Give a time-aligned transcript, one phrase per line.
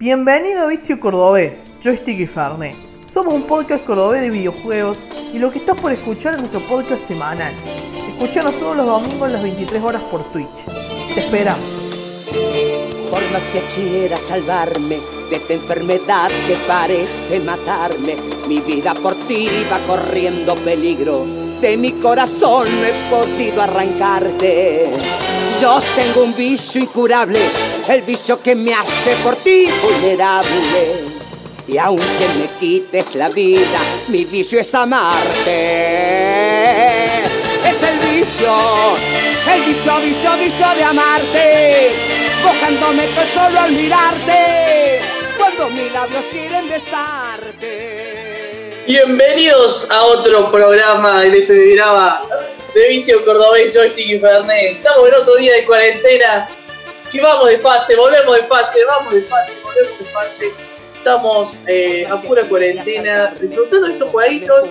[0.00, 1.52] Bienvenido a Vicio Cordobés,
[1.84, 2.74] Joystick y Farné.
[3.12, 4.96] Somos un podcast cordobés de videojuegos
[5.34, 7.52] y lo que estás por escuchar es nuestro podcast semanal.
[8.08, 10.48] Escuchanos todos los domingos a las 23 horas por Twitch.
[11.12, 11.62] Te esperamos.
[13.10, 14.96] Por más que quiera salvarme
[15.28, 18.16] de esta enfermedad que parece matarme,
[18.48, 21.26] mi vida por ti va corriendo peligro.
[21.60, 24.92] De mi corazón no he podido arrancarte.
[25.60, 27.38] Yo tengo un vicio incurable,
[27.94, 31.04] el vicio que me hace por ti vulnerable.
[31.66, 35.48] Y aunque me quites la vida, mi vicio es amarte.
[37.68, 38.52] Es el vicio,
[39.52, 41.90] el vicio, vicio, vicio de amarte.
[42.44, 45.00] Mojándome tan solo al mirarte.
[45.36, 48.04] Cuando mis labios quieren besarte.
[48.86, 52.22] Bienvenidos a otro programa de Se Miraba
[52.74, 54.76] de Vicio Cordobés, Joystick y Fernet.
[54.76, 56.48] Estamos en otro día de cuarentena
[57.12, 60.50] y vamos de fase, volvemos de fase, vamos de fase, volvemos de fase.
[60.94, 64.70] Estamos eh, a pura cuarentena, disfrutando de estos jueguitos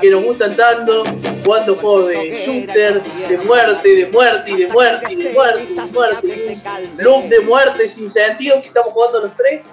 [0.00, 1.04] que nos gustan tanto,
[1.44, 6.62] jugando juegos de shooter, de muerte, de muerte de muerte de muerte de muerte.
[6.96, 9.66] Un loop de muerte sin sentido que estamos jugando los tres.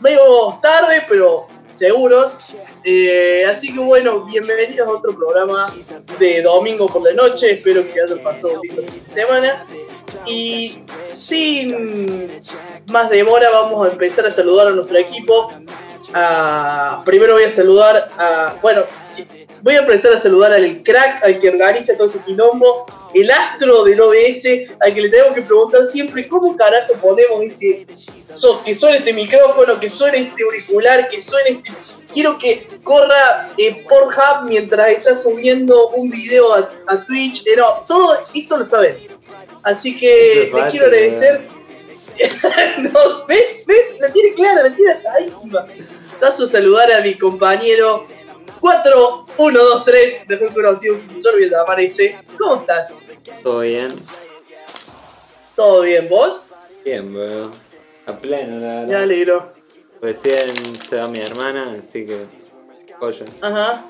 [0.00, 2.36] Medio tarde, pero seguros.
[2.84, 5.72] Eh, así que bueno, bienvenidos a otro programa
[6.18, 7.52] de domingo por la noche.
[7.52, 9.66] Espero que hayan pasado un lindo fin de semana.
[10.26, 10.84] Y
[11.14, 12.40] sin
[12.86, 15.52] más demora, vamos a empezar a saludar a nuestro equipo.
[16.14, 18.58] Ah, primero voy a saludar a.
[18.62, 18.82] Bueno,
[19.62, 23.84] voy a empezar a saludar al crack, al que organiza todo su quilombo, el astro
[23.84, 27.86] del OBS, al que le tengo que preguntar siempre cómo carajo ponemos este.
[28.34, 31.72] So, que suene este micrófono, que suene este auricular, que suene este.
[32.12, 36.44] Quiero que corra eh, Pornhub mientras está subiendo un video
[36.86, 37.42] a, Twitch.
[37.46, 37.56] Eh,
[37.86, 39.11] todo eso lo saben.
[39.62, 41.48] Así que les quiero agradecer.
[42.78, 43.64] no, ¿Ves?
[43.66, 43.96] ¿Ves?
[43.98, 45.66] La tiene clara, la tiene clarísima.
[46.20, 48.06] Paso a saludar a mi compañero
[48.60, 52.18] 4123, mejor conocido como Jorge aparece.
[52.38, 52.94] ¿Cómo estás?
[53.42, 53.92] Todo bien.
[55.56, 56.42] ¿Todo bien, vos?
[56.84, 57.52] Bien, weón.
[58.06, 59.02] A pleno, la Me verdad.
[59.02, 59.52] alegro.
[60.00, 60.48] Recién
[60.88, 62.26] se va mi hermana, así que.
[62.98, 63.24] Joya.
[63.40, 63.86] Ajá.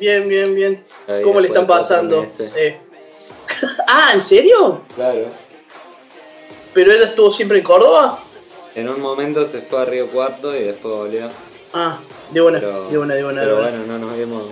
[0.00, 0.86] Bien, bien, bien.
[1.22, 2.26] ¿Cómo le están pasando?
[2.56, 2.80] Eh.
[3.88, 4.82] ah, ¿en serio?
[4.94, 5.26] Claro.
[6.72, 8.22] ¿Pero ella estuvo siempre en Córdoba?
[8.74, 11.28] En un momento se fue a Río Cuarto y después volvió.
[11.72, 11.98] Ah,
[12.30, 13.40] de buena, Pero, de buena, de buena.
[13.40, 13.78] de pero buena.
[13.78, 14.42] bueno, no nos vimos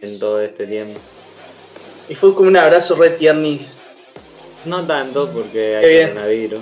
[0.00, 0.98] en todo este tiempo.
[2.08, 3.80] Y fue como un abrazo red tiernis.
[4.64, 6.08] No tanto porque Qué hay bien.
[6.10, 6.60] coronavirus.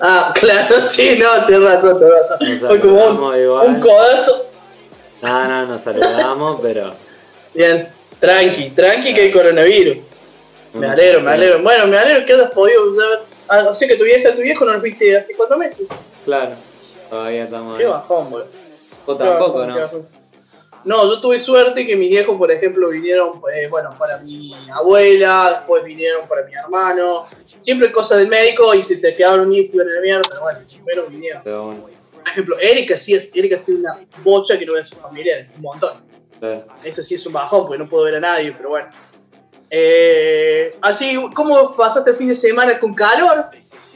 [0.00, 2.38] Ah, claro, sí, no, tenés razón, tenés razón.
[2.50, 3.66] Nos Fue como un, igual.
[3.68, 4.50] un codazo.
[5.22, 6.90] No, no, nos saludamos, pero.
[7.54, 7.88] Bien,
[8.20, 9.98] tranqui, tranqui que hay coronavirus.
[10.80, 11.62] Me alegro, me alegro.
[11.62, 12.80] Bueno, me alegro que hayas podido.
[13.48, 15.86] Ah, o sea que tu vieja, tu viejo no lo viste hace cuatro meses.
[16.24, 16.54] Claro,
[17.08, 17.90] todavía estamos Qué ahí.
[17.90, 18.48] bajón, boludo.
[19.06, 19.76] Vos tampoco, ¿no?
[20.84, 25.50] No, yo tuve suerte que mis viejos, por ejemplo, vinieron, eh, bueno, para mi abuela,
[25.58, 27.26] después vinieron para mi hermano.
[27.60, 30.00] Siempre cosas del médico y se te quedaron un día y se iban a la
[30.00, 31.42] mierda, pero bueno, primero vinieron.
[31.42, 31.80] Pero bueno,
[32.12, 34.98] Por ejemplo, Erika sí, es- Erika sí es una bocha que no ve a sus
[34.98, 36.04] familiares, un montón.
[36.38, 36.66] claro.
[36.84, 38.88] Eso sí es un bajón porque no puedo ver a nadie, pero bueno.
[39.70, 43.46] Eh, así, ¿cómo pasaste el fin de semana con calor?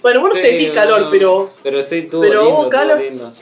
[0.02, 1.50] Bueno, vos no Sí, sentís calor, no, pero.
[1.62, 3.00] Pero sí, tuvo pero lindo, calor.
[3.00, 3.32] lindo.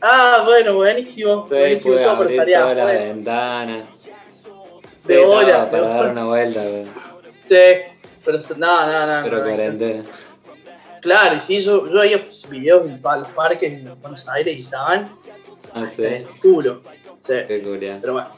[0.00, 1.46] Ah, bueno, buenísimo.
[1.50, 3.04] Sí, buenísimo, todo abrir salir todas las afuera.
[3.04, 3.88] ventanas.
[5.04, 6.84] De Sí, hora, de para dar una vuelta, pero,
[7.48, 7.82] Sí,
[8.24, 9.24] pero no, no, no.
[9.24, 9.48] pero no, no.
[9.48, 10.02] cuarentena.
[11.00, 15.16] Claro, y sí, yo, yo veía videos en los parques en Buenos Aires y estaban
[15.74, 16.78] No sé, oscuros.
[17.18, 17.32] Sí.
[17.48, 17.98] qué curioso.
[18.00, 18.28] Pero bueno.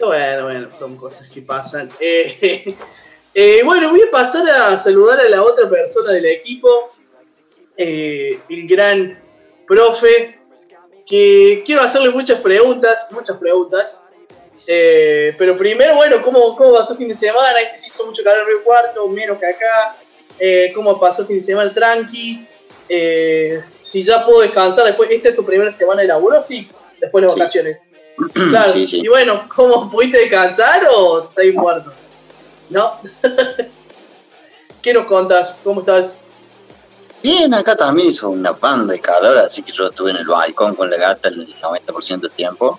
[0.00, 1.90] Bueno, bueno, son cosas que pasan.
[2.00, 2.76] Eh,
[3.34, 6.92] eh, bueno, voy a pasar a saludar a la otra persona del equipo,
[7.76, 9.20] eh, el gran
[9.66, 10.38] profe,
[11.04, 14.04] que quiero hacerle muchas preguntas, muchas preguntas.
[14.68, 17.60] Eh, pero primero, bueno, ¿cómo, ¿cómo pasó el fin de semana?
[17.60, 19.96] Este sí hizo mucho calor en Río Cuarto, menos que acá.
[20.38, 22.46] Eh, ¿Cómo pasó el fin de semana tranqui?
[22.88, 26.40] Eh, si ya puedo descansar después, ¿esta es tu primera semana de laburo?
[26.42, 26.68] Sí,
[27.00, 27.40] después de las Sí.
[27.40, 27.88] vacaciones.
[28.50, 29.00] Claro, Sí, sí.
[29.04, 31.92] y bueno, ¿cómo pudiste descansar o estás muerto?
[32.70, 33.00] ¿No?
[34.82, 35.54] ¿Qué nos contas?
[35.64, 36.16] ¿Cómo estás?
[37.22, 40.74] Bien, acá también hizo una banda de calor, así que yo estuve en el balcón
[40.74, 42.78] con la gata el 90% del tiempo.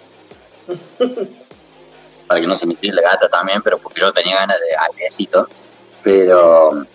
[2.27, 4.75] Para que no se me tire la gata también, pero porque yo tenía ganas de
[4.77, 5.47] airecito.
[6.03, 6.85] Pero,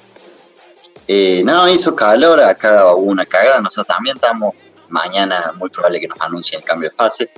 [1.09, 4.55] eh, no, hizo calor, acá hubo una cagada, nosotros también estamos,
[4.89, 7.31] mañana muy probable que nos anuncien el cambio de fase.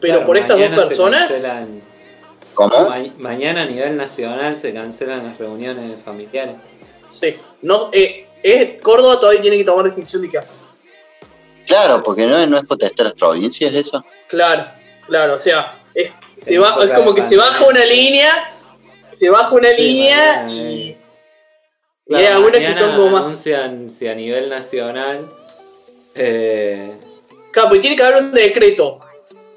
[0.00, 1.42] Pero Claro, por estas dos personas,
[2.54, 2.88] ¿Cómo?
[2.88, 6.56] ma- mañana a nivel nacional se cancelan las reuniones familiares.
[7.12, 7.36] sí.
[7.62, 10.54] No, eh, eh, Córdoba todavía tiene que tomar decisión de qué hacer.
[11.66, 14.04] Claro, porque no, es- no es potestad de las provincias eso.
[14.28, 14.66] Claro,
[15.06, 18.30] claro, o sea, es, se va, es como que se baja una línea,
[19.10, 20.98] se baja una Sí, línea mañana, y, eh.
[22.08, 23.26] y hay algunas que son como más...
[23.26, 25.28] anuncian si a nivel nacional.
[26.14, 26.92] Eh,
[27.50, 28.98] Claro, porque tiene que haber un decreto.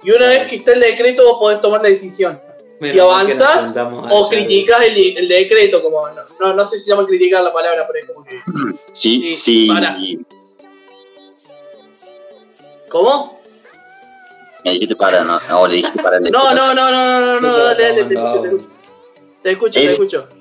[0.04, 2.42] Y una vez que está el decreto vos podés tomar la decisión.
[2.80, 4.46] menos si avanzás o ayer.
[4.48, 7.86] criticás el, el decreto, como no, no, no sé si se llama criticar la palabra,
[7.88, 8.40] pero es como que...
[8.92, 9.68] Sí, Sí, sí.
[9.68, 9.92] para.
[9.98, 10.25] Me
[12.90, 13.40] ¿Cómo?
[14.63, 16.19] dijiste para, no, no, le dijiste para.
[16.19, 18.68] No, no, no, no, no, no, no, dale, dale, te No, escucho,
[19.42, 20.18] te escucho, te Es- escucho.
[20.18, 20.40] te escucho.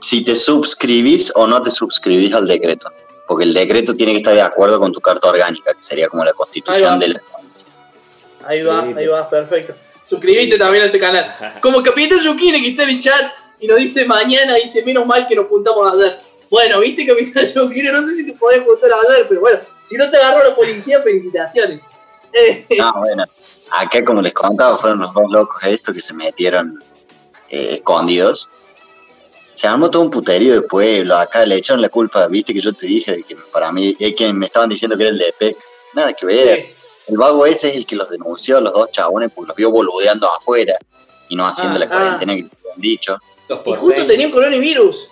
[0.00, 2.90] Si te suscribís o no te suscribís al decreto.
[3.28, 6.24] Porque el decreto tiene que estar de acuerdo con tu carta orgánica, que sería como
[6.24, 7.41] la constitución de la provincia.
[8.46, 9.74] Ahí va, ahí va, perfecto.
[10.04, 11.34] Suscribite también a este canal.
[11.60, 15.26] Como Capitán Yukine que está en el chat y nos dice mañana, dice menos mal
[15.26, 16.18] que nos juntamos ayer.
[16.50, 20.10] Bueno, viste Capitán Yukine, no sé si te podés juntar ayer, pero bueno, si no
[20.10, 21.82] te agarró la policía, felicitaciones.
[22.80, 23.24] Ah, bueno.
[23.70, 26.82] Acá, como les contaba, fueron los dos locos estos que se metieron
[27.50, 28.48] eh, escondidos.
[29.54, 31.16] Se armó todo un puterío de pueblo.
[31.16, 34.14] Acá le echaron la culpa, viste que yo te dije de que para mí, es
[34.14, 35.56] que me estaban diciendo que era el de EPEC.
[35.94, 36.66] Nada que ver.
[36.66, 36.71] sí.
[37.08, 39.70] El vago ese es el que los denunció a los dos chabones porque los vio
[39.70, 40.76] boludeando afuera
[41.28, 41.88] y no haciendo Ah, la ah.
[41.88, 43.18] cuarentena que te habían dicho.
[43.48, 45.08] Los Y justo tenían coronavirus.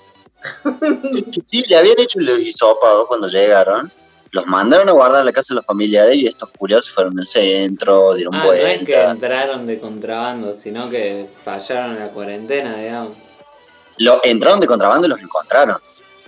[1.15, 3.91] Es que sí, le habían hecho el hisopado cuando llegaron.
[4.33, 7.27] Los mandaron a guardar en la casa de los familiares y estos curiosos fueron al
[7.27, 9.11] centro, dieron Ah, no es que vuelta.
[9.11, 13.17] entraron de contrabando, sino que fallaron en la cuarentena, digamos.
[13.99, 15.79] Lo, entraron de contrabando y los encontraron.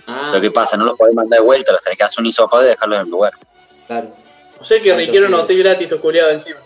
[0.05, 2.25] Ah, Lo que pasa, no los podés mandar de vuelta, los tenés que hacer un
[2.25, 3.33] hisopado y dejarlos en el lugar.
[3.87, 4.13] claro.
[4.63, 5.43] O sea que ¿Cuánto requieren un pide?
[5.43, 6.59] hotel gratis, estos culiados encima.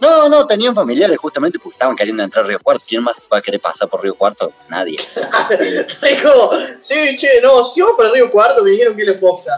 [0.00, 2.84] No, no, tenían familiares justamente porque estaban queriendo entrar a Río Cuarto.
[2.86, 4.52] ¿Quién más va a querer pasar por Río Cuarto?
[4.68, 4.96] Nadie.
[6.22, 6.50] Como,
[6.80, 9.52] sí, che, no, si vamos para Río Cuarto, me dijeron que le posta.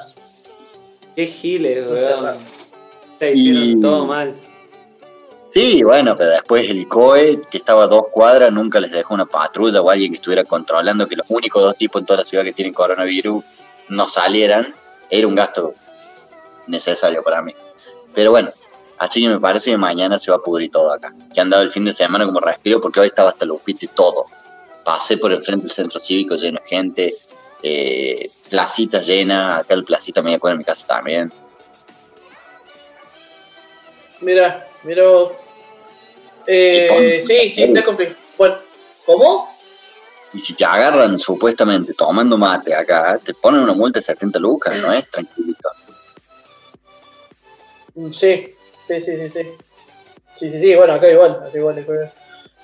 [1.16, 2.36] Qué giles, weón.
[3.18, 4.34] Te hicieron Y- todo mal.
[5.50, 9.24] Sí, bueno, pero después el COE, que estaba a dos cuadras, nunca les dejó una
[9.26, 12.44] patrulla o alguien que estuviera controlando que los únicos dos tipos en toda la ciudad
[12.44, 13.42] que tienen coronavirus
[13.88, 14.72] no salieran.
[15.10, 15.74] Era un gasto
[16.68, 17.52] necesario para mí.
[18.14, 18.50] Pero bueno,
[18.98, 21.14] así que me parece que mañana se va a pudrir todo acá.
[21.32, 23.88] Que han dado el fin de semana como respiro porque hoy estaba hasta Lupito y
[23.88, 24.26] todo.
[24.84, 27.14] Pasé por el frente del centro cívico lleno de gente,
[27.62, 31.32] eh, placita llena, acá el placita me acuerdo en mi casa también.
[34.20, 35.04] Mira, mira.
[36.46, 38.18] Eh, sí, sí, está complicado.
[38.36, 38.56] Bueno,
[39.04, 39.58] ¿cómo?
[40.32, 44.76] Y si te agarran supuestamente tomando mate acá, te ponen una multa de 70 lucas,
[44.76, 45.68] no es tranquilito.
[47.98, 48.54] Mm, Sí,
[48.86, 49.40] sí, sí, sí, sí.
[50.36, 52.12] Sí, sí, sí, bueno, acá igual, acá igual, acá igual.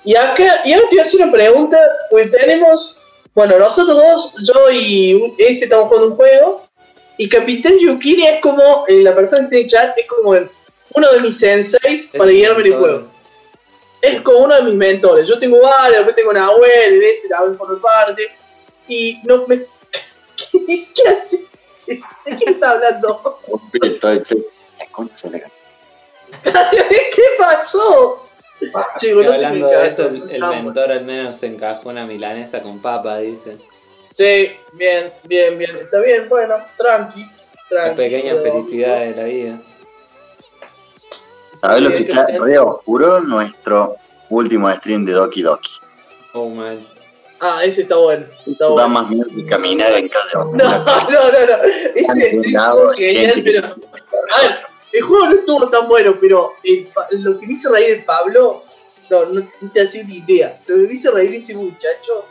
[0.05, 1.77] Y acá, y ahora te voy a hacer una pregunta,
[2.09, 3.01] porque tenemos,
[3.33, 6.65] bueno, nosotros dos, yo y ese estamos jugando un juego,
[7.17, 10.49] y Capitán Yukiri es como, eh, la persona que está en chat, es como el-
[10.93, 13.07] uno de mis senseis para guiarme en el juego.
[14.01, 15.27] Es como uno de mis mentores.
[15.27, 18.29] Yo tengo varios, después tengo una abuela, ese también por mi parte,
[18.87, 19.57] y no me...
[20.37, 21.45] ¿Qué, qué hace?
[21.87, 23.39] ¿De qué está hablando?
[24.95, 26.69] Completo, la concha de la-
[27.15, 28.25] ¿Qué pasó?
[29.01, 33.17] Y hablando de esto, el, el mentor al menos se encajó una milanesa con papa,
[33.17, 33.57] dice.
[34.17, 35.75] Sí, bien, bien, bien.
[35.75, 37.25] Está bien, bueno, tranqui.
[37.69, 39.61] tranqui La pequeña pero- felicidad de la vida.
[41.61, 43.19] ¿Sabes lo Sí, que es está re oscuro?
[43.21, 43.95] Nuestro
[44.29, 45.71] último stream de Doki Doki.
[46.33, 46.85] Oh, man.
[47.39, 48.25] Ah, ese está bueno.
[48.45, 48.87] Está Da bueno.
[48.89, 50.23] más miedo que caminar en calle.
[50.33, 51.63] No, no, no, no.
[51.95, 53.67] Ese Tan es genial, pero.
[53.67, 54.55] A ver,
[54.97, 56.53] el juego no estuvo tan bueno, pero
[57.11, 58.63] lo que me hizo reír el Pablo,
[59.09, 60.59] no, no, no te hace una idea.
[60.67, 62.25] Lo que me hizo reír ese muchacho.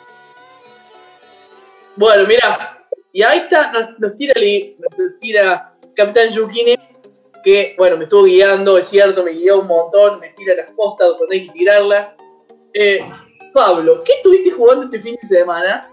[1.96, 4.34] Bueno, mira, y ahí está, nos, tira,
[4.78, 6.76] nos tira Capitán Yukine,
[7.44, 11.08] que, bueno, me estuvo guiando, es cierto, me guió un montón, me tira las postas
[11.16, 12.08] cuando hay que tirarlas.
[12.72, 13.04] Eh,
[13.52, 15.88] Pablo, ¿qué estuviste jugando este fin de semana?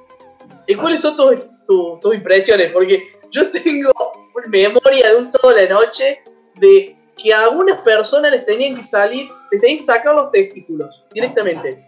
[0.66, 2.72] ¿Y cuáles son tus, tu- tus impresiones?
[2.72, 3.92] Porque yo tengo
[4.34, 6.24] una memoria de un sábado de la noche
[6.62, 11.04] de que a algunas personas les tenían que salir, les tenían que sacar los testículos
[11.12, 11.84] directamente.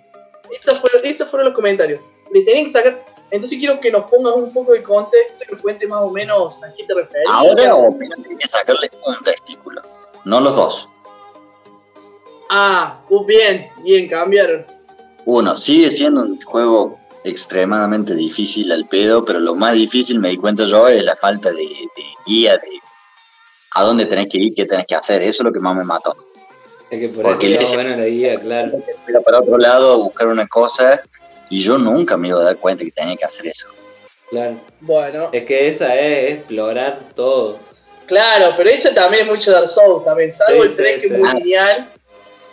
[0.52, 2.02] Esos fueron, esos fueron los comentarios.
[2.34, 3.06] Les tenían que sacar.
[3.32, 6.62] Entonces quiero que nos pongas un poco de contexto y que cuente más o menos
[6.64, 7.28] a qué te referís.
[7.28, 7.64] Ahora
[7.98, 9.82] que hay que sacarle un testículo,
[10.26, 10.90] no los dos.
[12.50, 14.66] Ah, uh, bien, bien, cambiaron.
[15.26, 20.38] Uno, sigue siendo un juego extremadamente difícil al pedo, pero lo más difícil, me di
[20.38, 22.83] cuenta yo, es la falta de, de guía, de
[23.76, 25.22] a dónde tenés que ir, qué tenés que hacer.
[25.22, 26.16] Eso es lo que más me mató.
[26.90, 28.72] Es que por Porque eso le- está buena la guía, claro.
[29.26, 31.02] Para otro lado a buscar una cosa
[31.50, 33.68] y yo nunca me iba a dar cuenta que tenía que hacer eso.
[34.30, 34.56] Claro.
[34.82, 37.58] Bueno, Es que esa es explorar todo.
[38.06, 40.32] Claro, pero ese también es mucho Dark Souls también.
[40.32, 41.20] Salvo Sí, el 3 sí, que es sí.
[41.20, 41.90] muy lineal.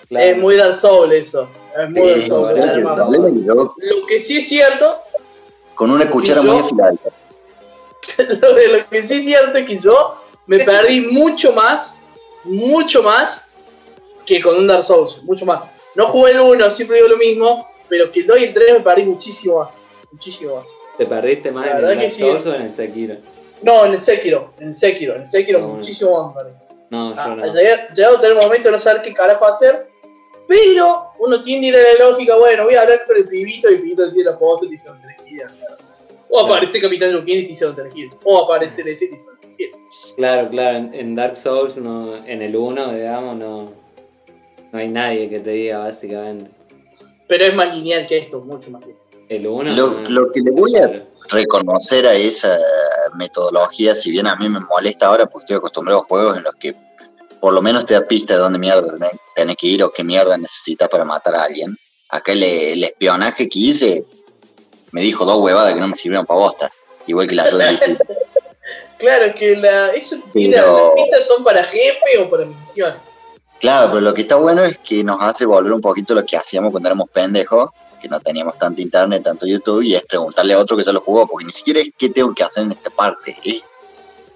[0.09, 0.27] Claro.
[0.27, 1.49] Es muy Dark Souls eso.
[1.77, 2.61] Es muy Dark Souls.
[2.61, 4.97] el yo, Lo que sí es cierto,
[5.75, 6.93] con una cuchara yo- muy afilada.
[8.41, 11.97] lo, de lo que sí es cierto es que yo me perdí mucho más,
[12.44, 13.47] mucho más
[14.26, 15.23] que con un Dark Souls.
[15.23, 15.62] Mucho más.
[15.94, 18.73] No jugué el 1, siempre digo lo mismo, pero que el 2 y el 3
[18.75, 19.78] me perdí muchísimo más.
[20.12, 20.66] Muchísimo más.
[20.99, 22.23] ¿Te perdiste más La en el verdad que Dark sí.
[22.23, 23.16] Souls o en el Sekiro?
[23.62, 25.76] No, en el Sekiro, en el Sekiro, en el Sekiro Ah, bueno.
[25.78, 26.56] muchísimo más me perdí.
[26.90, 27.47] No, yo Ah, no.
[27.54, 29.88] llega- llegado a tener un momento de no saber qué carajo hacer,
[30.49, 33.70] pero uno tiende a ir a la lógica, bueno, voy a hablar con el pibito
[33.70, 34.90] y el pibito tiene la foto y te dice.
[36.32, 36.47] O Claro.
[36.54, 37.66] aparece Capitán Luquín y te dice.
[38.25, 39.26] O aparece ese y te dice
[40.17, 43.73] Claro, claro, en, en Dark Souls, no, en el 1, digamos, no,
[44.73, 46.50] no hay nadie que te diga básicamente.
[47.26, 49.00] Pero es más lineal que esto, mucho más lineal.
[49.29, 49.73] El 1.
[49.73, 52.59] Lo, lo que le voy a reconocer a esa
[53.14, 56.55] metodología, si bien a mí me molesta ahora porque estoy acostumbrado a juegos en los
[56.57, 56.75] que
[57.40, 58.93] por lo menos te da pista de dónde mierda
[59.35, 61.76] tenés, que ir o qué mierda necesitas para matar a alguien.
[62.11, 64.05] Acá el, el espionaje que hice
[64.93, 66.71] me dijo dos huevadas que no me sirvieron para bosta,
[67.07, 68.05] igual que la ayuda del distrito.
[69.00, 73.00] Claro, es que la, eso Pero- las pistas son para jefe o para misiones.
[73.59, 76.37] Claro, pero lo que está bueno es que nos hace volver un poquito lo que
[76.37, 80.59] hacíamos cuando éramos pendejos, que no teníamos tanto internet, tanto YouTube, y es preguntarle a
[80.59, 82.88] otro que ya lo jugó, porque ni siquiera es qué tengo que hacer en esta
[82.90, 83.62] parte, es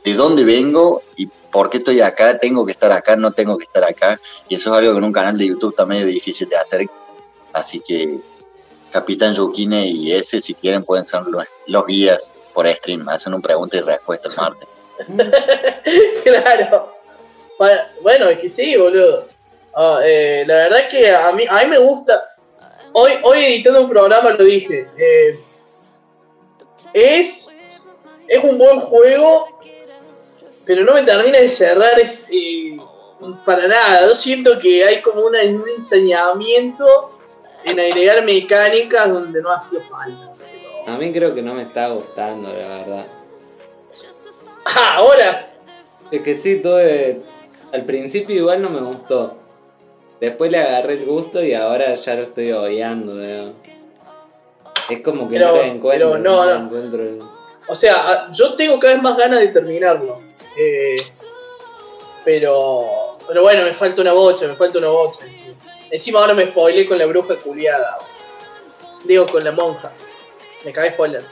[0.05, 3.65] de dónde vengo y por qué estoy acá, tengo que estar acá, no tengo que
[3.65, 6.49] estar acá, y eso es algo que en un canal de YouTube también es difícil
[6.51, 6.87] de hacer,
[7.55, 8.19] así que
[8.91, 13.43] Capitán Yukine y ese, si quieren, pueden ser los, los guías por stream, hacen un
[13.43, 14.69] pregunta y respuesta el martes.
[16.25, 16.97] claro.
[18.01, 19.27] Bueno, es que sí, boludo.
[19.75, 22.37] Ah, eh, la verdad es que a mí, a mí me gusta.
[22.93, 24.89] Hoy, hoy editando un programa lo dije.
[24.97, 25.41] eh,
[26.95, 27.53] es,
[28.29, 29.61] es un buen juego,
[30.65, 32.79] pero no me termina de cerrar es, eh,
[33.45, 34.07] para nada.
[34.07, 35.35] Yo siento que hay como un
[35.77, 37.19] ensañamiento
[37.65, 40.24] en agregar mecánicas donde no hacía falta.
[40.87, 43.07] A mí creo que no me está gustando, la verdad.
[44.67, 45.51] Ah, ahora,
[46.11, 47.19] Es que sí, todo es-
[47.73, 49.37] Al principio igual no me gustó.
[50.21, 53.55] Después le agarré el gusto y ahora ya lo estoy odiando, digamos.
[54.89, 56.11] Es como que Pero- no le encuentro.
[56.13, 56.65] pero no, le no.
[56.67, 57.23] encuentro el-
[57.67, 60.21] O sea, yo tengo cada vez más ganas de terminarlo.
[60.57, 60.97] Eh,
[62.25, 62.85] pero.
[63.27, 65.25] Pero bueno, me falta una bocha, me falta una bocha.
[65.27, 65.55] Encima,
[65.91, 67.99] Encima ahora me spoilé con la bruja culiada.
[69.05, 69.91] Digo, con la monja.
[70.65, 71.23] Me cae spoiler.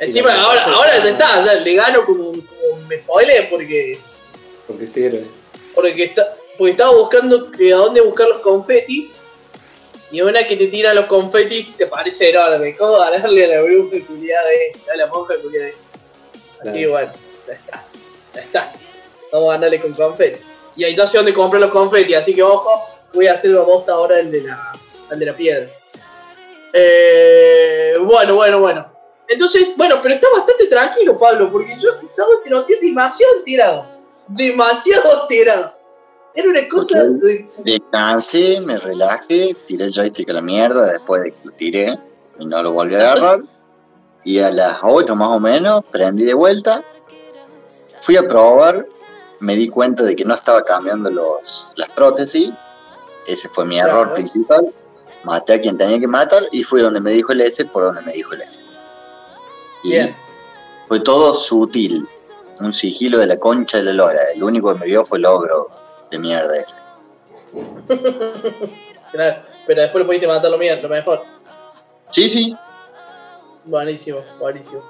[0.00, 3.98] Encima, la ahora, ahora está- ya está, ya le gano como, como me spoilé porque.
[4.66, 5.24] Porque sirve.
[5.74, 9.12] Porque, está, porque estaba buscando que a dónde buscar los confetis.
[10.10, 12.74] Y una que te tira los confetis te parece enorme.
[12.76, 15.80] ¿Cómo ganarle a la bruja culiada esta, a la monja culiada esta?
[16.62, 16.90] Así que Claro.
[16.92, 17.12] bueno,
[17.46, 17.84] ya está.
[18.34, 18.72] Ya está.
[19.32, 20.40] Vamos a ganarle con confeti.
[20.76, 22.70] Y ahí ya sé dónde comprar los confetis, así que ojo,
[23.12, 24.72] voy a hacer la bosta ahora el de la,
[25.10, 25.68] el de la piedra.
[26.72, 28.92] Eh, bueno, bueno, bueno.
[29.28, 33.86] Entonces, bueno, pero está bastante tranquilo, Pablo, porque yo pensaba que lo tiene demasiado tirado.
[34.28, 35.74] Demasiado tirado.
[36.34, 41.32] Era una cosa de- Descansé, me relajé, tiré el joystick a la mierda después de
[41.32, 41.98] que lo tiré
[42.38, 43.40] y no lo volví a agarrar.
[44.24, 46.82] Y a las 8 más o menos prendí de vuelta,
[48.00, 48.86] fui a probar,
[49.40, 52.50] me di cuenta de que no estaba cambiando los, las prótesis,
[53.26, 54.14] ese fue mi error Claro.
[54.14, 54.74] principal,
[55.28, 58.02] maté a quien tenía que matar y fui donde me dijo el S por donde
[58.02, 58.64] me dijo el S.
[59.84, 60.16] Y Bien.
[60.88, 62.08] fue todo sutil,
[62.60, 65.26] un sigilo de la concha de la lora, el único que me vio fue el
[65.26, 65.70] ogro
[66.10, 66.76] de mierda ese.
[69.10, 71.22] Claro, pero después lo pudiste matar lo, mío, lo mejor.
[72.10, 72.54] Sí, sí,
[73.64, 74.82] Buenísimo, buenísimo.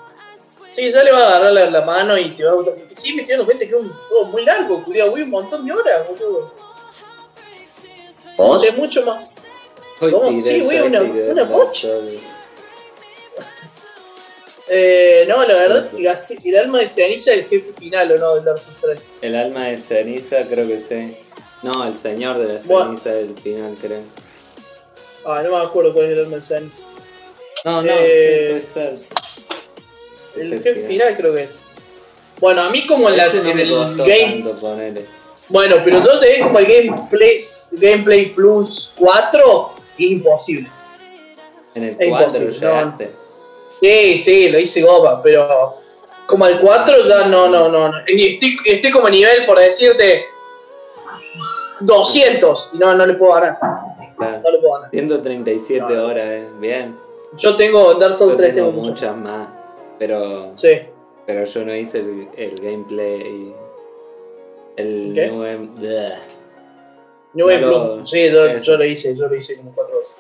[0.71, 2.65] Sí, ya le va a agarrar la, la mano y te va a.
[2.93, 5.65] Sí, me estoy dando cuenta que es un juego muy largo, culiado, voy un montón
[5.65, 6.53] de horas, boludo.
[8.37, 9.25] vos, De mucho más.
[10.01, 11.75] Hoy Sí, el güey, una- una.
[11.75, 12.13] Souls.
[14.71, 15.89] Eh, no, la verdad,
[16.45, 18.35] el alma de ceniza del jefe final, ¿o no?
[18.35, 18.99] Del Dark Souls 3.
[19.23, 21.17] El alma de ceniza, creo que sí.
[21.63, 22.91] No, el señor de la Bueno.
[22.99, 24.03] ceniza del final, creo.
[25.25, 26.83] Ah, no me acuerdo cuál es el alma de ceniza.
[27.65, 28.99] No, no, Eh, sí, puede ser.
[30.37, 31.57] El jefe final creo que es.
[32.39, 34.43] Bueno, a mí como en, la, no en el game...
[34.45, 35.03] tanto.
[35.49, 37.37] Bueno, pero yo llegué como el Gameplay,
[37.73, 40.69] Gameplay Plus 4 y es imposible.
[41.75, 42.09] En el Es 4
[42.43, 42.99] imposible, no.
[43.81, 45.77] Sí, sí, lo hice gopa, pero
[46.27, 47.89] como al 4 ya no, no, no.
[47.89, 47.99] no.
[48.09, 50.25] Y Estoy, estoy como a nivel, por decirte,
[51.81, 53.59] 200 y no, no le puedo ganar.
[54.17, 54.41] Claro.
[54.45, 54.91] No le puedo ganar.
[54.91, 56.07] 137 No.
[56.07, 56.49] horas, eh.
[56.59, 56.97] Bien.
[57.37, 58.89] Yo tengo Dark Souls Yo 3, tengo mucho.
[58.91, 59.49] muchas más.
[59.99, 60.81] Pero, Sí.
[61.27, 63.55] pero yo no hice el, el gameplay
[64.77, 65.27] El ¿Qué?
[65.31, 65.71] New.
[67.35, 68.07] New.
[68.07, 70.17] Sí, yo, yo lo hice, yo lo hice como cuatro veces.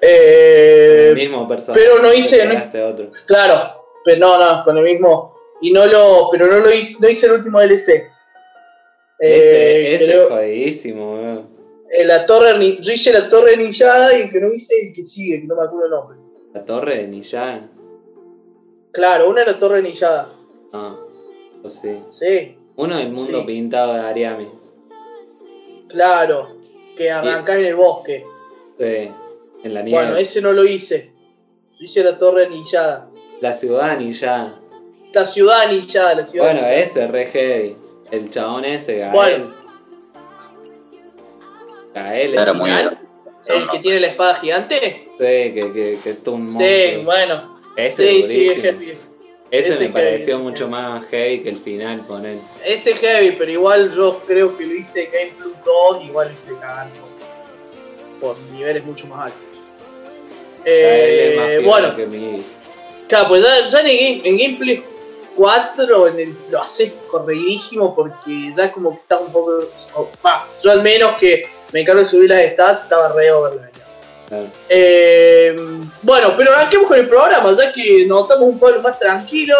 [0.00, 1.82] Eh, el mismo personaje.
[1.82, 3.10] pero no hice- no- otro.
[3.26, 5.34] Claro, pero no, no, con el mismo.
[5.62, 6.28] Y no lo.
[6.30, 8.10] Pero no lo hice, no hice el último DLC.
[9.18, 11.48] Eh, ese ese es jodidísimo, weón.
[11.90, 15.02] eh, la torre, yo hice la torre ninjada y el que no hice el que
[15.04, 16.18] sigue, que no me acuerdo el nombre.
[16.52, 17.60] La torre de Nijá.
[18.92, 20.28] Claro, una es la torre ninjada.
[20.74, 20.96] Ah,
[21.62, 22.02] o sí.
[22.10, 23.46] Sí, Uno del mundo Sí.
[23.46, 24.48] pintado de Ariami.
[25.88, 26.56] Claro.
[26.96, 28.24] Que arrancás en el bosque.
[28.78, 29.10] Sí,
[29.64, 30.02] en la nieve.
[30.02, 31.12] Bueno, ese no lo hice.
[31.78, 33.08] Yo hice la torre ninjada.
[33.40, 34.54] La ciudad Nijá.
[35.12, 36.46] La ciudad ninjada, la ciudad.
[36.52, 37.76] Bueno, ese es re heavy.
[38.10, 39.12] El chabón ese, Gael.
[39.12, 39.54] Bueno.
[41.94, 42.98] Gael Era es muy bien.
[43.48, 45.08] el que tiene la espada gigante.
[45.18, 47.58] Sí, que, que, que es un Sí, bueno.
[47.76, 48.98] Ese Sí, es sí, es heavy.
[49.58, 50.70] Ese, ese me pareció heavy, mucho ese.
[50.70, 52.36] más heavy que el final, poner.
[52.64, 56.34] Ese es heavy, pero igual yo creo que lo hice Game Plus 2, igual lo
[56.34, 57.00] hice cagando.
[58.20, 59.40] Por niveles mucho más altos.
[60.58, 62.42] Más Eh, bueno, que mi.
[63.08, 64.84] claro, pues ya, ya en, el game, en Gameplay
[65.36, 69.52] 4 en el- lo haces corridísimo porque ya como que está un poco.
[69.94, 73.65] o- va, yo al menos que me encargo de subir las stats, estaba re overlevelado.
[74.28, 74.46] Claro.
[74.68, 75.54] Eh,
[76.02, 79.54] bueno, pero arranquemos con el programa, ya que nos notamos un pueblo más tranquilo.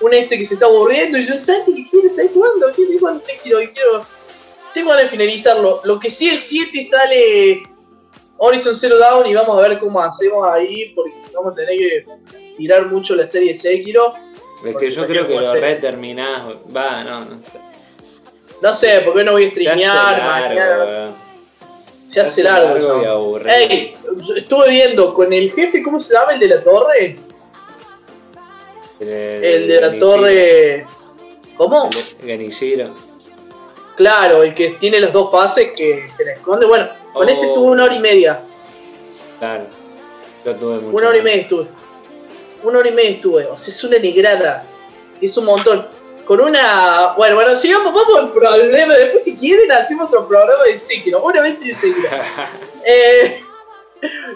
[0.00, 2.66] Un ese que se está aburriendo y yo, Santi, ¿qué quieres seguir jugando?
[2.66, 3.20] ¿Quieres seguir jugando?
[3.20, 4.06] Sí, quiero, quiero.
[4.72, 5.80] Tengo ganas de finalizarlo.
[5.82, 7.62] Lo que sí, el 7 sale
[8.36, 12.00] Horizon Zero Dawn y vamos a ver cómo hacemos ahí, porque vamos a tener que
[12.56, 14.12] tirar mucho la serie Sekiro.
[14.14, 16.44] Es Porque que yo creo que lo hacer- re terminás.
[16.76, 17.52] Va, no, no sé.
[18.62, 20.76] No sé, porque no voy a streamear mañana.
[20.78, 21.04] no sé.
[22.08, 22.76] Se hace largo.
[22.76, 23.10] y ¿no?
[23.10, 23.50] aburrido.
[23.54, 23.94] Ey,
[24.36, 26.32] estuve viendo con el jefe, ¿cómo se llama?
[26.32, 27.18] El de la torre.
[29.00, 30.86] El, El de la torre.
[31.56, 31.90] ¿Cómo?
[32.20, 32.94] El Genichiro.
[33.96, 36.66] Claro, el que tiene las dos fases que te la esconde.
[36.66, 37.30] Bueno, con Oh.
[37.30, 38.40] ese estuve una hora y media.
[39.38, 39.64] Claro.
[40.44, 40.96] Yo tuve mucho.
[40.96, 41.66] Una hora y media estuve.
[42.62, 43.46] Una hora y media estuve.
[43.46, 44.64] O sea, es una negrada.
[45.20, 45.86] Es un montón.
[46.28, 47.14] Con una.
[47.16, 48.92] Bueno, bueno, sigamos, vamos al problema.
[48.92, 51.24] Después, si quieren, hacemos otro programa de Sekiro.
[51.24, 52.10] Obviamente de Sekiro.
[52.84, 53.40] eh,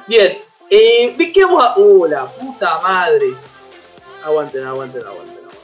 [0.06, 0.38] bien.
[0.70, 1.78] Eh, ¿De qué vamos a.?
[1.78, 3.34] Uh, la puta madre.
[4.24, 5.36] Aguanten, aguanten, aguanten.
[5.36, 5.58] aguanten.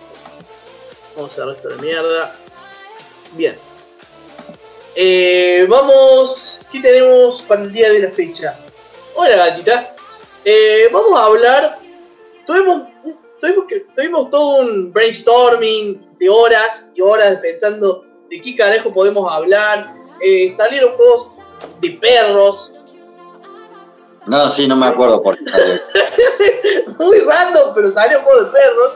[1.16, 2.36] Vamos a cerrar esto de mierda.
[3.32, 3.58] Bien.
[4.96, 6.60] Eh, vamos.
[6.70, 8.54] ¿Qué tenemos para el día de la fecha?
[9.14, 9.96] Hola, gatita.
[10.44, 11.78] Eh, vamos a hablar.
[12.46, 12.82] Tuvimos,
[13.40, 13.64] tuvimos,
[13.96, 19.94] tuvimos todo un brainstorming de horas y horas pensando de qué carajo podemos hablar.
[20.20, 21.32] Eh, salieron juegos
[21.80, 22.74] de perros,
[24.26, 25.44] No, sí, no me acuerdo por qué
[26.98, 28.92] muy random, pero salió un juego de perros.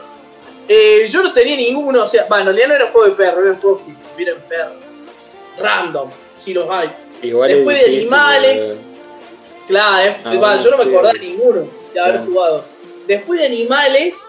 [0.67, 3.15] Eh, yo no tenía ninguno, o sea, bueno, en realidad no era un juego de
[3.15, 4.77] perros, era un juego que miren perros.
[5.57, 6.89] Random, si los hay.
[7.21, 8.73] Igual Después de animales.
[9.67, 11.61] Claro, eh, Ah, bueno, yo no me acordaba de ninguno
[11.93, 12.25] de haber Claro.
[12.25, 12.65] jugado.
[13.07, 14.23] Después de animales,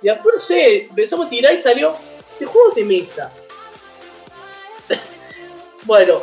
[0.00, 1.92] y después no sé, empezamos a tirar y salió
[2.38, 3.32] de juegos de mesa.
[5.84, 6.20] bueno,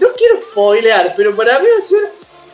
[0.00, 2.10] no quiero spoilear, pero para mí va a ser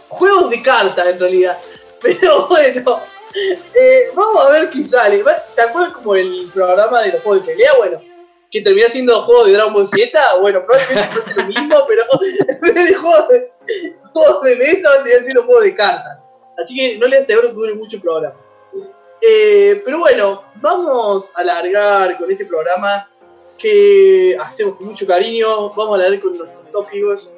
[0.09, 1.59] juegos de cartas en realidad.
[2.03, 3.01] Pero bueno,
[3.35, 5.23] eh, vamos a ver qué sale.
[5.55, 7.73] ¿Se acuerdan como el programa de los juegos de pelea?
[7.77, 8.01] Bueno,
[8.51, 10.37] que termina siendo juegos de Dragon Ball Z.
[10.41, 12.05] Bueno, probablemente no sea lo mismo, pero
[12.49, 13.53] en vez de juegos de,
[14.13, 16.19] juegos de mesa van a terminar siendo juegos de cartas.
[16.59, 18.37] Así que no les aseguro que dure mucho el programa.
[19.23, 23.09] Eh, pero bueno, vamos a alargar con este programa
[23.59, 25.71] que hacemos con mucho cariño.
[25.71, 27.33] Vamos a alargar con nuestros tópicos.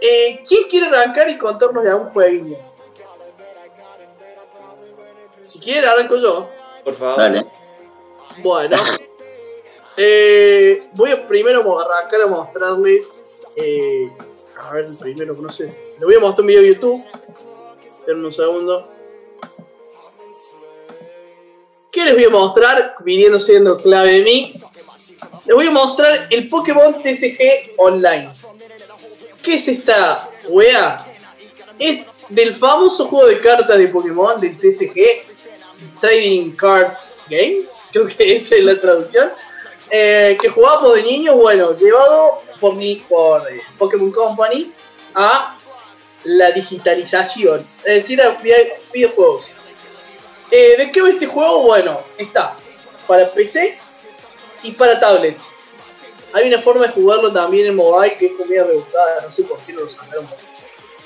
[0.00, 2.56] Eh, ¿Quién quiere arrancar y contarnos de algún jueguillo?
[5.44, 6.48] Si quieren, arranco yo.
[6.84, 7.16] Por favor.
[7.16, 7.46] Dale.
[8.42, 8.76] Bueno,
[9.96, 13.40] eh, voy a primero arrancar a mostrarles.
[13.56, 14.10] eh,
[14.60, 15.92] a ver, primero, no sé.
[15.94, 17.04] Les voy a mostrar un video de YouTube.
[17.84, 18.88] Esperen un segundo.
[21.98, 22.94] ¿Qué les voy a mostrar?
[23.00, 24.52] Viniendo siendo clave de mí.
[25.44, 28.30] Les voy a mostrar el Pokémon TCG Online.
[29.42, 31.04] ¿Qué es esta wea?
[31.76, 35.26] Es del famoso juego de cartas de Pokémon, del TCG,
[36.00, 39.30] Trading Cards Game, creo que esa es la traducción,
[39.90, 44.72] eh, que jugábamos de niños, bueno, llevado por, mi, por eh, Pokémon Company
[45.16, 45.58] a
[46.22, 49.50] la digitalización, es decir, a vide- videojuegos.
[50.50, 51.62] Eh, ¿De qué va este juego?
[51.62, 52.54] Bueno, está
[53.06, 53.78] para PC
[54.62, 55.48] y para tablets.
[56.32, 59.58] Hay una forma de jugarlo también en mobile que es comida rebuscada, no sé por
[59.60, 60.28] qué no lo sacaron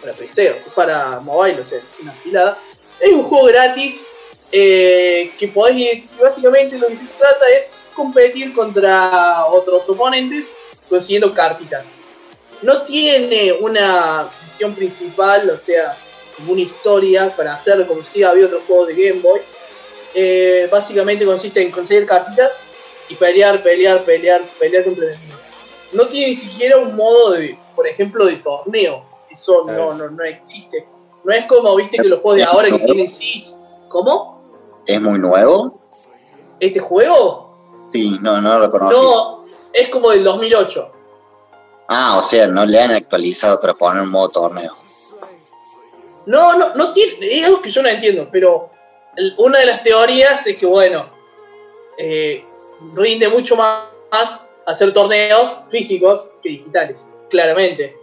[0.01, 2.59] para PC, o sea, para mobile, o sea, una filada.
[3.01, 4.05] Es un juego gratis
[4.51, 10.51] eh, que podés básicamente lo que se trata es competir contra otros oponentes
[10.89, 11.95] consiguiendo cartitas.
[12.63, 15.97] No tiene una misión principal, o sea,
[16.37, 19.41] como una historia para hacer como si había otros juegos de Game Boy.
[20.15, 22.63] Eh, básicamente consiste en conseguir cartitas
[23.09, 25.41] y pelear, pelear, pelear, pelear contra enemigos.
[25.93, 29.05] No tiene ni siquiera un modo de, por ejemplo, de torneo.
[29.31, 30.87] Eso no, no, no existe.
[31.25, 33.59] No es como, viste, que los juegos de ahora que tienen SIS.
[33.89, 34.43] ¿Cómo?
[34.87, 35.81] ¿Es muy nuevo?
[36.59, 37.85] ¿Este juego?
[37.87, 38.97] Sí, no, no lo conocí.
[38.97, 40.93] No, es como del 2008.
[41.89, 44.82] Ah, o sea, no le han actualizado para poner un modo torneo.
[46.27, 47.27] No, no, no tiene.
[47.27, 48.71] Es algo que yo no entiendo, pero
[49.39, 51.11] una de las teorías es que, bueno,
[51.99, 52.45] eh,
[52.95, 57.97] rinde mucho más hacer torneos físicos que digitales, claramente.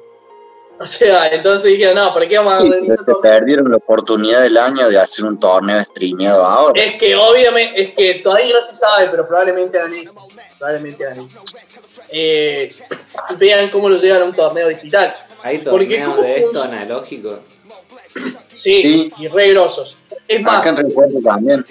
[0.81, 3.17] O sea, entonces dije, no, ¿para qué vamos a Sí, se torneos?
[3.21, 6.81] perdieron la oportunidad del año de hacer un torneo streameado ahora.
[6.81, 10.25] Es que obviamente, es que todavía no se sabe, pero probablemente hagan eso.
[10.57, 11.41] Probablemente hagan eso.
[12.11, 12.73] Eh,
[13.37, 15.13] vean cómo lo llevan a un torneo digital.
[15.43, 17.39] Hay Porque torneos ¿cómo de esto analógico.
[18.53, 19.13] Sí, Sí.
[19.17, 19.97] y re grosos.
[20.27, 21.65] Es más, Acá en Recuerdo también.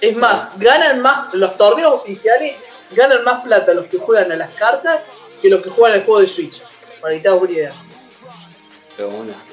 [0.00, 4.50] Es más, ganan más, los torneos oficiales ganan más plata los que juegan a las
[4.52, 5.00] cartas
[5.40, 6.62] que los que juegan al juego de Switch.
[7.00, 7.74] Para que te hagas una idea.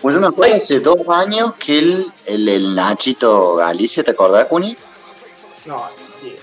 [0.01, 0.59] Pues yo me acuerdo Ay.
[0.59, 4.75] hace dos años que el, el, el Nachito Galicia, ¿te acordás, Cuni?
[5.65, 5.87] No,
[6.21, 6.33] tío.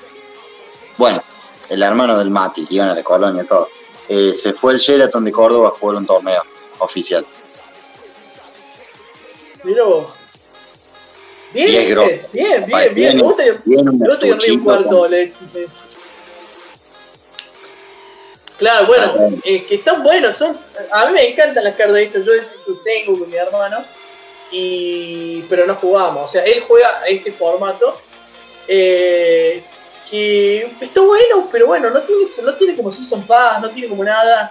[0.97, 1.23] Bueno,
[1.69, 3.69] el hermano del Mati, que iban a la colonia y todo.
[4.09, 6.43] Eh, se fue el Sheraton de Córdoba a jugar un torneo
[6.79, 7.27] oficial.
[9.65, 10.07] Mira vos.
[11.53, 12.09] Bien, es bien, grosso.
[12.11, 12.95] bien, bien, bien.
[12.95, 15.69] tiene- Me gusta que- tiene un Cuarto con- le- le-
[18.59, 19.39] Claro, bueno, Ah, bueno.
[19.45, 20.57] eh, que están buenos, son.
[20.93, 23.85] A mí me encantan las cartas de yo tengo con mi hermano,
[24.53, 26.27] y pero no jugamos.
[26.27, 28.01] O sea, él juega a este formato.
[28.67, 29.63] eh,
[30.11, 34.03] que está bueno, pero bueno, no tiene, no tiene como Season Pass, no tiene como
[34.03, 34.51] nada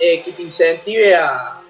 [0.00, 1.61] eh, que te incentive a.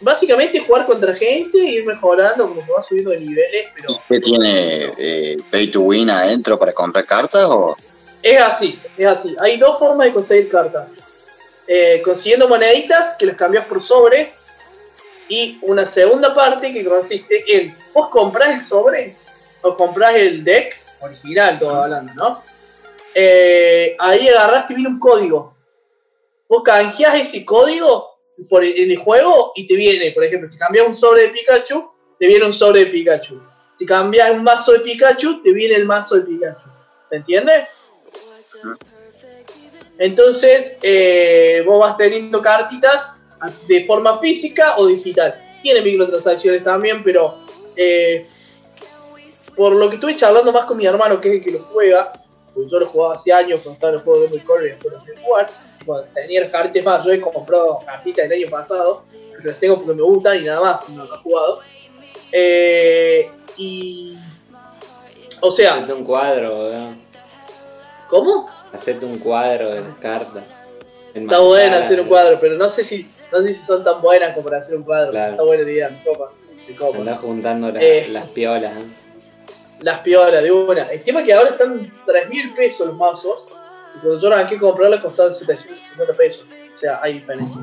[0.00, 4.92] Básicamente jugar contra gente, ir mejorando, como que va subiendo de niveles, pero ¿Qué tiene
[4.96, 7.44] eh, Pay to Win adentro para comprar cartas?
[7.46, 7.76] o
[8.22, 9.36] Es así, es así.
[9.40, 10.92] Hay dos formas de conseguir cartas.
[11.66, 14.38] Eh, consiguiendo moneditas que las cambias por sobres.
[15.28, 19.14] Y una segunda parte que consiste en vos comprás el sobre
[19.60, 22.42] o comprás el deck original, todo hablando, ¿no?
[23.14, 25.54] Eh, ahí agarraste y viene un código.
[26.48, 28.17] Vos canjeás ese código
[28.48, 31.90] por en el juego y te viene, por ejemplo, si cambias un sobre de Pikachu,
[32.18, 33.40] te viene un sobre de Pikachu.
[33.74, 36.68] Si cambias un mazo de Pikachu, te viene el mazo de Pikachu.
[37.08, 37.52] ¿Se entiende?
[39.98, 43.16] Entonces, eh, vos vas teniendo cartitas
[43.66, 45.40] de forma física o digital.
[45.62, 47.38] Tiene microtransacciones también, pero
[47.76, 48.26] eh,
[49.56, 52.08] por lo que estuve charlando más con mi hermano, que es el que lo juega,
[52.54, 55.22] porque yo lo jugaba hace años cuando estaba en el de Game y después lo
[55.22, 55.67] jugar.
[56.14, 59.04] Tenía cartitas más, yo he comprado cartitas del año pasado,
[59.44, 61.60] las tengo porque me gustan y nada más, no las he jugado.
[62.32, 64.16] Eh, y.
[65.40, 66.98] O sea, Hacete un cuadro, weón.
[68.08, 68.48] ¿cómo?
[68.72, 70.44] Hacete un cuadro de las cartas.
[71.14, 74.34] Está bueno hacer un cuadro, pero no sé si no sé si son tan buenas
[74.34, 75.10] como para hacer un cuadro.
[75.10, 75.32] Claro.
[75.32, 76.32] Está buena la idea, me copa,
[76.68, 76.98] me copa.
[76.98, 78.06] Andás juntando las, Eh.
[78.10, 78.72] las piolas.
[78.76, 78.84] ¿eh?
[79.80, 80.82] Las piolas de una.
[80.90, 83.44] El tema es que ahora están 3 mil pesos los mazos.
[83.96, 86.44] Y cuando yo arranqué a comprarla costaban 750 pesos.
[86.76, 87.62] O sea, hay diferencia.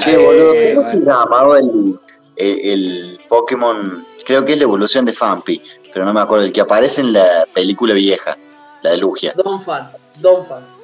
[0.00, 1.98] Che, boludo, ¿cómo se llamaba el,
[2.36, 4.06] el, el Pokémon?
[4.24, 6.44] Creo que es la evolución de Fampi, pero no me acuerdo.
[6.44, 8.36] El que aparece en la película vieja,
[8.82, 10.80] la de Lugia, Don fan, Don fan.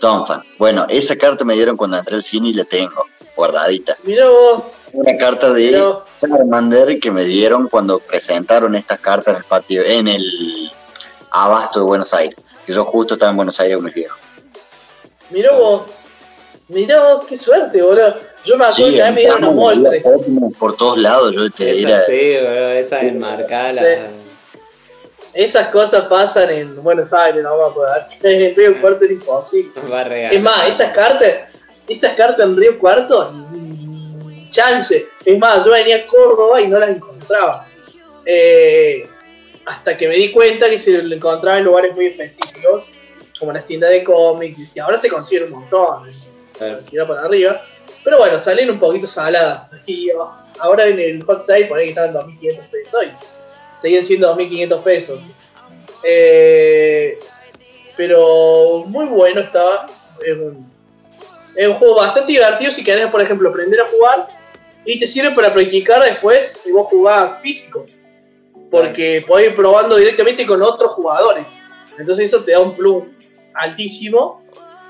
[0.00, 0.42] Donphan.
[0.58, 3.04] Bueno, esa carta me dieron cuando entré al cine y la tengo
[3.36, 3.96] guardadita.
[4.04, 4.62] Mira vos,
[4.92, 10.08] Una carta de Charmander que me dieron cuando presentaron estas cartas en el patio, en
[10.08, 10.72] el
[11.30, 12.38] Abasto de Buenos Aires.
[12.66, 13.94] Que yo justo estaba en Buenos Aires con mis
[15.30, 15.82] mira vos.
[16.68, 18.14] Mira vos, qué suerte, boludo.
[18.44, 20.06] Yo me acuerdo que a mí me dieron unos moltres.
[20.58, 21.34] Por todos lados.
[21.34, 24.10] Yo te era, sí, bro, esa enmarcada.
[25.34, 28.02] Esas cosas pasan en Buenos Aires, no vamos a poder.
[28.22, 29.72] En Río Cuarto era imposible.
[30.30, 31.46] Es más, esas cartas,
[31.86, 35.08] esas cartas en Río Cuarto, ni chance.
[35.24, 37.66] Es más, yo venía a Córdoba y no las encontraba.
[38.24, 39.08] Eh,
[39.64, 42.90] hasta que me di cuenta que se lo encontraba en lugares muy específicos,
[43.38, 46.10] como las tiendas de cómics, y ahora se consiguen un montón,
[46.56, 46.78] Claro.
[46.90, 47.62] tira para arriba.
[48.04, 49.68] Pero bueno, salen un poquito saladas.
[49.86, 50.08] Y
[50.58, 53.04] ahora en el Hot Sale por ahí que estaban 2.500 pesos
[53.80, 55.20] siguen siendo 2.500 pesos.
[56.02, 57.16] Eh,
[57.96, 59.86] pero muy bueno estaba.
[60.24, 60.70] Es un,
[61.54, 64.26] es un juego bastante divertido si querés, por ejemplo, aprender a jugar
[64.84, 67.84] y te sirve para practicar después si vos jugás físico.
[68.70, 71.58] Porque podés ir probando directamente con otros jugadores.
[71.98, 73.04] Entonces eso te da un plus
[73.58, 74.42] altísimo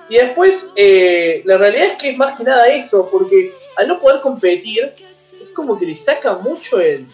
[0.09, 4.01] Y después, eh, la realidad es que es más que nada eso, porque al no
[4.01, 7.07] poder competir, es como que le saca mucho el,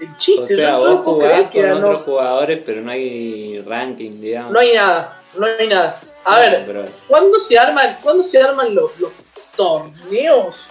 [0.00, 0.54] el chiste.
[0.54, 4.52] O sea, no vos jugás con otros jugadores, pero no hay ranking, digamos.
[4.52, 5.98] No hay nada, no hay nada.
[6.24, 9.12] A ver, Pero- ¿cuándo se arman, ¿cuándo se arman los, los
[9.56, 10.66] torneos?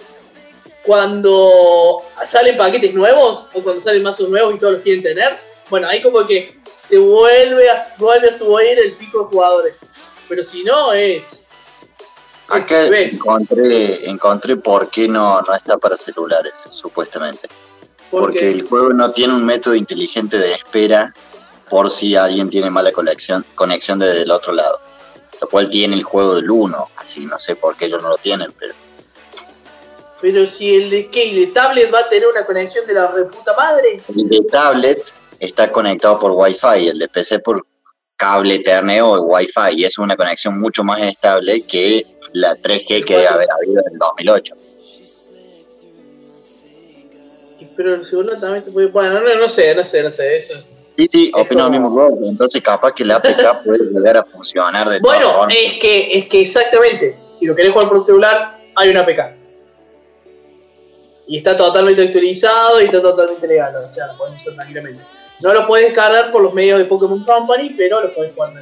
[0.82, 5.36] Cuando salen paquetes nuevos o cuando salen mazos nuevos y todos los quieren tener.
[5.68, 9.74] Bueno, ahí como que se vuelve a, vuelve a subir el pico de jugadores.
[10.28, 11.42] Pero si no, es.
[12.48, 13.14] Acá ¿Ves?
[13.14, 17.48] encontré, encontré por qué no, no está para celulares, supuestamente.
[18.10, 21.12] Porque Porque, el juego no tiene un método inteligente de espera
[21.68, 24.80] por si alguien tiene mala conexión, conexión desde el otro lado.
[25.40, 28.16] Lo cual tiene el juego del 1, así no sé por qué ellos no lo
[28.16, 28.74] tienen, pero
[30.20, 33.06] pero si el de qué, el de tablet va a tener una conexión de la
[33.08, 34.00] reputa madre.
[34.08, 37.66] el de tablet está conectado por Wi-Fi, el de PC por
[38.16, 43.14] cable Ethernet o Wi-Fi, y es una conexión mucho más estable que la 3G que
[43.16, 44.54] debe haber habido en el 2008.
[47.76, 48.86] Pero el celular también se puede.
[48.86, 50.36] Bueno, no, no sé, no sé, no sé.
[50.36, 50.74] Eso es.
[50.96, 54.98] Sí, sí, opino lo mismo entonces capaz que la APK puede llegar a funcionar de
[54.98, 55.54] todas Bueno, formas.
[55.62, 59.20] es que, es que exactamente, si lo querés jugar por celular, hay una APK.
[61.28, 65.02] Y está totalmente actualizado y está totalmente legal, o sea, lo podés usar tranquilamente.
[65.40, 68.54] No lo puedes descargar por los medios de Pokémon Company, pero lo podés jugar.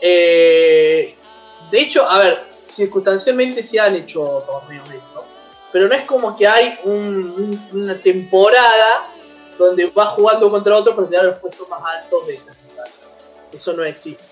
[0.00, 1.14] Eh,
[1.70, 2.38] de hecho, a ver,
[2.70, 4.98] circunstancialmente se han hecho torneos de
[5.72, 9.08] pero no es como que hay un- un- una temporada
[9.58, 13.08] donde vas jugando contra otro para tener los puestos más altos de clasificación.
[13.52, 14.22] Eso no existe.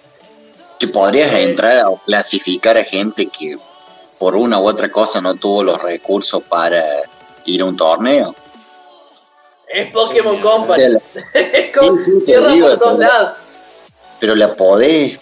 [0.78, 3.58] Que podrías entrar o clasificar a gente que
[4.20, 6.84] por una u otra cosa no tuvo los recursos para
[7.44, 8.36] ir a un torneo.
[9.72, 10.88] Es Pokémon Sí, O sea, Company.
[10.88, 11.00] la-
[12.02, 13.32] Sí, sí, cierra digo, por todos pero- lados.
[14.20, 15.18] pero la podés,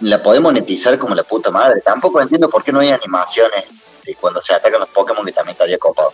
[0.00, 1.80] la podés monetizar como la puta madre.
[1.80, 3.64] Tampoco entiendo por qué no hay animaciones
[4.04, 6.12] de cuando se atacan los Pokémon que también estaría copado.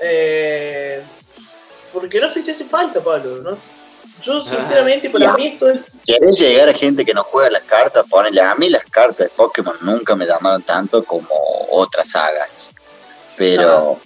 [0.00, 1.02] Eh,
[1.92, 3.38] porque no sé si hace falta, Pablo.
[3.38, 3.56] ¿no?
[4.22, 5.80] Yo, sinceramente, para mí esto es.
[5.86, 9.18] Si querés llegar a gente que no juega las cartas, ponele a mí las cartas
[9.26, 11.28] de Pokémon nunca me llamaron tanto como
[11.70, 12.72] otras sagas.
[13.36, 13.98] Pero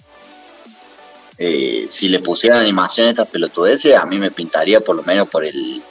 [1.37, 5.27] eh, si le pusieran animación a estas pelotudeces, a mí me pintaría por lo menos
[5.29, 5.81] por el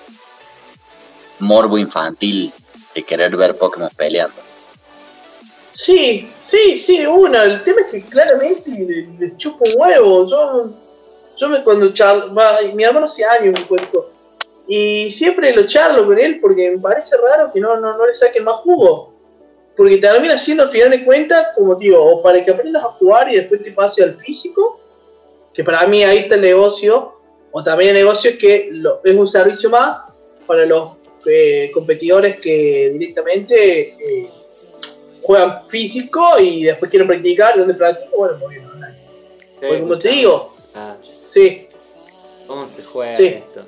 [1.40, 2.52] morbo infantil
[2.94, 4.36] de querer ver Pokémon peleando.
[5.72, 7.44] Sí, sí, sí, una.
[7.44, 10.26] El tema es que claramente le, chupo un huevo.
[10.26, 10.70] Yo,
[11.36, 12.32] yo me cuando charlo.
[12.74, 14.10] Mi hermano hace años me cuento.
[14.68, 18.14] Y siempre lo charlo con él porque me parece raro que no, no, no le
[18.14, 19.12] saquen más jugo.
[19.74, 23.32] Porque termina siendo al final de cuentas, como digo, o para que aprendas a jugar
[23.32, 24.78] y después te pase al físico,
[25.54, 27.14] que para mí ahí está el negocio,
[27.50, 30.04] o también el negocio es que lo- es un servicio más
[30.46, 30.92] para los
[31.26, 34.30] eh, competidores que directamente eh,
[35.22, 38.16] juegan físico y después quieren practicar, ¿dónde practico?
[38.16, 38.96] Bueno, muy bien, online.
[39.60, 41.68] Porque como te digo, Ah, sí,
[42.46, 43.26] ¿Cómo se juega Sí.
[43.26, 43.66] esto?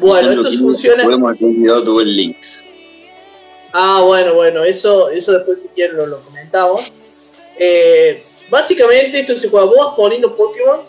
[0.00, 2.64] Bueno, Capitán esto funciona- Juguemos el video Duel Links.
[3.72, 6.92] Ah, bueno, bueno, eso, eso después si quieren lo, lo comentamos.
[7.58, 10.80] Eh, básicamente esto se juega, vos vas poniendo Pokémon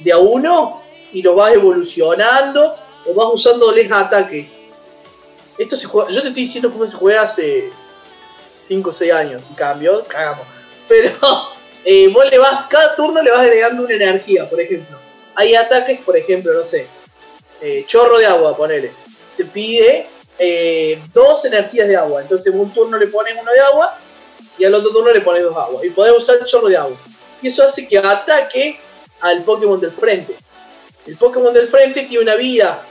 [0.00, 2.74] de a uno y los vas evolucionando
[3.06, 4.58] o vas usándoles ataques.
[5.56, 7.70] Esto se juega, yo te estoy diciendo cómo se juega hace
[8.62, 10.44] 5 o 6 años y cambió, cagamos.
[10.88, 11.16] Pero
[11.84, 14.98] eh, vos le vas, cada turno le vas agregando una energía, por ejemplo.
[15.36, 16.88] Hay ataques, por ejemplo, no sé,
[17.60, 18.90] eh, chorro de agua, ponele.
[19.36, 20.08] Te pide
[20.40, 22.20] eh, dos energías de agua.
[22.22, 23.96] Entonces, un turno le pones uno de agua
[24.60, 25.84] y al otro turno le pones dos agua.
[25.84, 26.96] Y podés usar el chorro de agua.
[27.40, 28.78] Y eso hace que ataque
[29.20, 30.36] al Pokémon del frente.
[31.06, 32.82] El Pokémon del frente tiene una vida.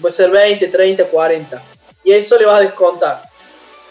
[0.00, 1.62] Puede ser 20, 30, 40.
[2.04, 3.22] Y eso le vas a descontar.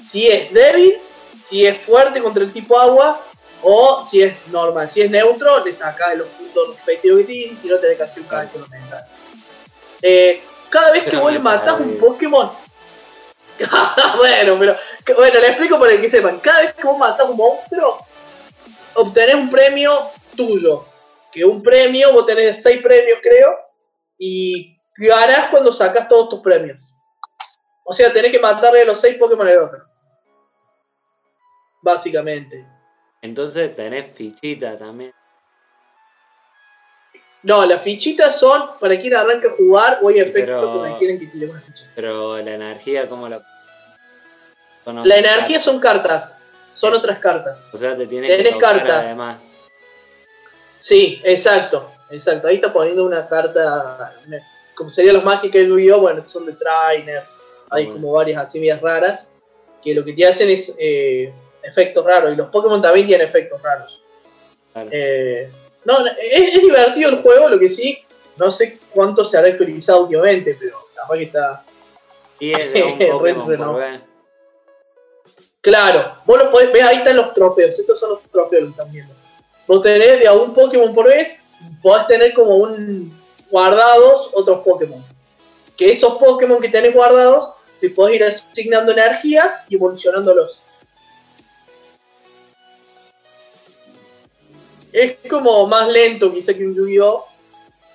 [0.01, 0.97] Si es débil,
[1.37, 3.21] si es fuerte contra el tipo agua,
[3.63, 4.89] o si es normal.
[4.89, 8.23] Si es neutro, le sacas los puntos respectivos que tiene, si no tenés que hacer
[8.23, 9.05] un cálculo mental.
[10.01, 12.49] Eh, cada vez que vos le matás un Pokémon.
[14.17, 14.75] bueno, pero.
[15.15, 16.39] Bueno, le explico para que sepan.
[16.39, 18.05] Cada vez que vos matás un monstruo,
[18.95, 19.99] obtenés un premio
[20.35, 20.85] tuyo.
[21.31, 23.57] Que un premio, vos tenés seis premios, creo.
[24.17, 26.77] Y ganás cuando sacas todos tus premios.
[27.85, 29.83] O sea, tenés que matarle los seis Pokémon al otro.
[31.81, 32.67] Básicamente.
[33.21, 35.13] Entonces tenés fichita también.
[37.43, 41.19] No, las fichitas son para quien arranca a jugar o hay efectos Pero- que requieren
[41.19, 41.85] que tire una ficha.
[41.95, 43.45] Pero la energía, ¿cómo la.?
[44.85, 45.63] La energía cartas.
[45.63, 46.37] son cartas.
[46.69, 47.63] Son otras cartas.
[47.73, 49.07] O sea, te tienes que tenés tocar cartas.
[49.07, 49.37] además.
[50.77, 51.91] Sí, exacto.
[52.09, 52.47] Exacto.
[52.47, 54.13] Ahí está poniendo una carta.
[54.75, 56.01] Como serían los mágicos del Yu-Gi-Oh!
[56.01, 57.23] Bueno, son de Trainer.
[57.69, 57.99] hay bueno.
[57.99, 59.33] como varias así medias raras,
[59.83, 63.61] que lo que te hacen es eh, efectos raros, y los Pokémon también tienen efectos
[63.61, 64.01] raros.
[64.71, 64.89] Claro.
[64.91, 65.49] Eh,
[65.87, 67.97] no, es, es divertido el juego, lo que sí,
[68.35, 71.63] no sé cuánto se habrá actualizado últimamente, pero capaz que está...
[72.39, 73.79] Y es de un Pokémon re- no.
[75.61, 78.91] Claro, vos lo podés ver, ahí están los trofeos, estos son los trofeos que están
[78.91, 79.13] viendo.
[79.67, 81.41] Vos tenés de a un Pokémon por vez,
[81.81, 83.11] podés tener como un
[83.49, 85.03] guardados otros Pokémon.
[85.75, 90.63] Que esos Pokémon que tenés guardados, te podés ir asignando energías y evolucionándolos.
[94.91, 97.25] Es como más lento quizá que un Yu-Gi-Oh!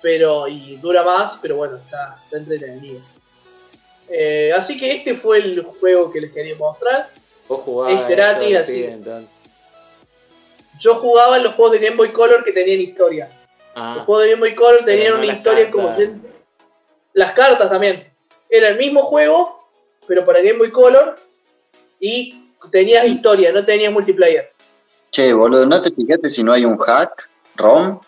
[0.01, 2.99] Pero, y dura más, pero bueno, está, está entretenido.
[4.09, 7.09] Eh, así que este fue el juego que les quería mostrar.
[7.47, 8.83] Vos jugabas Es gratis, así.
[8.83, 9.29] entonces.
[10.79, 13.27] Yo jugaba en los juegos de Game Boy Color que tenían historia.
[13.27, 15.71] Los Ah, juegos de Game Boy Color tenían no una historia cartas.
[15.71, 16.23] como...
[17.13, 18.11] Las cartas también.
[18.49, 19.67] Era el mismo juego,
[20.05, 21.15] pero para Game Boy Color.
[21.99, 24.51] Y tenías historia, no tenías multiplayer.
[25.13, 27.99] Che, boludo, ¿no te fijaste si no hay un hack ROM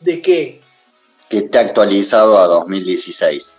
[0.00, 0.62] ¿De qué?
[1.28, 3.58] que esté actualizado a 2016?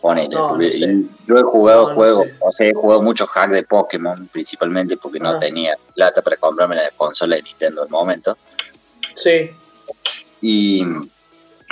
[0.00, 0.92] Ponele, No, porque no sé.
[0.92, 2.34] y yo he jugado no juegos, sé.
[2.40, 5.38] o sea, he jugado muchos hacks de Pokémon, principalmente porque no Ah.
[5.40, 8.38] tenía plata para comprarme la consola de Nintendo en el momento.
[9.16, 9.50] Sí.
[10.40, 10.84] Y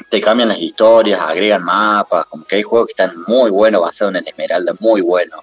[0.09, 4.15] te cambian las historias, agregan mapas, como que hay juegos que están muy buenos, basados
[4.15, 5.41] en el Esmeralda, muy buenos.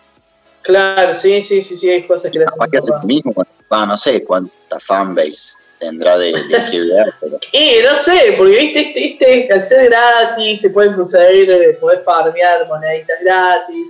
[0.69, 3.05] Claclaro, sí, sí, sí, sí, hay cosas que le hacen que papá.
[3.05, 3.34] mismo,
[3.71, 6.34] va, no sé cuánta fanbase tendrá de, de
[6.71, 11.77] GBA, pero Eh, no sé, porque viste, este, este, al ser gratis, se pueden conseguir,
[11.79, 13.88] podés farmear moneditas gratis.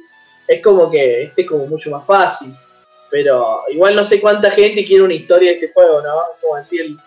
[0.47, 2.53] Es como que este es como mucho más fácil.
[3.11, 6.13] Pero igual no sé cuánta gente quiere una historia de este juego, ¿no?
[6.39, 6.97] Como decir el,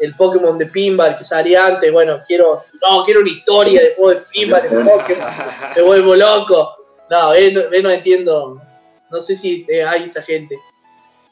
[0.00, 4.18] el Pokémon de Pinball que salía antes, bueno, quiero, no, quiero una historia de juego
[4.18, 5.28] de Pinball en Pokémon,
[5.76, 6.76] me vuelvo loco.
[7.10, 8.62] No, eh, no, eh, no entiendo,
[9.12, 10.58] no sé si eh, hay esa gente.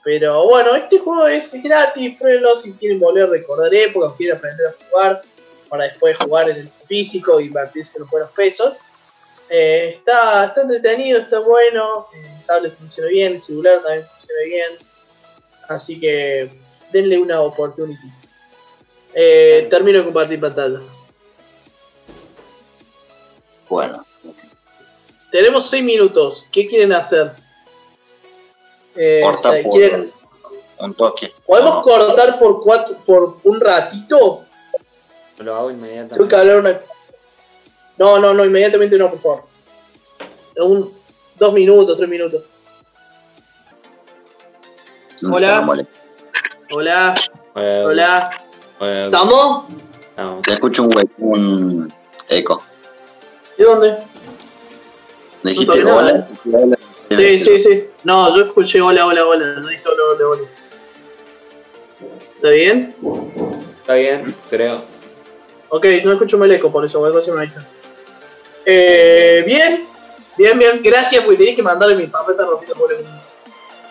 [0.04, 4.66] Pero bueno, este juego es gratis, pruébenlo si quieren volver a recordar épocas, quieren aprender
[4.68, 5.22] a jugar,
[5.68, 8.80] para después jugar en el físico e invertirse en los buenos pesos.
[9.48, 14.70] Eh, está, está entretenido, está bueno, el tablet funciona bien, el celular también funciona bien.
[15.68, 16.50] Así que
[16.92, 18.00] denle una oportunidad.
[19.14, 20.80] Eh, termino de compartir pantalla.
[23.68, 24.04] bueno.
[25.30, 26.46] Tenemos 6 minutos.
[26.50, 27.32] ¿Qué quieren hacer?
[28.96, 30.12] Eh, Corta por- ¿quieren-
[30.81, 31.33] Un toque.
[31.46, 34.44] ¿Podemos No, cortar por cuatro, por un ratito?
[35.38, 36.37] Lo hago Tengo que inmediatamente.
[36.37, 36.81] hablar una.
[37.98, 39.44] No, no, no, inmediatamente no, por favor.
[40.57, 40.92] Un,
[41.38, 42.42] dos minutos, tres minutos.
[45.22, 45.66] no Hola.
[46.72, 47.14] Hola,
[47.55, 48.31] Hola, hola.
[48.79, 49.05] hola.
[49.07, 49.64] ¿Estamos?
[50.11, 50.42] Estamos.
[50.42, 51.92] Te escucho un, hue- un
[52.29, 52.62] eco.
[53.59, 53.98] ¿De dónde?
[55.42, 56.26] Me dijiste hola.
[57.11, 57.89] Sí, sí, sí.
[58.04, 59.46] No, yo escuché hola, hola, hola.
[59.60, 60.48] No dije hola, hola, hola.
[62.36, 62.96] ¿Está bien?
[63.80, 64.82] Está bien, creo.
[65.68, 67.66] Ok, no escucho mal eco, por eso cualquier cosa me avisan.
[68.64, 69.86] Eh, bien,
[70.36, 70.80] bien, bien.
[70.82, 73.04] Gracias, porque tenés que mandarle mi papá está rompiendo por el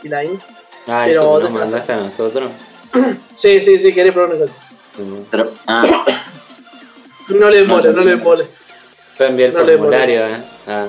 [0.03, 0.39] line.
[0.87, 2.51] Ah, Pero eso que nos mandaste a nosotros.
[3.35, 4.53] Sí, sí, sí, querés probar una cosa.
[5.31, 6.05] Pero, ah,
[7.29, 8.45] No le mole, no le mole.
[9.17, 10.37] Yo envié el No formulario, eh.
[10.67, 10.87] Ah,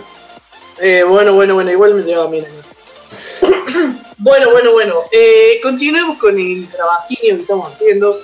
[0.81, 2.45] Eh, bueno, bueno, bueno, igual me lleva bien.
[4.19, 4.95] bueno, bueno, bueno.
[5.13, 8.21] Eh, continuemos con el trabajillo que estamos haciendo.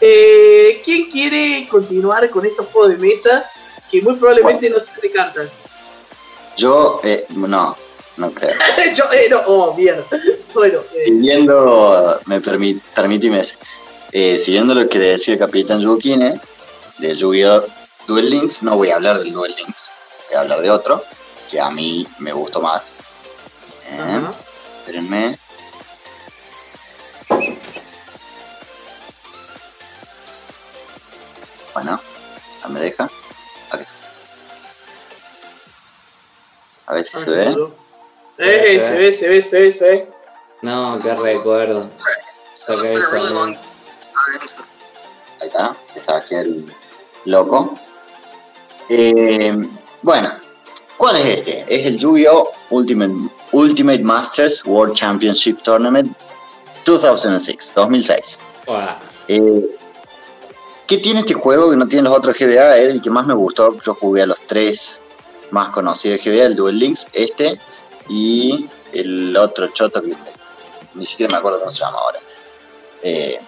[0.00, 3.48] Eh, ¿Quién quiere continuar con estos juegos de mesa
[3.90, 5.48] que muy probablemente no sean de cartas?
[6.56, 7.76] yo, eh, no,
[8.16, 8.56] no creo.
[8.94, 10.04] Yo, eh, no, oh, mierda.
[10.52, 13.42] Bueno, Siguiendo, me permit, permíteme,
[14.12, 16.38] siguiendo lo que decía el Capitán Yukine,
[16.98, 17.62] de Yu-Gi-Oh!
[18.06, 19.92] Duel Links, no voy a hablar del Duel Links,
[20.28, 21.02] voy a hablar de otro,
[21.50, 22.94] que a mí me gustó más.
[23.92, 24.34] Eh, ajá.
[24.78, 25.38] espérenme.
[31.74, 32.00] Bueno,
[32.62, 33.04] ya me deja.
[33.70, 33.94] Aquí está.
[36.86, 37.56] A ver si se ve.
[38.38, 40.12] Eh, se ve, se ve, se ve, se ve.
[40.62, 41.80] no, qué recuerdo.
[41.80, 41.84] Ok,
[42.54, 43.58] está bien.
[45.40, 46.74] Ahí está, le saqué el
[47.26, 47.78] loco.
[48.88, 49.54] Eh,
[50.02, 50.32] bueno,
[50.96, 51.64] ¿cuál es este?
[51.68, 52.61] Es el Yu-Gi-Oh!
[52.72, 53.12] Ultimate,
[53.52, 56.16] Ultimate Masters World Championship Tournament
[56.84, 58.40] 2006, 2006.
[58.66, 58.96] Buah.
[59.28, 59.76] Eh,
[60.86, 62.76] ¿Qué tiene este juego que no tienen los otros GBA?
[62.76, 63.76] Era el que más me gustó.
[63.80, 65.00] Yo jugué a los tres
[65.50, 67.60] más conocidos de GBA, el Duel Links, este
[68.08, 70.14] y el otro choto que
[70.94, 72.18] ni siquiera me acuerdo cómo se llama ahora.
[73.02, 73.38] Eh,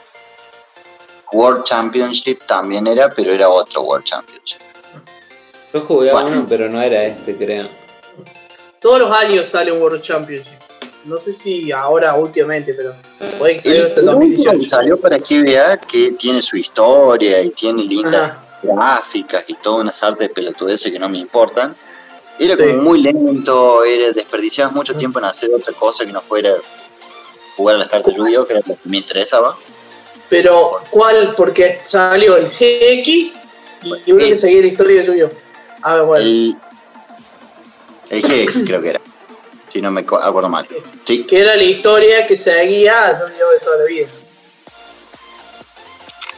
[1.33, 4.61] World Championship también era, pero era otro World Championship.
[5.73, 6.29] Yo jugué a Bueno.
[6.29, 7.67] uno, pero no era este, creo.
[8.85, 10.53] Todos los años sale un World Championship.
[11.07, 12.95] No sé si ahora últimamente, pero
[13.39, 14.69] puede que salga hasta el el último que 2018.
[14.69, 18.45] salió para GBA que tiene su historia y tiene lindas Ajá.
[18.63, 21.75] gráficas y toda una sarta de pelotudeces que no me importan.
[22.39, 22.63] Era Sí.
[22.63, 26.53] como muy lento, era desperdiciabas mucho tiempo en hacer otra cosa que no fuera
[27.57, 29.57] jugar a las cartas de Yu-Gi-Oh, que era lo que me interesaba.
[30.29, 31.33] Pero, ¿cuál?
[31.35, 33.45] Porque salió el GX
[34.05, 35.31] y uno que seguía la historia de Yu-Gi-Oh!
[35.83, 36.23] Ah, bueno.
[36.27, 36.57] El,
[38.11, 39.01] el GX creo que era,
[39.69, 40.67] si no me acuerdo mal.
[41.05, 43.53] Sí, Que era la historia que seguía a Yu-Gi-Oh!
[43.53, 44.07] de toda la vida.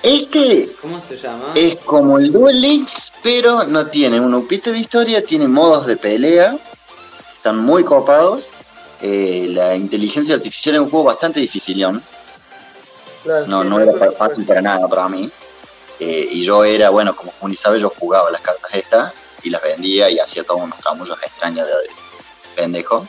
[0.02, 1.52] este ¿Cómo se llama?
[1.54, 5.96] es como el Duel Links, pero no tiene un upite de historia, tiene modos de
[5.96, 6.56] pelea,
[7.36, 8.44] están muy copados.
[9.02, 11.46] Eh, la inteligencia artificial es un juego bastante
[13.22, 15.30] Claro, no, sí, no era fácil para nada para mí.
[15.98, 19.12] Eh, y yo era, bueno, como Juni sabe, yo jugaba las cartas estas
[19.46, 21.88] y las vendía y hacía todos unos tramullos extraños de, de
[22.56, 23.06] pendejo.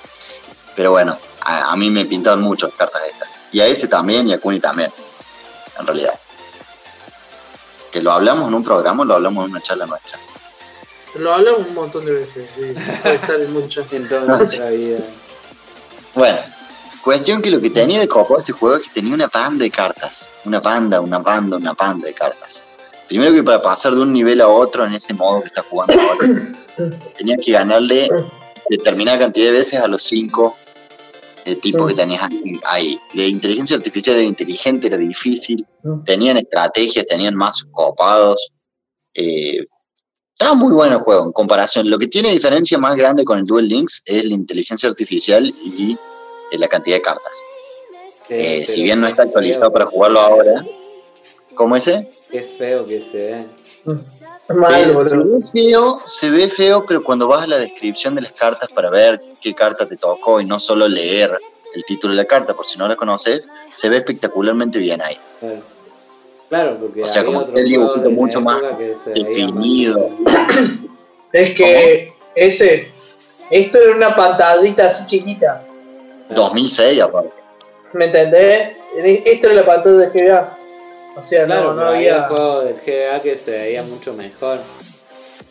[0.75, 3.29] Pero bueno, a, a mí me pintaban mucho las cartas estas.
[3.51, 4.91] Y a ese también y a Kuni también,
[5.79, 6.19] en realidad.
[7.91, 10.19] Que lo hablamos en un programa o lo hablamos en una charla nuestra.
[11.15, 12.49] Lo hablamos un montón de veces.
[12.53, 12.75] sí.
[13.01, 13.85] Puede estar en muchas.
[13.91, 14.99] En toda nuestra vida.
[16.13, 16.39] Bueno,
[17.03, 19.71] cuestión que lo que tenía de copo este juego es que tenía una banda de
[19.71, 20.31] cartas.
[20.45, 22.63] Una banda, una banda, una banda de cartas.
[23.07, 25.93] Primero que para pasar de un nivel a otro en ese modo que está jugando
[25.99, 26.27] ahora,
[27.17, 28.09] tenía que ganarle
[28.69, 30.55] determinada cantidad de veces a los cinco
[31.45, 32.27] eh, tipos que tenías
[32.65, 32.99] ahí-.
[33.13, 35.65] La inteligencia artificial era inteligente, era difícil.
[36.05, 38.51] Tenían estrategias, tenían más copados.
[39.13, 39.65] Eh,
[40.37, 41.89] estaba muy bueno el juego en comparación.
[41.89, 45.97] Lo que tiene diferencia más grande con el Duel Links es la inteligencia artificial y
[46.51, 47.41] eh, la cantidad de cartas.
[48.29, 50.63] Eh, si bien no está actualizado para jugarlo ahora,
[51.57, 52.09] ¿cómo ese?
[52.31, 53.45] Qué feo que se ve.
[53.89, 58.31] Eh, se ve feo, se ve feo, pero cuando vas a la descripción de las
[58.31, 61.37] cartas para ver qué carta te tocó y no solo leer
[61.73, 65.17] el título de la carta, por si no la conoces, se ve espectacularmente bien ahí.
[65.39, 65.61] Claro,
[66.49, 68.61] Claro, porque O sea, como otro el dibujito mucho más
[69.13, 70.11] definido.
[71.33, 72.89] Es que ese.
[73.51, 75.61] Esto era una pantallita así chiquita.
[76.29, 77.31] más- 2006 aparte.
[77.93, 78.77] ¿Me entendés?
[78.95, 80.56] Esta era la pantalla de GBA.
[81.17, 82.27] O sea, Claro, no, había había.
[82.27, 84.59] juegos del GBA que se veía mucho mejor.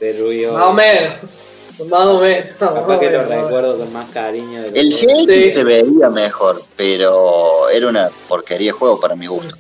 [0.01, 0.53] De Yu-Gi-Oh!
[0.53, 1.13] Más o menos.
[1.89, 2.51] Más o menos.
[2.59, 4.63] Capaz que lo recuerdo con más cariño.
[4.63, 5.51] De El GX Sí.
[5.51, 9.57] se veía mejor, pero era una porquería de juego para mi gusto.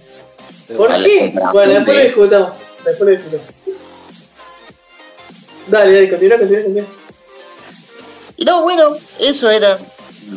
[0.76, 1.32] ¿Por qué?
[1.52, 2.50] Bueno, después lo de- discutamos.
[2.84, 3.46] Después lo discutamos.
[5.68, 6.86] Dale, dale, continúa, continúa, continúa.
[8.36, 9.78] Y no, bueno, eso era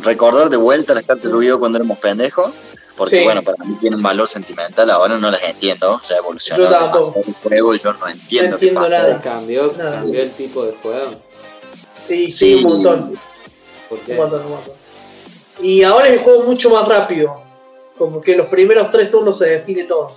[0.02, 2.50] recordar de vuelta las cartas de Yu-Gi-Oh cuando éramos pendejos.
[2.96, 3.24] Porque Sí.
[3.24, 6.70] bueno, para mí tienen un valor sentimental, ahora no las entiendo, o sea, evolucionó Yo
[6.70, 7.12] tampoco.
[7.14, 8.98] demasiado el juego y yo no entiendo No qué entiendo pasa.
[8.98, 9.20] nada.
[9.20, 9.90] cambió, Nada.
[10.00, 11.10] cambió el tipo de juego.
[12.08, 12.64] Sí, sí, Sí.
[12.64, 13.18] un montón.
[13.90, 14.74] Un montón, un montón.
[15.62, 17.42] Y ahora es el juego mucho más rápido.
[17.98, 20.08] Como que los primeros tres turnos se define todo.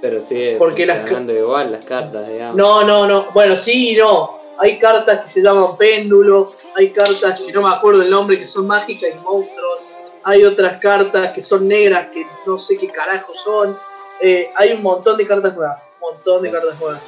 [0.00, 2.56] pero sigue Porque las igual las cartas, digamos.
[2.56, 3.26] No, no, no.
[3.34, 4.38] Bueno, sí y no.
[4.58, 6.50] Hay cartas que se llaman péndulo.
[6.76, 9.78] Hay cartas que no me acuerdo el nombre que son mágicas y monstruos.
[10.24, 13.78] Hay otras cartas que son negras que no sé qué carajo son.
[14.20, 15.82] Eh, hay un montón de cartas nuevas.
[16.00, 17.00] Un montón de cartas nuevas.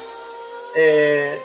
[0.77, 1.39] Eh,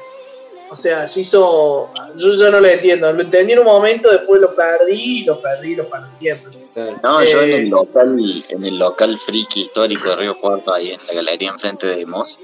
[0.69, 1.89] o sea, se hizo.
[2.15, 3.11] Yo ya no lo entiendo.
[3.11, 6.57] Lo entendí en un momento, después lo perdí y lo perdí, lo para siempre.
[7.03, 7.55] No, yo en Eh.
[7.57, 11.87] el local, en el local friki histórico de Río Cuarto, ahí en la galería enfrente
[11.87, 12.37] de Moss,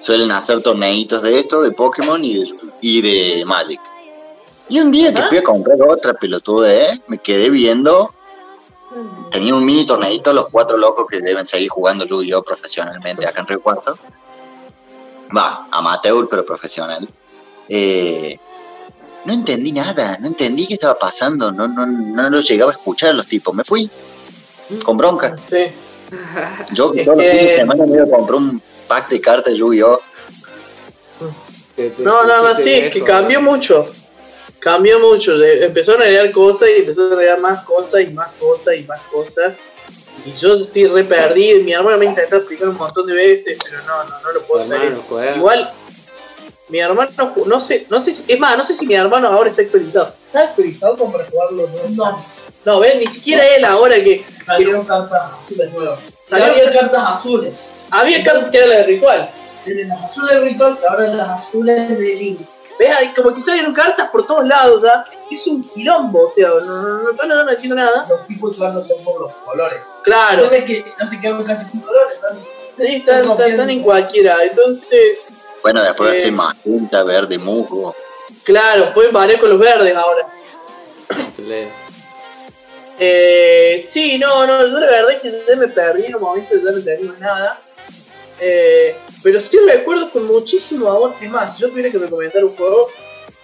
[0.00, 2.50] suelen hacer torneitos de esto, de Pokémon y de,
[2.80, 3.02] y
[3.38, 3.80] de Magic.
[4.68, 7.00] Y un día que fui a comprar otra pelotuda, ¿eh?
[7.06, 8.12] me quedé viendo,
[9.30, 13.46] tenía un mini torneito, los cuatro locos que deben seguir jugando Yu-Gi-Oh profesionalmente acá en
[13.46, 13.98] Río Cuarto.
[15.36, 17.08] Va, amateur pero profesional.
[17.68, 18.38] Eh,
[19.24, 23.10] no entendí nada, no entendí qué estaba pasando, no, no, no lo llegaba a escuchar
[23.10, 23.54] a los tipos.
[23.54, 23.90] Me fui
[24.84, 25.36] con bronca.
[25.46, 25.72] Sí.
[26.72, 30.00] Yo todos los fines de semana me comprar un pack de cartas de Yu-Gi-Oh!
[31.98, 33.86] No, no, no, sí, que cambió mucho.
[34.62, 35.42] Cambió mucho.
[35.42, 39.00] Empezó a agregar cosas y empezó a agregar más cosas y más cosas y más
[39.10, 39.54] cosas.
[40.24, 41.60] Y yo estoy re perdido.
[41.62, 44.42] Mi hermano me ha intentado explicar un montón de veces, pero no, no, no lo
[44.42, 44.92] puedo saber.
[45.36, 45.70] Igual,
[46.68, 49.28] mi hermano, ju- no sé, no sé, si- es más, no sé si mi hermano
[49.28, 50.14] ahora está actualizado.
[50.26, 51.68] ¿Está actualizado como para jugarlo?
[51.90, 52.24] No.
[52.64, 55.98] No, ves, ni siquiera él ahora que Salieron cartas azules nuevas.
[56.22, 57.54] Salió- Había cartas azules.
[57.90, 59.30] había cartas que eran las de ritual.
[59.64, 62.44] Tienen las azules de Ritual y ahora las azules de Links.
[62.78, 62.90] ¿Ves?
[62.96, 65.04] Hay como que salieron cartas por todos lados, ¿ya?
[65.30, 68.06] Es un quilombo, o sea, no, no, no, yo no, no entiendo nada.
[68.08, 69.80] Los tipos de cartas son por los colores.
[70.04, 70.42] Claro.
[70.44, 72.14] Entonces que ya se quedan casi sin colores.
[72.22, 72.38] ¿no?
[72.84, 74.38] Sí, están, están- están en cualquiera.
[74.42, 75.28] Entonces,
[75.62, 76.22] Bueno, después Eh.
[76.22, 77.94] ser magenta, verde, musgo.
[78.42, 80.26] Claro, pueden variar con los verdes ahora.
[82.98, 86.54] Eh, sí, no, no, yo la verdad es que ya me perdí en un momento,
[86.56, 87.60] ya no entendí más nada.
[88.40, 91.14] Eh, pero sí recuerdo con muchísimo amor.
[91.20, 92.88] Es más, si yo tuviera que recomendar un juego,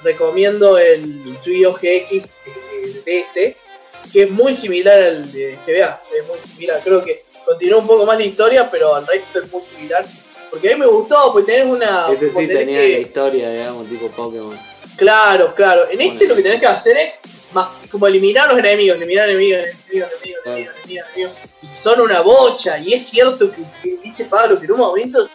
[0.03, 1.72] recomiendo el Yu-Gi-Oh!
[1.74, 6.03] GX eh, DS, que es muy similar al de GBA.
[6.18, 9.51] Es muy similar, creo que continúa un poco más la historia, pero al resto es
[9.53, 10.07] muy similar.
[10.51, 12.09] Porque a mí me gustó, pues tenés una.
[12.11, 14.59] Ese sí tenía que- la historia, digamos, tipo Pokémon.
[14.97, 15.89] Claro, claro.
[15.91, 16.29] En este Bueno.
[16.31, 17.18] lo que tenés que hacer es
[17.53, 21.33] más, como eliminar los enemigos, eliminar enemigos, enemigos, enemigos, enemigos, enemigos, enemigos.
[21.62, 22.79] Y son una bocha.
[22.79, 25.29] Y es cierto que, que dice Pablo que en un momento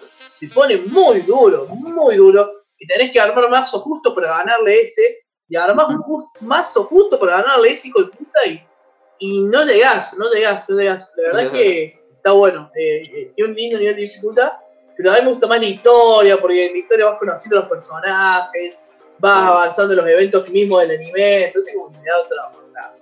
[0.48, 2.64] se pone muy duro, muy duro.
[2.80, 5.20] Y tenés que armar mazo justo para ganarle ese.
[5.48, 8.66] Y armás un mazo justo para ganarle ese hijo de puta y,
[9.20, 11.12] y no llegás, no llegás, no llegás.
[11.18, 12.72] La verdad es que está bueno.
[12.76, 14.52] Eh, eh, tiene un lindo nivel de dificultad.
[14.96, 17.68] Pero a mí me gusta más la historia, porque en la historia vas conociendo los
[17.70, 18.78] personajes,
[19.18, 22.96] vas avanzando en los eventos mismos del anime, entonces como que le da otro, otra-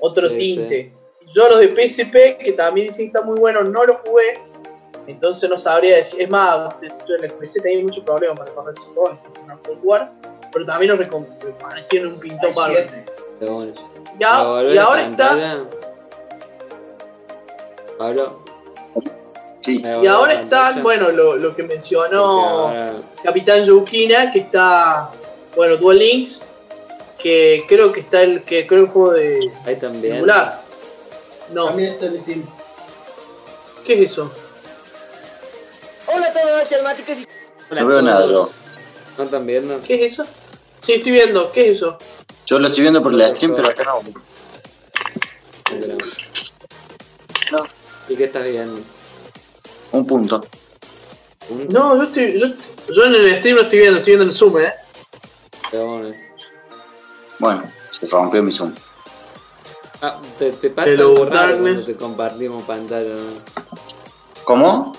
[0.00, 0.92] otro Sí, tinte.
[1.34, 4.40] Yo los de PSP, que también dicen que está muy bueno, no los jugué,
[5.06, 8.74] entonces no sabría decir, es más, yo en el PC tenía muchos problemas para correr
[8.76, 10.12] esos juegos, entonces no puedo jugar,
[10.52, 11.36] pero también los recomiendo,
[11.88, 12.86] tienen un pintón bárbaro.
[14.18, 15.64] Y, a- y ahora está, pantalla.
[17.98, 18.44] Pablo.
[19.62, 19.82] Sí.
[19.82, 22.20] y ahora están, bueno, lo, lo que mencionó
[22.68, 22.94] ahora-
[23.24, 25.10] Capitán Yukina, que está,
[25.56, 26.42] bueno, Duel Links,
[27.18, 30.00] que creo que está el, que creo el juego de Ahí también.
[30.14, 30.60] singular.
[31.52, 32.44] No, También está en Steam.
[33.84, 34.30] ¿qué es eso?
[36.06, 37.26] Hola a todos, chalmáticos y
[37.70, 38.56] Hola No veo nada, todos.
[39.18, 39.82] ¿No están viendo?
[39.82, 40.26] ¿Qué es eso?
[40.78, 41.98] Sí, estoy viendo, ¿qué es eso?
[42.46, 44.02] Yo lo estoy viendo por la stream, pero acá no.
[47.52, 47.66] No.
[48.08, 48.80] ¿Y qué estás viendo?
[49.92, 50.46] Un punto.
[51.48, 52.46] Un No, yo estoy, yo,
[52.92, 54.74] yo en el stream no estoy viendo, estoy viendo en Zoom, ¿eh?
[57.38, 58.72] Bueno, se rompió mi zoom.
[60.02, 63.64] Ah, te, te pasa algo raro cuando te compartimos pantalla, ¿no?
[64.44, 64.94] ¿Cómo?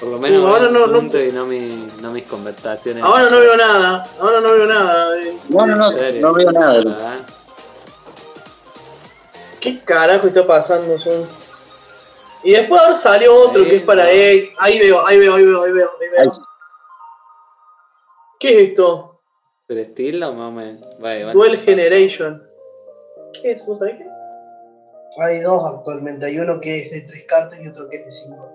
[0.00, 3.02] Por lo menos ahora no- no y no, mi, no mis conversaciones.
[3.02, 5.18] Ahora no veo nada, ahora no veo nada.
[5.20, 5.36] eh.
[5.48, 5.90] No, no, no,
[6.20, 7.16] no veo nada Ah,
[9.60, 11.24] ¿Qué carajo está pasando, Zoom?
[12.44, 14.10] Y después ahora salió otro Ahí, que es para no.
[14.10, 14.54] ex.
[14.58, 16.26] Ahí veo, ahí veo, ahí veo, ahí veo, ahí veo.
[18.38, 19.20] ¿Qué es esto?
[19.66, 20.86] ¿Pero estilo más o menos?
[21.00, 21.32] Vale, vale.
[21.32, 22.46] Duel Generation.
[23.32, 23.66] ¿Qué es?
[23.66, 24.06] ¿Vos sabés qué?
[25.22, 28.10] Hay dos actualmente, hay uno que es de tres cartas y otro que es de
[28.12, 28.48] cinco.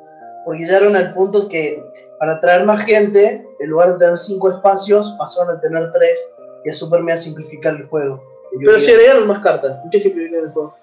[0.46, 1.84] Porque llegaron al punto que
[2.20, 6.32] para atraer más gente, en lugar de tener cinco espacios, pasaron a tener tres
[6.66, 8.24] y a super mega simplificar el juego.
[8.60, 9.78] Pero si agregaron más cartas.
[9.92, 10.76] ¿Qué simplifica el juego?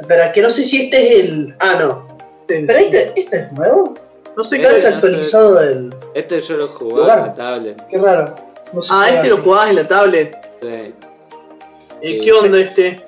[0.00, 1.54] Espera, que no sé si este es el.
[1.60, 2.18] Ah, no.
[2.46, 3.94] Pero este, este es nuevo.
[4.36, 4.84] No sé Está qué es.
[4.84, 5.94] desactualizado del.
[6.14, 7.18] Este yo lo Lugar.
[7.20, 7.86] en la tablet.
[7.88, 8.34] Qué raro.
[8.72, 10.36] No Ah, este lo jugabas en la tablet.
[10.62, 10.94] Sí.
[12.02, 12.20] ¿Y Sí.
[12.20, 13.04] qué onda este?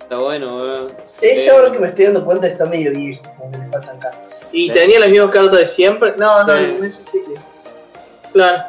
[0.00, 0.92] Está bueno, weón.
[1.20, 1.48] Ese Sí.
[1.50, 4.21] ahora que me estoy dando cuenta está medio viejo, le faltan cartas.
[4.52, 4.72] ¿Y Sí.
[4.72, 6.14] tenía las mismas cartas de siempre?
[6.16, 6.86] No, no, Sí.
[6.86, 7.40] eso sí que.
[8.32, 8.62] Claro.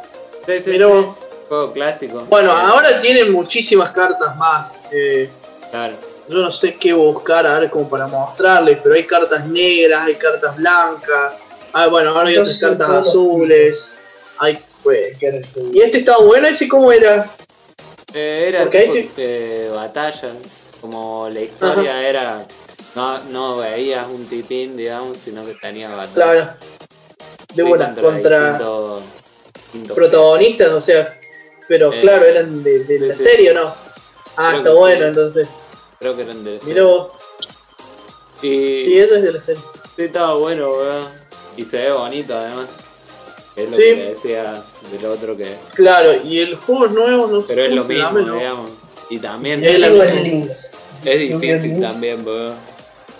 [0.46, 0.94] Sí, sí, Mirá sí.
[0.94, 1.18] vos.
[1.50, 2.26] Juego clásico.
[2.30, 4.80] Bueno, Sí, ahora tienen muchísimas cartas más.
[4.92, 5.30] Eh,
[5.72, 5.94] Claro.
[6.28, 10.16] yo no sé qué buscar a ver como para mostrarles, pero hay cartas negras, hay
[10.16, 11.34] cartas blancas.
[11.74, 13.90] Ah, bueno, ahora hay otras cartas azules.
[14.40, 15.18] Hay, pues.
[15.72, 16.48] ¿Y este está bueno?
[16.48, 17.30] ¿Ese cómo era?
[18.14, 20.30] Eh, era Porque eh, batalla.
[20.82, 22.46] Como la historia era.
[22.96, 26.14] No, no veías un titín, digamos, sino que tenía batalla.
[26.14, 26.54] Claro.
[27.54, 28.60] De Sí, buena, contra
[29.96, 31.20] protagonistas, o sea.
[31.68, 33.24] Pero Eh, claro, eran de, de sí, la sí.
[33.24, 33.74] serie o no.
[34.38, 35.08] Ah, está bueno sí.
[35.08, 35.48] entonces.
[36.00, 37.12] Creo que eran de Mirá vos.
[38.42, 39.64] Y Sí, eso es de la serie.
[39.96, 41.06] sí, estaba bueno, weón.
[41.56, 42.68] Y se ve bonito además.
[43.56, 43.82] Es lo Sí.
[43.84, 45.56] que decía del otro que.
[45.76, 48.36] Claro, y el juego nuevo no Pero es lo mismo, ¿no?
[48.36, 48.72] digamos.
[49.10, 49.88] Y también Es la
[51.06, 52.73] es difícil también, weón.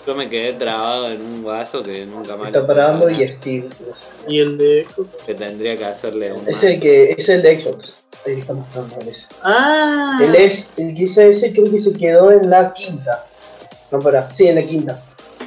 [0.06, 3.68] Yo me quedé trabado en un vaso que nunca más Está para Amber y Steve.
[4.28, 5.24] Y el de Xbox.
[5.24, 7.96] Que tendría que hacerle un Es el que es el de Xbox.
[8.26, 9.26] Ahí está mostrando ese.
[9.42, 13.26] Ah, Él es, el que hizo ese creo que se quedó en la quinta.
[13.90, 15.02] No, para, sí, en la quinta.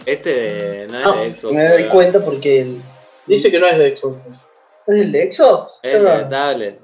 [0.06, 1.54] Este de, no es No, de Xbox.
[1.54, 2.82] Me doy cuenta porque el,
[3.28, 4.46] dice que no es de Xbox.
[4.88, 5.74] ¿Es el de Xbox?
[5.84, 6.28] Es de raro.
[6.30, 6.80] tablet.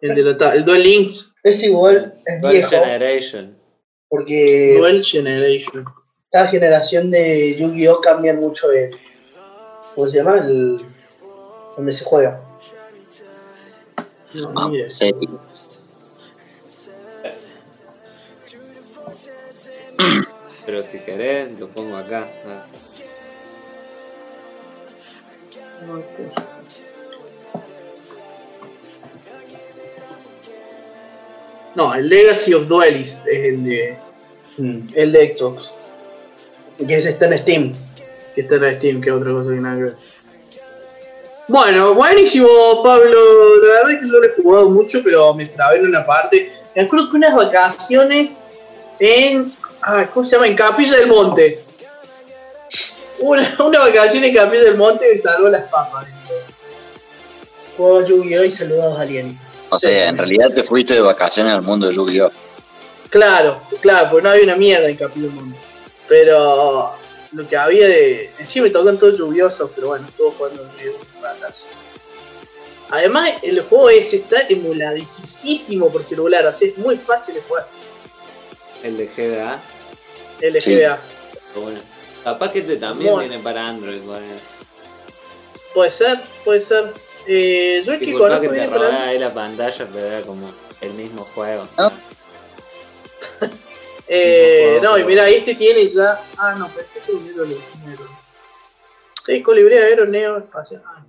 [0.00, 2.70] El de la ta- el Duel Links, Es igual, es Dual viejo.
[2.70, 3.58] Generation.
[4.08, 5.84] Porque Duel Generation
[6.30, 8.90] cada generación de Yu-Gi-Oh cambian mucho el.
[9.94, 10.38] ¿Cómo se llama?
[10.38, 10.80] El.
[11.76, 12.40] donde se juega.
[14.54, 15.10] Oh, sí.
[20.66, 22.26] Pero si querés, lo pongo acá.
[31.74, 33.96] No, el Legacy of Duelist es el de.
[34.58, 34.88] Mm.
[34.94, 35.77] El de Xbox.
[36.86, 37.74] Que ese está en Steam.
[38.34, 39.94] Que está en Steam, que es otra cosa que nada que ver.
[41.48, 42.46] Bueno, buenísimo,
[42.82, 43.56] Pablo.
[43.64, 46.52] La verdad es que yo lo he jugado mucho, pero me trabé en una parte.
[46.76, 48.44] Me acuerdo que unas vacaciones
[48.98, 49.50] en.
[49.82, 50.46] ah, ¿Cómo se llama?
[50.46, 51.64] En Capilla del Monte.
[53.20, 56.06] Una, una vacación en Capilla del Monte me salvó las papas.
[57.76, 58.44] Juego Yu-Gi-Oh!
[58.44, 59.38] y saludados a Alien.
[59.70, 62.30] O sea, en realidad te fuiste de vacaciones al mundo de Yu-Gi-Oh!
[63.08, 65.58] Claro, claro, porque no había una mierda en Capilla del Monte.
[66.08, 66.92] Pero
[67.32, 68.30] lo que había de.
[68.38, 71.66] En sí me tocan todos lluviosos, pero bueno, estuvo jugando en Río un ratazo.
[72.90, 77.66] Además, el juego ese está emuladísimo por celular, así es muy fácil de jugar.
[78.82, 79.60] El de GBA.
[80.40, 80.74] El de Sí.
[80.76, 80.98] GBA.
[81.56, 81.80] bueno.
[82.24, 83.28] Capaz que este también Bueno.
[83.28, 84.40] viene para Android él.
[85.74, 86.92] Puede ser, puede ser.
[87.26, 90.50] Eh, yo el que conozco que te para ahí la pantalla, pero era como
[90.80, 91.66] el mismo juego.
[94.08, 96.20] Eh, No, y mira, este tiene ya.
[96.36, 97.48] Ah, no, pensé que hubiera el
[97.86, 98.06] negro.
[99.26, 100.82] Sí, colibrí aero neo espacial.
[100.86, 101.04] Ah.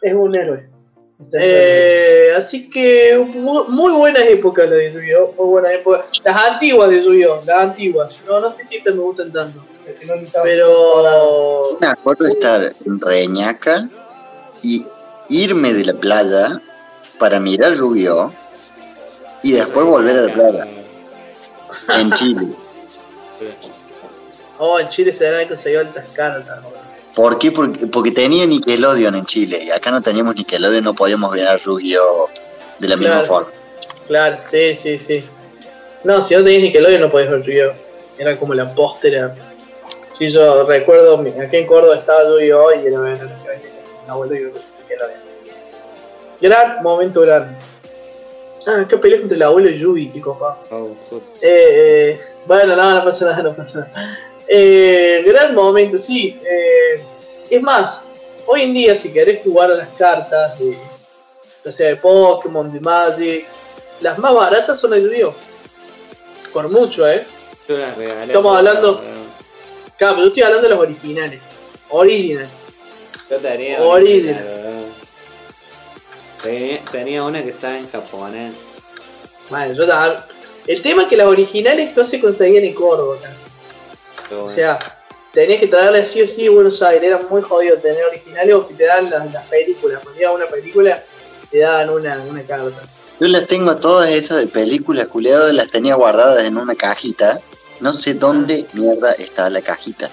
[0.00, 0.70] Es un héroe.
[1.32, 5.34] Eh, así que muy, muy buenas épocas las de Yu-Gi-Oh!
[5.36, 6.04] Muy buenas épocas.
[6.24, 7.42] Las antiguas de Yu-Gi-Oh!
[7.44, 8.22] Las antiguas.
[8.26, 9.64] No, no sé si estas me gustan tanto.
[10.44, 11.76] Pero.
[11.80, 13.88] Me acuerdo de estar en Reñaca
[14.62, 14.86] y
[15.28, 16.62] irme de la playa
[17.18, 18.32] para mirar Yu-Gi-Oh!
[19.42, 20.66] y después volver a la playa,
[21.96, 22.46] en Chile.
[24.58, 26.58] Oh, en Chile se habrán conseguido altas cartas.
[27.14, 27.50] ¿Por qué?
[27.52, 32.28] Porque, porque tenía Nickelodeon en Chile y acá no teníamos Nickelodeon, no podíamos mirar Yu-Gi-Oh!
[32.78, 33.48] de la misma forma.
[34.06, 35.24] Claro, sí, sí, sí.
[36.04, 37.72] No, si no tenías Nickelodeon no podías ver Yu-Gi-Oh!
[38.18, 39.34] Era como la póstera.
[40.08, 42.70] Sí, yo recuerdo, aquí en Córdoba estaba Yu-Gi-Oh!
[42.82, 45.20] y era ver mi abuelo y Nickelodeon.
[46.40, 47.67] Gran momento grande.
[48.66, 50.58] Ah, qué pelea entre el abuelo y Yugi, qué copa.
[50.70, 50.88] Oh.
[51.12, 54.18] Eh, eh, bueno, no, no pasa nada, no pasa nada.
[54.46, 56.38] Eh, gran momento, sí.
[57.50, 58.02] es más,
[58.46, 60.76] hoy en día, si querés jugar a las cartas, de,
[61.64, 63.46] ya sea de Pokémon, de Magic,
[64.00, 65.34] las más baratas son las de Yu-Gi-Oh!
[66.52, 67.26] Por mucho, ¿eh?
[68.26, 69.02] Estamos hablando-
[69.98, 71.42] Claro, pero yo estoy hablando de los originales.
[71.90, 72.48] Original.
[73.28, 73.82] Yo tenía.
[73.82, 74.42] Original.
[74.42, 74.57] claro.
[76.42, 78.54] Tenía, una que estaba en japonés.
[79.50, 80.26] Bueno, yo ta-
[80.66, 84.34] El tema es que las originales no se conseguían en Córdoba casi.
[84.34, 84.78] O sea,
[85.32, 87.02] tenías que traerlas sí o sí a Buenos Aires.
[87.04, 90.00] Era muy jodido tener originales o que te dan las, las películas.
[90.02, 91.02] Cuando iba a una película,
[91.50, 92.82] te daban una, una carta.
[93.20, 97.40] Yo las tengo todas esas de películas, culiadas, las tenía guardadas en una cajita.
[97.80, 100.10] No sé dónde mierda está la cajita.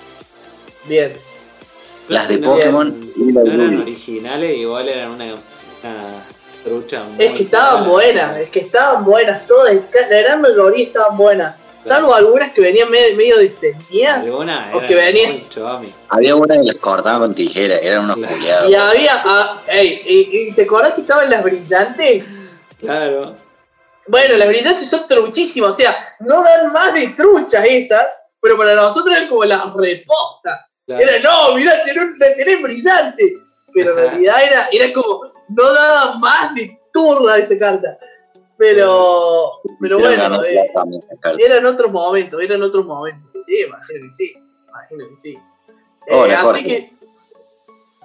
[0.86, 1.14] Bien.
[2.08, 5.36] Las de Pokémon y las No eran originales, igual eran una,
[5.90, 6.24] una
[6.64, 9.74] trucha muy Es que estaban buenas, es que estaban buenas todas.
[10.10, 11.56] La gran mayoría estaban buenas.
[11.82, 14.18] Salvo algunas que venían medio, medio distendidas.
[14.24, 15.94] Algunas O eran que venían- muy chomi.
[16.10, 18.34] Había una que las cortaban con tijera, eran unos Claro.
[18.36, 18.70] culiados.
[18.72, 19.22] Y había.
[19.24, 22.36] ah, ey, y, y ¿te acordás que estaban las brillantes?
[22.80, 23.38] Claro.
[24.08, 28.06] Bueno, las brillantes son truchísimas, o sea, no dan más de truchas esas,
[28.42, 30.62] pero para nosotros eran como las repostas.
[30.88, 31.04] claro.
[31.04, 33.38] Era, no, mirá, tenés, la tenés brillante.
[33.76, 38.00] Pero en realidad era, era como, no daba más de turra esa carta.
[38.58, 39.52] Pero,
[39.82, 41.40] pero Eran bueno, eh, las cartas.
[41.46, 43.44] eran otros momentos, eran otros momentos.
[43.46, 44.34] Sí, imagino que sí,
[44.70, 45.38] imagino que sí.
[46.08, 46.64] Eh, Hola, así Jorge.
[46.64, 46.94] que,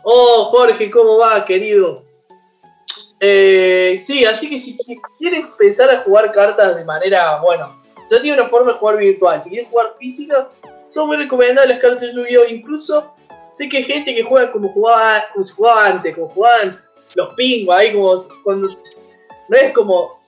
[0.02, 2.02] oh, Jorge, ¿cómo va, querido?
[3.20, 8.20] Eh, sí, así que si qui- quieren empezar a jugar cartas de manera, bueno, ya
[8.20, 9.42] tiene una forma de jugar virtual.
[9.44, 10.48] Si quieren jugar física,
[10.84, 12.44] son muy recomendables las cartas de Yu-Gi-Oh!
[12.48, 13.12] Incluso
[13.53, 16.80] sé que hay gente que juega como jugaba, como se jugaba antes, como jugaban
[17.14, 18.68] los pingos ahí, como cuando.
[19.48, 20.20] No es como.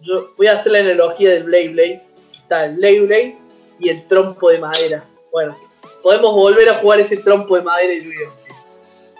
[0.00, 2.02] Yo voy a hacer la analogía del Blade Blade.
[2.34, 3.38] Está el Blade Blade
[3.78, 5.04] y el trompo de madera.
[5.32, 5.56] Bueno,
[6.02, 8.32] podemos volver a jugar ese trompo de madera de Yu-Gi-Oh!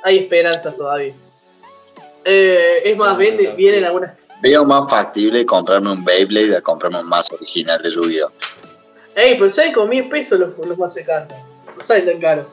[0.02, 1.14] Hay esperanzas todavía.
[2.24, 4.14] Eh, es más, vende- vienen algunas.
[4.42, 8.30] Veo más factible comprarme un Beyblade a comprarme un mazo original de Yu-Gi-Oh!
[9.16, 11.38] Ey, pero salen como mil pesos los, los mazos de cartas.
[11.76, 12.46] No salen tan caro.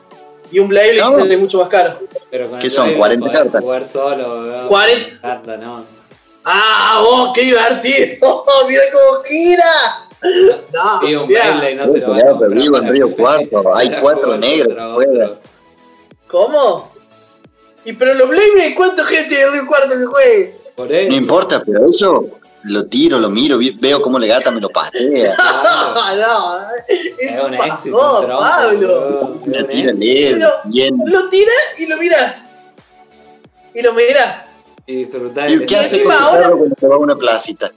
[0.50, 1.16] Y un Blade Blade No.
[1.18, 1.98] sale mucho más caro.
[2.30, 3.60] Pero con ¿Qué el son, Blade 40 podés cartas?
[3.60, 4.68] Jugar solo, weón.
[4.68, 5.20] 40.
[5.20, 5.84] Carta, no.
[6.44, 7.30] ¡Ah, vos!
[7.34, 8.44] ¡Qué divertido!
[8.68, 10.08] ¡Mira cómo gira!
[10.72, 11.28] No, Y un.
[11.28, 15.38] Beyblade no se lo vas a vivo en Río Cuarto, hay cuatro negros.
[16.26, 16.92] ¿Cómo?
[17.84, 20.56] ¿Y pero los Blade cuánta gente de Río Cuarto que juegue?
[20.74, 21.10] Por eso.
[21.10, 22.28] No importa, pero eso
[22.68, 25.34] lo tiro, lo miro, veo cómo le gata me lo patea.
[25.36, 29.40] no, no, es Es un éxito, bajón, un trompo, Pablo.
[29.52, 30.40] Es un tira bien.
[31.06, 32.44] Lo tira y lo mira.
[33.74, 34.46] Y lo mira.
[34.86, 37.16] Y disfrutar ¿Y qué hace encima con el ahora- perro cuando se va a una
[37.16, 37.72] placita?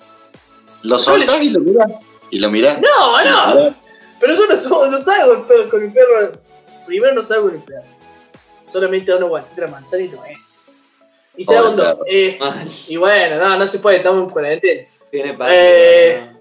[0.83, 1.87] Lo soltás y lo mirás.
[2.29, 2.79] Y lo mirás.
[2.81, 3.23] No,
[3.55, 3.75] no.
[4.19, 6.31] Pero yo no, so- no salgo con, perro- con mi perro.
[6.85, 7.83] Primero no salgo con el perro.
[8.63, 10.37] Solamente da una guantita de manzana y no es.
[11.41, 12.37] Y segundo, eh,
[12.87, 14.87] y bueno, no, no se puede, estamos en cuarentena.
[15.09, 15.55] Tiene patio.
[15.57, 16.21] Eh.
[16.23, 16.39] ¿no?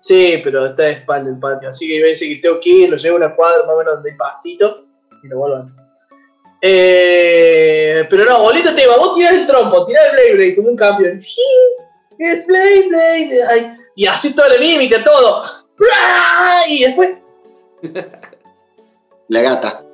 [0.00, 2.90] Sí, pero está de espalda el patio, así que hay veces que tengo que ir,
[2.90, 4.86] lo llevo a una cuadra más o menos donde hay pastito
[5.22, 5.66] y lo vuelvo a.
[6.60, 10.76] Eh, pero no, bonito tema, vos tirás el trompo, tirás el Blade Blade como un
[10.76, 11.22] campeón.
[11.22, 11.40] Sí,
[12.18, 13.42] Es Blade Blade.
[13.50, 15.42] Ay, y así toda la mímica, todo.
[16.68, 17.18] Y después.
[19.28, 19.84] La gata.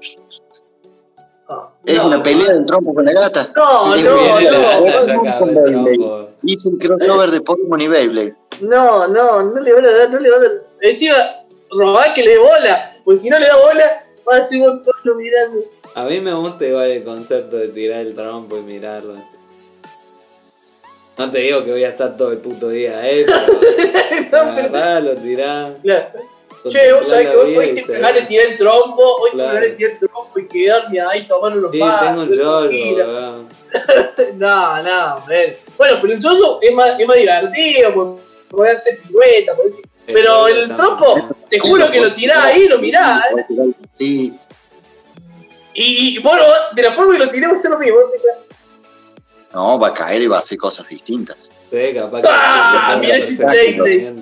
[1.87, 3.53] Es no, una pelea del trompo con la gata.
[3.55, 6.29] No, no, no, no.
[6.43, 8.35] Hice un crossover de Pokémon y Beyblade.
[8.61, 10.63] no, no, no le van a dar, no le van a dar.
[10.81, 11.15] Encima,
[11.71, 13.85] robar que le dé bola, porque si no le da bola,
[14.31, 15.61] va a seguir vos todo mirando.
[15.95, 19.37] A mí me gusta igual el concepto de tirar el trompo y mirarlo así.
[21.17, 23.25] No te digo que voy a estar todo el puto día, eh,
[24.31, 25.75] pero No, pero- tirá.
[25.83, 26.34] Claro.
[26.69, 29.53] Che, vos sabés que hoy, hoy te te de tirar el trompo, hoy te Claro.
[29.55, 33.49] ganas de tirar el trompo y quedarme ahí tomando unos Sí, tengo un.
[34.39, 35.59] No, no, hombre.
[35.77, 40.49] Bueno, pero el yoyo es más, es más divertido, porque podés hacer piruetas, podés- Pero
[40.49, 41.17] yoyo el trompo,
[41.51, 43.47] te juro que lo tirás ahí, lo mirás, ¿eh?
[43.93, 44.39] Sí,
[45.75, 46.43] Y, y bueno,
[46.75, 47.99] de la forma que lo tiré va a ser lo mismo.
[49.53, 51.51] no, va a caer y va a hacer cosas distintas.
[51.71, 52.29] Sí, capaz que.
[52.31, 54.15] Ah, ese.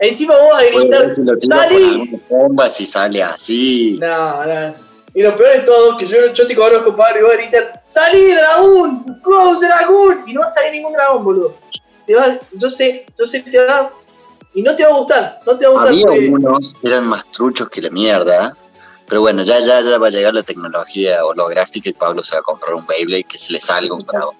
[0.00, 1.84] Encima vos vas a gritar, ¡Salí!
[1.84, 3.98] alguna bomba, si sale así.
[4.00, 4.74] No, no.
[5.14, 7.82] Y lo peor de todo, que yo, yo te conozco, padre, y voy a gritar,
[7.86, 9.20] ¡Salí, dragón!
[9.22, 10.24] ¡Go, dragón!
[10.26, 11.54] Y no va a salir ningún dragón, boludo.
[12.06, 13.92] Te va, yo sé, yo sé que te va.
[14.54, 16.88] Y no te va a gustar, no te va a gustar Había porque- unos que
[16.88, 18.56] eran más truchos que la mierda.
[19.06, 22.40] Pero bueno, ya, ya, ya va a llegar la tecnología holográfica y Pablo se va
[22.40, 24.36] a comprar un Beyblade que se le salga un dragón.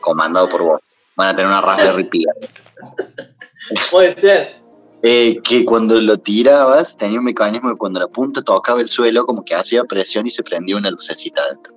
[0.00, 0.80] Comandado por vos.
[1.16, 2.24] Van a tener una Raspberry Pi.
[3.90, 4.63] Puede ser.
[5.06, 9.26] Eh, que cuando lo tirabas tenía un mecanismo que cuando la punta tocaba el suelo
[9.26, 11.74] como que hacía presión y se prendía una lucecita adentro.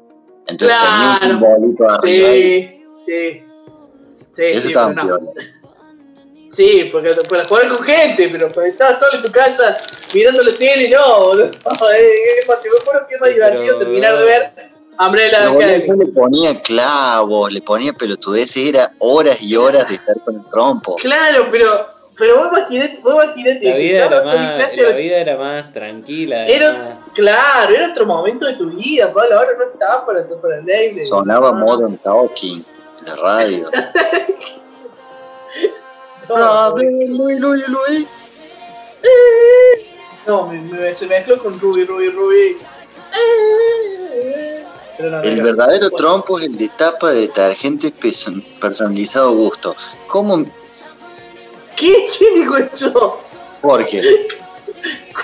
[0.47, 1.34] Entonces tenía un Claro.
[1.34, 2.30] simbolito arriba.
[2.30, 3.43] Sí, sí.
[4.34, 5.19] Sí, Eso sí, estaba no.
[6.47, 9.78] Sí, porque para jugar con gente, pero cuando estás solo en tu casa
[10.13, 11.45] mirando la tele, no, boludo.
[11.91, 14.51] Eh, Es más, te que es más divertido pero- terminar de ver
[14.99, 15.84] Umbrella Academy.
[15.86, 20.41] yo le ponía clavos, le ponía pelotudeces, era horas y horas de estar con el
[20.49, 20.95] trompo.
[20.95, 21.67] Claro, pero,
[22.18, 23.70] pero vos imaginate, vos imaginate.
[23.70, 26.45] La vida, era más, la vida era más tranquila.
[26.47, 29.39] Era- Claro, era otro momento de tu vida, Pablo.
[29.39, 31.03] Ahora no estabas para, para el aire.
[31.05, 32.63] Sonaba no, Modern Talking
[32.99, 33.70] en la radio.
[36.30, 37.39] No, Ah, Luis, Luis,
[37.70, 38.07] Luis.
[40.28, 42.57] no me, me- se mezcló con Ruby, Ruby, Ruby.
[44.99, 47.93] No, El verdadero trompo es el de tapa de detergente
[48.59, 49.76] personalizado gusto.
[50.07, 50.43] ¿Cómo?
[51.78, 52.07] ¿Qué?
[52.17, 53.21] ¿Quién dijo eso?
[53.61, 54.01] Jorge,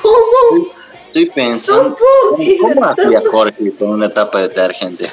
[0.01, 0.67] ¿Cómo?
[1.07, 1.95] estoy pensando.
[1.95, 2.43] ¿Cómo?
[2.61, 5.09] ¿Cómo hacía Jorge con una tapa de detergente?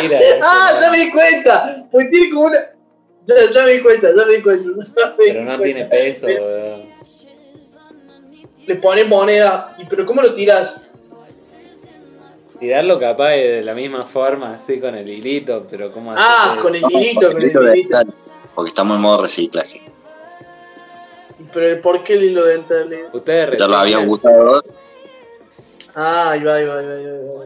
[0.00, 1.86] Mira, Ah, ya me di cuenta.
[1.90, 2.58] Pues tiene como una.
[3.24, 4.70] Ya, ya me di cuenta, ya me di cuenta.
[4.70, 5.64] ya me di Pero no cuenta.
[5.64, 6.82] tiene peso, weón.
[8.66, 9.76] le pones moneda.
[9.78, 10.80] ¿Y pero cómo lo tiras?
[12.58, 16.80] Tirarlo capaz de la misma forma, así con el hilito, pero ¿cómo Ah, con el
[16.82, 17.98] No, hilito, con el hilito
[18.54, 19.82] Porque estamos en modo reciclaje.
[21.52, 23.14] Pero ¿por qué el hilo dental es?
[23.14, 24.64] Ustedes Ya lo había reciclan- gustado.
[25.94, 27.44] Ah, ahí va, ahí va, ahí va, ahí va.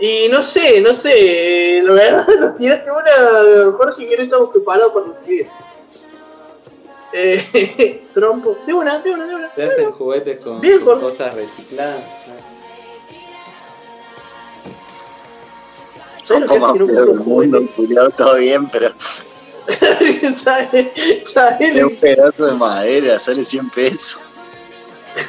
[0.00, 4.92] Y no sé, no sé, la verdad nos tiraste una, Jorge, que no estamos preparados
[4.92, 5.46] para recibir.
[7.12, 9.54] Eh, trompo, de una, de una, de una.
[9.54, 11.16] Se hacen juguetes con, Bien, con Jorge.
[11.18, 12.02] cosas recicladas.
[16.24, 17.60] ¿Sabes lo que hace que no mundo,
[18.16, 18.90] todo bien, pero
[20.36, 20.88] ¿Sabes?
[21.24, 21.76] ¿Sabes?
[21.76, 24.16] es un pedazo de madera, sale 100 pesos.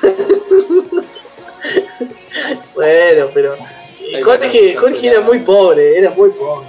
[2.76, 3.58] Bueno, pero
[4.24, 6.68] Jorge, Jorge era muy pobre, era muy pobre.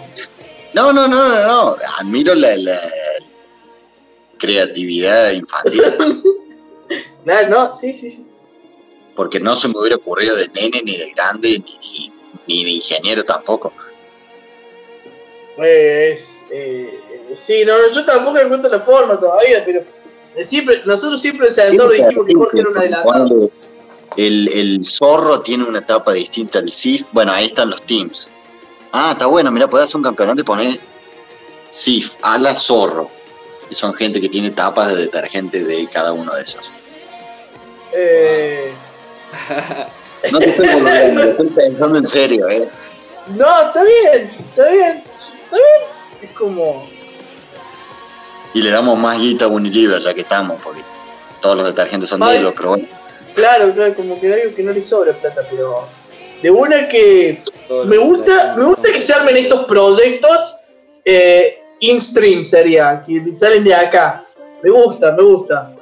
[0.73, 1.77] No, no, no, no, no.
[1.99, 2.81] Admiro la, la
[4.39, 5.83] creatividad infantil.
[7.25, 8.27] Claro, no, sí, sí, sí.
[9.15, 12.11] Porque no se me hubiera ocurrido de nene, ni de grande, ni,
[12.47, 13.71] ni de ingeniero tampoco.
[15.55, 16.99] Pues, eh,
[17.37, 19.83] sí, no, yo tampoco encuentro la forma todavía, pero
[20.45, 23.51] siempre, nosotros siempre en Salvador dijimos que Jorge era un adelantado.
[24.17, 27.07] El, el zorro tiene una etapa distinta al SIF.
[27.13, 28.29] Bueno, ahí están los teams.
[28.91, 30.81] Ah, está bueno, mira, puedes hacer un campeonato y poner
[31.71, 33.11] SIF, a la zorro.
[33.71, 36.71] Y son gente que tiene tapas de detergente de cada uno de esos.
[37.93, 38.73] Eh,
[40.33, 42.69] No te estoy boludeando, estoy pensando en serio, ¿eh?
[43.29, 45.05] no, está bien, está bien,
[45.45, 46.23] está bien.
[46.23, 46.89] Es como.
[48.55, 50.83] Y le damos más guita a Unilever ya que estamos, porque
[51.41, 52.87] todos los detergentes son ellos, pero bueno.
[53.35, 55.87] Claro, claro, como que algo que no le sobra plata, pero.
[56.43, 57.43] De una que.
[57.67, 60.57] Todo Me gusta, me gusta que se armen estos proyectos
[61.05, 64.25] eh, in-stream sería, que salen de acá.
[64.63, 65.73] Me gusta, me gusta.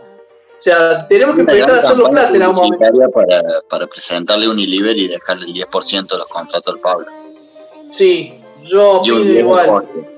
[0.56, 3.10] O sea, tenemos que empezar a hacerlo plata en algún momento.
[3.12, 7.06] Para, para presentarle Unilever y dejarle el 10% de los contratos al Pablo.
[7.90, 9.66] Sí, yo opino igual.
[9.66, 10.15] corte.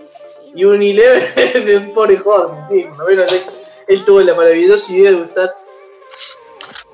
[0.54, 3.32] Y Unilever de un pobre joven, sí, por lo menos
[3.86, 5.54] él, tuvo la maravillosa idea de usar.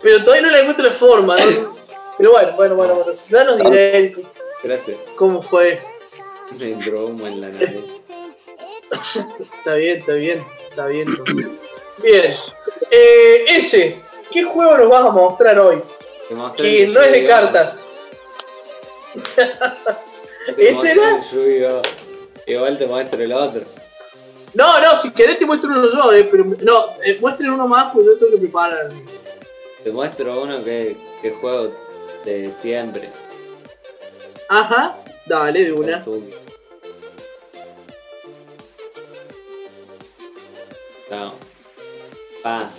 [0.03, 1.77] Pero todavía no le encuentro la forma, ¿no?
[2.19, 3.13] Pero bueno, bueno, bueno, bueno.
[3.29, 4.27] Ya nos dirá él
[4.63, 4.97] Gracias.
[5.17, 5.81] cómo fue.
[6.59, 7.85] Me entró humo en la nariz.
[9.59, 11.09] Está bien, está bien, está bien.
[11.99, 12.33] bien.
[12.91, 14.01] Eh, ese,
[14.31, 15.83] ¿qué juego nos vas a mostrar hoy?
[16.57, 17.81] Que no es de cartas.
[20.57, 21.83] ¿Ese era?
[22.47, 23.63] Igual te muestro el otro.
[24.55, 27.93] No, no, si querés te muestro uno yo, eh, pero no, eh, muestren uno más
[27.93, 28.91] porque yo tengo que preparar.
[29.83, 31.73] Te muestro uno que, que juego
[32.25, 33.09] de siempre.
[34.49, 36.03] Ajá, dale, de una.
[41.11, 41.35] No.
[42.43, 42.71] Pa.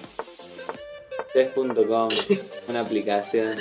[1.34, 2.10] Chess.com,
[2.70, 3.58] una aplicación.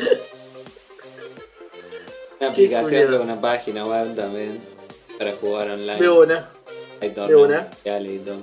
[2.39, 4.74] Una aplicación con una página web también
[5.19, 5.99] para jugar online.
[6.01, 6.51] De una.
[7.01, 7.15] Hay una.
[7.15, 8.37] torneos mundiales y todo.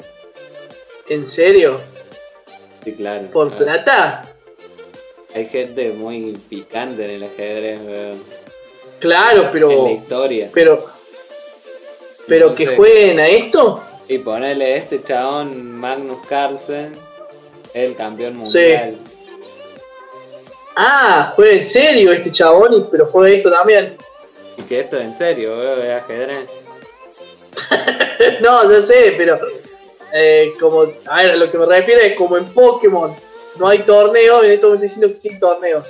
[1.10, 1.80] ¿En serio?
[2.84, 3.28] Sí, claro.
[3.32, 4.26] ¿Por plata?
[5.36, 8.24] Hay gente muy picante en el ajedrez, weón.
[9.00, 9.90] Claro, En la pero.
[9.90, 10.50] historia.
[10.54, 10.90] Pero.
[12.28, 13.84] Pero que jueguen a esto.
[14.08, 16.94] Y ponele este chabón, Magnus Carlsen,
[17.74, 18.98] el campeón mundial.
[20.76, 23.96] Ah, juega en serio este chabón, y- pero juega esto también.
[24.58, 26.50] Y que esto en serio, weón, es ajedrez.
[28.42, 29.40] no, ya sé, pero.
[30.14, 30.84] eh, como.
[31.08, 33.16] A ver, a lo que me refiero es como en Pokémon.
[33.58, 35.84] No hay torneo, en esto me estoy diciendo que sin torneo.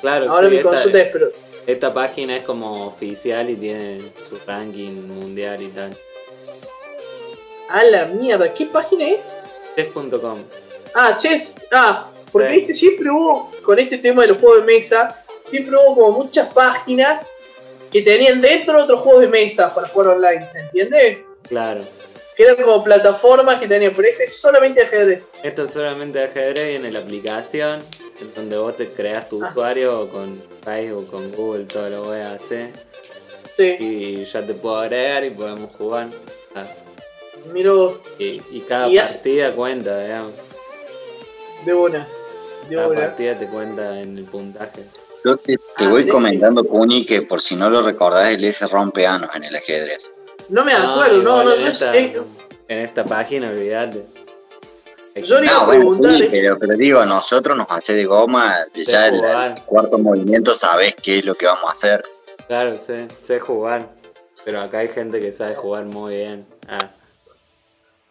[0.00, 1.30] Claro, Ahora sí, mi consulta es, pero.
[1.66, 5.96] esta página es como oficial y tiene su ranking mundial y tal.
[7.70, 9.32] A la mierda, ¿qué página es?
[9.76, 10.38] Chess.com.
[10.94, 11.66] Ah, Chess.
[11.72, 12.60] Ah, porque Sí.
[12.60, 16.52] este siempre hubo, con este tema de los juegos de mesa, siempre hubo como muchas
[16.52, 17.30] páginas
[17.90, 21.24] que tenían dentro otros juegos de mesa para jugar online, ¿se entiende?
[21.48, 21.80] Claro.
[22.36, 25.30] Que eran como plataformas que tenían, pero este es solamente ajedrez.
[25.42, 27.82] Esto es solamente ajedrez viene la aplicación,
[28.20, 29.48] en donde vos te creas tu Ah.
[29.48, 32.70] usuario con Facebook, con Google, todo lo voy a hacer.
[33.56, 36.06] Sí, Y ya te puedo agregar y podemos jugar.
[36.54, 36.62] Ah,
[37.52, 40.34] miro Y, y cada Y hace- partida cuenta, digamos.
[41.64, 42.08] de una.
[42.68, 44.82] De Cada partida te cuenta en el puntaje.
[45.24, 48.66] Yo te, te Ah, voy comentando, Kuni, que por si no lo recordás, el S
[48.68, 50.12] rompe anos en el ajedrez.
[50.48, 52.22] No me acuerdo, no, igual no, en yo esta, eh,
[52.68, 54.06] en esta página, olvídate.
[55.16, 57.94] Yo le iba No, a bueno, preguntar sí, es- pero, pero digo, nosotros nos hace
[57.94, 58.54] de goma,
[58.86, 59.20] ya el,
[59.66, 62.02] cuarto movimiento sabés qué es lo que vamos a hacer.
[62.46, 63.88] Claro, sé, sé jugar.
[64.44, 66.46] Pero acá hay gente que sabe jugar muy bien.
[66.68, 66.90] Ah,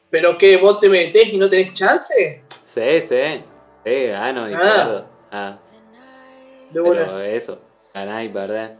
[0.09, 2.43] pero que vos te metés y no tenés chance.
[2.65, 3.43] sí, sí.
[3.85, 5.05] Sí, gano y Ah.
[5.31, 5.57] Ah,
[6.71, 7.05] De una.
[7.05, 7.59] pero eso,
[7.93, 8.77] ganar y perder.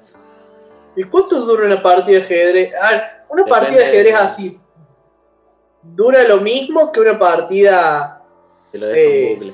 [0.96, 2.74] ¿Y cuánto dura una partida de ajedrez?
[2.82, 4.60] Ah, una Depende partida de ajedrez así.
[5.84, 8.24] ¿Dura lo mismo que una partida.
[8.72, 9.54] Te lo dejo Eh, en Google.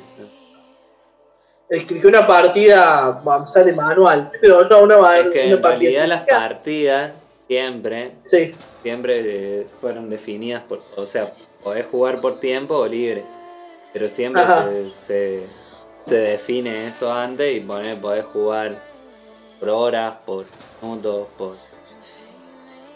[1.70, 3.22] es que una partida.
[3.24, 4.32] Vamos, sale manual.
[4.42, 5.90] Pero no, una, Es que una en partida.
[5.92, 7.12] realidad las partidas
[7.48, 9.22] siempre, Sí, siempre
[9.62, 11.28] eh, fueron definidas por, o sea,
[11.62, 13.26] podés jugar por tiempo o libre.
[13.92, 14.42] Pero siempre
[15.06, 15.44] se,
[16.06, 18.78] se define eso antes y poner, podés jugar
[19.60, 20.46] por horas, por
[20.82, 21.56] minutos, por...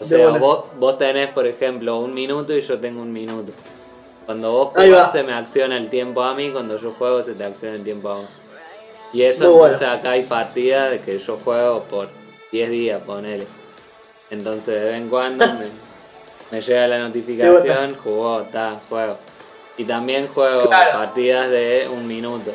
[0.00, 3.52] O sea, vos, vos tenés, por ejemplo, un minuto y yo tengo un minuto.
[4.26, 7.44] Cuando vos jugás se me acciona el tiempo a mí, cuando yo juego se te
[7.44, 8.28] acciona el tiempo a vos.
[9.12, 9.74] Y eso Muy bueno.
[9.74, 12.10] entonces acá hay partidas de que yo juego por
[12.52, 13.46] 10 días, ponele.
[14.30, 15.66] Entonces de vez en cuando me,
[16.52, 19.16] me llega la notificación, jugó, está, juego.
[19.78, 20.98] Y también juego Claro.
[20.98, 22.52] partidas de un minuto.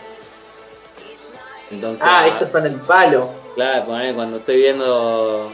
[1.73, 3.31] Entonces, ah, esas van el palo.
[3.55, 5.51] claro, ponele, cuando estoy viendo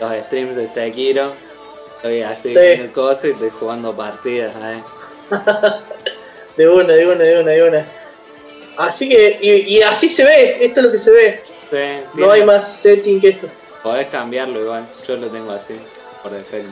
[0.00, 1.32] los streams de Sekiro,
[1.96, 2.58] estoy así Sí.
[2.58, 4.82] en el coso y estoy jugando partidas, ¿eh?
[6.56, 7.86] De una, de una, de una, de una.
[8.76, 11.42] Así que, y, y así se ve, esto es lo que se ve.
[11.70, 13.48] Sí, No hay más setting que esto.
[13.82, 15.74] Podés cambiarlo igual, yo lo tengo así,
[16.22, 16.68] por defecto.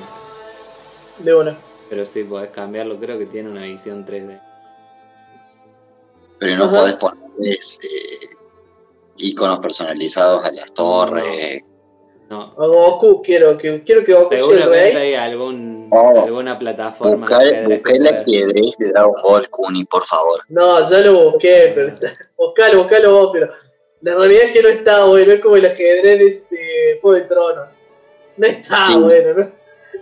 [1.19, 1.57] De una.
[1.89, 4.41] Pero sí, podés cambiarlo, creo que tiene una visión 3D.
[6.39, 6.77] Pero no Ajá.
[6.77, 8.37] podés ponerles eh,
[9.19, 11.63] iconos personalizados a las torres.
[12.31, 12.43] No.
[12.59, 14.97] A Goku quiero que quiero que Goku sea el Seguramente rey.
[14.97, 17.27] hay algún Oh, alguna plataforma.
[17.27, 20.41] Busca, de ajedrez busca que el ajedrez de Dragon Ball, Kuni, por favor.
[20.49, 21.95] No, ya lo busqué, pero
[22.37, 23.51] buscalo, buscalo vos, pero
[24.03, 27.23] la realidad es que no está bueno, es como el ajedrez de este Juego de
[27.27, 27.69] Tronos.
[28.37, 28.99] No está Sí.
[28.99, 29.51] bueno, no,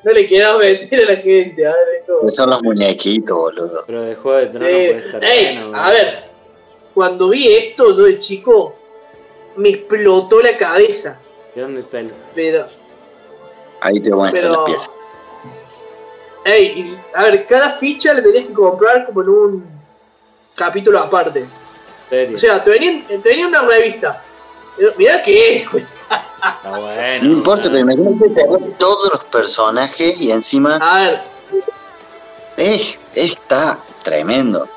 [0.04, 3.84] no le quieras meter a la gente, a ver, es como- son los muñequitos, boludo.
[3.86, 4.74] Pero de Juego de Tronos Sí.
[4.88, 5.78] puede estar Ey, bueno.
[5.80, 6.24] a ver,
[6.92, 8.74] cuando vi esto yo de chico,
[9.56, 11.18] me explotó la cabeza,
[11.54, 12.12] ¿De dónde está el.?
[12.34, 12.66] pero...
[13.80, 14.90] Ahí te muestran Pero- las piezas.
[16.44, 19.66] Ey, y, a ver, cada ficha la tenías que comprar como en un
[20.54, 21.44] capítulo aparte.
[22.08, 22.36] serio?
[22.36, 24.22] O sea, te venía, te venía una revista.
[24.76, 25.84] Pero Mirá qué es, güey.
[25.84, 27.24] Está bueno.
[27.28, 31.22] No importa, pero imagínate tener todos los personajes y encima A ver,
[32.58, 34.68] eh, está tremendo.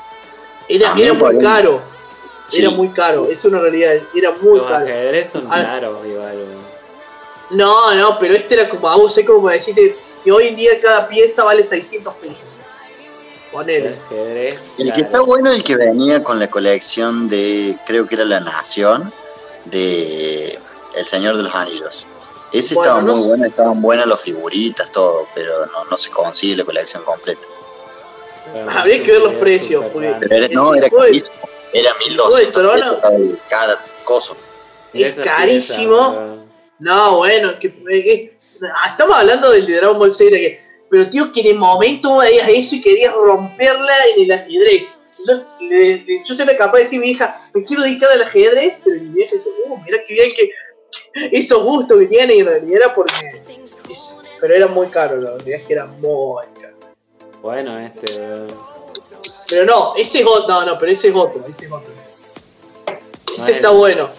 [0.67, 1.81] era, era muy caro.
[2.49, 2.61] Sí.
[2.61, 4.83] Era muy caro, es una realidad, era muy Los caro.
[4.85, 5.65] ajedrez son A ver.
[5.65, 6.45] caros, igual.
[7.51, 10.55] No, no, pero este era como a vos, es como para decirte que hoy en
[10.55, 12.41] día cada pieza vale 600 pesos.
[13.45, 13.97] El Ponele.
[14.07, 14.53] ajedrez.
[14.77, 14.95] El claro.
[14.95, 18.39] que está bueno es el que venía con la colección de, creo que era La
[18.39, 19.11] Nación,
[19.65, 20.59] de
[20.95, 22.05] El Señor de los Anillos.
[22.51, 23.27] Ese Bueno, estaba no muy sé.
[23.29, 27.41] bueno, estaban buenas las figuritas, todo, pero no, no se consigue la colección completa.
[28.53, 30.15] Pero Habría que ver los precios, porque-.
[30.19, 31.35] Pero era- no, era carísimo.
[31.73, 32.71] Era 1200 Trono.
[32.73, 34.35] pesos cada, cada coso.
[34.93, 35.95] Y Es carísimo.
[35.95, 36.35] pieza,
[36.79, 40.59] No, bueno, que, eh, ah, estamos hablando del de Dragon Ball Z, que,
[40.89, 44.83] pero tío, que en el momento vos veías eso y querías romperla en el ajedrez.
[45.27, 48.21] Yo, le- le- yo soy capaz de decir a mi hija, me quiero dedicar al
[48.23, 50.51] ajedrez, pero mi vieja dice, uh, mira qué bien que
[51.37, 53.13] esos gustos que tiene, y en realidad era porque.
[53.89, 56.75] es- pero era muy caro, la verdad es que era muy caro.
[57.41, 58.07] Bueno, este.
[59.49, 61.89] Pero no, ese es otro, no, no, pero ese es otro, ese es otro.
[61.95, 64.09] No Ese es- está bueno.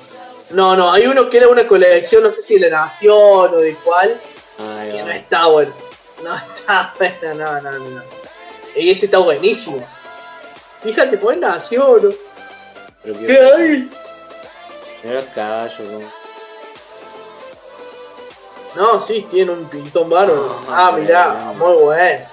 [0.51, 3.57] No, no, hay uno que era una colección, no sé si de la Nación o
[3.59, 4.21] de cuál,
[4.59, 5.73] Ahí que no está bueno.
[6.25, 8.03] No está bueno, no, no, no.
[8.75, 9.87] Y ese está buenísimo.
[10.83, 12.11] Fíjate, pues nació, ¿no?
[13.03, 13.91] Pero ¿Qué hay?
[15.05, 16.01] Mira los caballos, ¿no?
[18.75, 20.61] No, sí, tiene un pintón bárbaro.
[20.69, 22.25] Ah, Ah, mirá, muy bueno.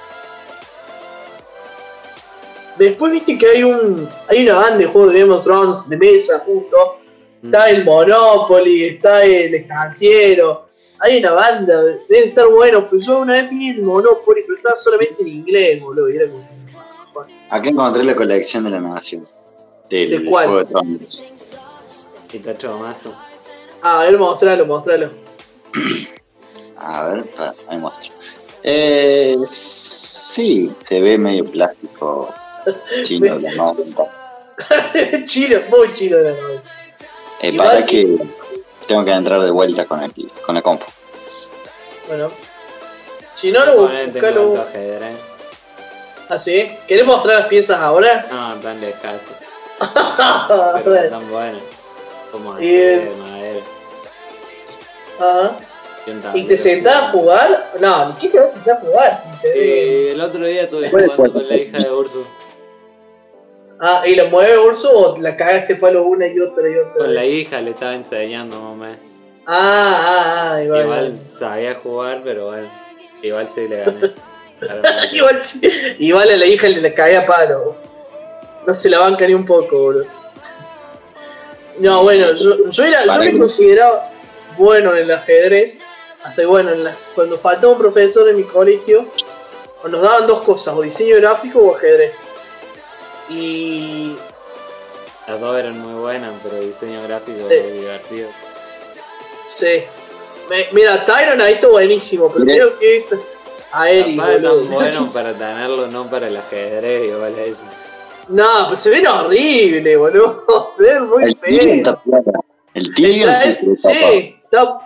[2.78, 5.98] Después viste que hay un hay una banda de juegos de Game of Thrones de
[5.98, 7.00] mesa justo.
[7.42, 7.46] Mm.
[7.48, 10.68] Está el Monopoly, está el Estanciero.
[11.00, 14.76] Hay una banda, debe estar bueno, pero yo una vez vi el Monopoly, pero estaba
[14.76, 16.10] solamente en inglés, boludo.
[16.10, 16.48] y era como-
[17.50, 19.28] Acá encontré la colección de la Nación.
[19.90, 20.48] Del ¿De cuál?
[20.48, 21.24] Juego de Tronos.
[22.34, 23.14] Y tacho mazo.
[23.82, 25.10] Ah, a ver, mostralo, mostralo.
[26.80, 28.14] A ver, para, ahí muestro.
[28.62, 32.30] Eh, sí, se ve medio plástico
[33.06, 33.84] chino de la nota.
[35.26, 36.64] chino, muy chino la verdad.
[37.42, 38.18] Eh, Igual para que-
[38.88, 40.12] tengo que entrar de vuelta con el,
[40.46, 40.86] con la compu.
[42.08, 42.32] Bueno.
[43.36, 44.62] Si no lo en buscalo.
[44.62, 45.16] ajedrez.
[46.30, 48.26] Así, ¿querés mostrar las piezas ahora?
[48.32, 49.26] No, tan descalzo.
[49.80, 50.80] Ajá.
[50.84, 51.62] Pero están buenas.
[52.32, 53.10] Como así Bien.
[53.10, 53.60] de madera.
[55.20, 55.52] Ajá.
[56.06, 57.72] Y un ¿Y te sentás a jugar?
[57.80, 59.20] No, ¿qué te vas a sentar a jugar?
[59.22, 62.26] Si te Sí, el otro día estuve jugando con la hija de Urso.
[63.80, 66.94] Ah, ¿y lo mueve Urso o la cagaste palo una y otra y otra?
[66.98, 68.98] Con la hija le estaba enseñando menos.
[69.46, 70.82] Ah, ah, ah, igual.
[70.84, 72.70] Igual sabía jugar, pero bueno.
[73.22, 74.00] Igual sí le gané.
[75.14, 75.62] Igual, sí.
[76.00, 77.76] Igual a la hija le, le caía a palo.
[78.66, 80.06] No se la banca ni un poco, boludo.
[81.80, 84.10] No, bueno, yo, yo, era, yo me consideraba
[84.58, 85.80] bueno en el ajedrez.
[86.24, 89.06] Hasta bueno, en la- cuando faltaba un profesor en mi colegio,
[89.88, 92.18] nos daban dos cosas, o diseño gráfico o ajedrez.
[93.30, 94.16] Y
[95.28, 97.56] Las dos eran muy buenas, pero diseño gráfico Sí.
[97.56, 98.30] es divertido.
[99.48, 99.84] sí.
[100.50, 103.14] Me- mira, Tyron ahí está buenísimo, pero creo que es
[103.74, 104.16] aéreo.
[104.16, 107.58] Capaz tan bueno para tenerlo, no para el ajedrez, igual eso.
[108.30, 110.46] No, pues se ven horrible, boludo.
[110.78, 112.02] Se ven muy plata.
[112.74, 113.92] El Tyrion sí está,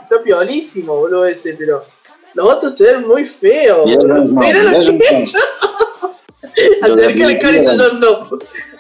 [0.01, 1.85] está piolísimo, boludo, ese, pero
[2.33, 3.87] los otros se ven muy feos.
[4.31, 5.25] Mira lo que
[7.41, 7.77] Cara y dice Tyrion.
[7.77, 8.29] Jon no.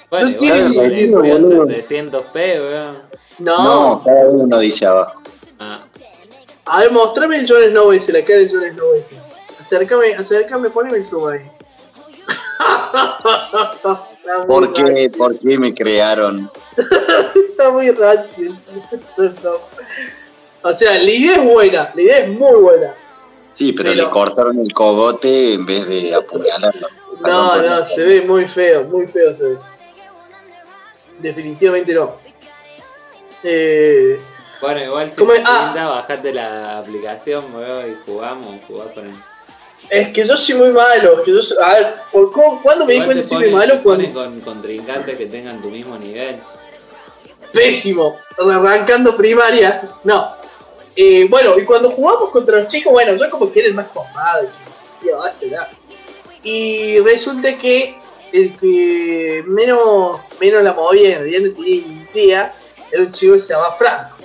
[0.09, 1.65] Bueno, No tiene boludo.
[1.67, 2.97] 700p, weón.
[3.39, 3.63] No.
[3.63, 5.21] No, cada uno dice abajo.
[5.59, 5.83] Ah,
[6.65, 9.15] A ver, mostrame el Jon Snow ese, la cara de Jon Snow ese.
[9.59, 11.39] Acércame, acércame, poneme el zoom ahí.
[14.47, 15.17] ¿Por qué, rancio.
[15.17, 16.51] ¿Por qué me crearon?
[17.49, 19.57] Está muy rancio Snow.
[20.63, 22.93] O sea, la idea es buena, la idea es muy buena.
[23.51, 26.87] Sí, pero, Pero- le cortaron el cogote en vez de apuñalarlo.
[27.27, 29.57] No, no, se ve muy feo, muy feo se ve.
[31.19, 32.15] Definitivamente no.
[33.43, 34.19] Eh,
[34.61, 35.41] bueno, igual si ¿Cómo te?
[35.45, 35.73] Ah.
[35.95, 39.15] bajate la aplicación, weón, y jugamos, jugás con él.
[39.89, 41.17] Es que yo soy muy malo.
[41.17, 43.49] es que yo soy- a ver, ¿por cómo- ¿cuándo me di cuenta que soy muy
[43.51, 43.81] malo?
[43.83, 46.37] Cuando, con contrincantes que tengan tu mismo nivel.
[47.51, 49.81] pésimo, arrancando primaria.
[50.05, 50.31] No.
[50.95, 53.87] Eh, bueno, y cuando jugamos contra los chicos, bueno, yo como que era el más
[53.87, 54.43] copado.
[54.43, 54.47] y
[55.05, 55.69] decía, "Basta ya".
[56.43, 57.95] Y resulta que
[58.31, 61.75] el que menos, menos la movía, en realidad no tenía
[62.13, 62.55] idea,
[62.91, 64.17] era un chico que se llamaba Franco.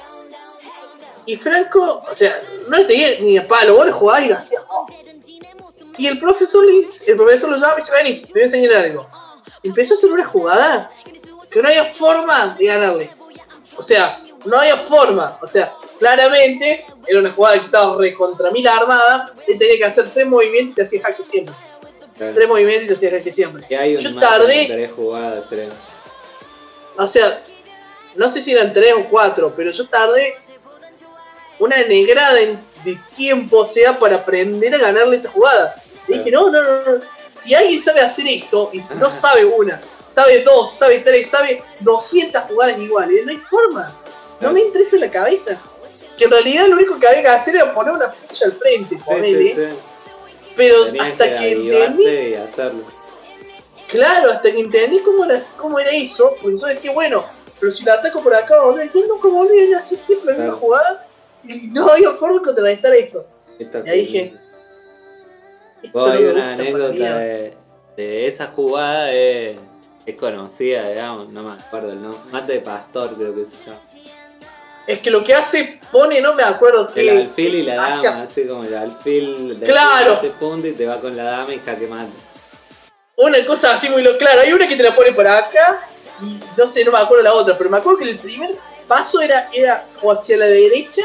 [1.26, 4.36] Y Franco, o sea, no le tenía ni a palo, vos le jugabas y lo
[4.36, 4.62] hacías.
[5.98, 6.64] Y el profesor,
[7.06, 9.08] el profesor lo llama y dice, vení, te voy a enseñar algo.
[9.62, 10.90] Empezó a hacer una jugada
[11.50, 13.10] que no había forma de ganarle.
[13.76, 15.38] O sea, no había forma.
[15.42, 19.32] O sea, claramente era una jugada que estaba re contra mil armada.
[19.46, 21.54] Él tenía que hacer tres movimientos y hacía jaque siempre.
[22.16, 22.34] Claro.
[22.34, 23.66] Tres movimientos y hacía jaque siempre.
[23.68, 25.68] Y hay un Yo tardé- tres jugadas, creo.
[26.96, 27.42] O sea,
[28.14, 30.34] no sé si eran tres o cuatro, pero yo tardé
[31.58, 32.56] una negrada de,
[33.16, 35.74] tiempo, o sea, para aprender a ganarle esa jugada.
[36.06, 37.00] Y dije, no, no, no, no.
[37.30, 39.80] Si alguien sabe hacer esto y no sabe una,
[40.12, 43.92] sabe dos, sabe tres, sabe 200 jugadas iguales, no hay forma.
[44.40, 45.58] No me entra eso en la cabeza.
[46.16, 48.96] Que en realidad lo único que había que hacer era poner una flecha al frente,
[48.96, 49.54] Sí, ponele.
[49.54, 49.76] sí, sí.
[50.56, 52.82] Pero Tenías hasta que entendí y hacerlo.
[53.88, 57.24] Claro, hasta que entendí cómo era, cómo era eso, porque yo decía, bueno,
[57.60, 60.38] pero si la ataco por acá, boludo, y él nunca volvió a hacer siempre la
[60.38, 60.58] misma Claro.
[60.58, 61.06] jugada,
[61.44, 63.26] y no había forma de contrarrestar eso.
[63.58, 64.34] Esta Y ahí dije,
[65.92, 67.56] Vos, no hay una anécdota de,
[67.96, 69.56] de esa jugada, es,
[70.04, 72.20] es conocida, digamos, no me acuerdo el nombre.
[72.32, 73.80] Mate de Pastor, creo que se llama.
[74.86, 78.22] Es que lo que hace, pone, no me acuerdo El alfil y la hacia- dama,
[78.24, 80.14] así como el alfil de Claro.
[80.14, 82.10] este punto y te va con la dama y jaque mate.
[83.16, 84.42] Una cosa así muy lo claro.
[84.42, 85.88] Hay una que te la pone por acá,
[86.22, 88.50] y no sé, no me acuerdo la otra, pero me acuerdo que el primer
[88.86, 91.02] paso era, era o hacia la derecha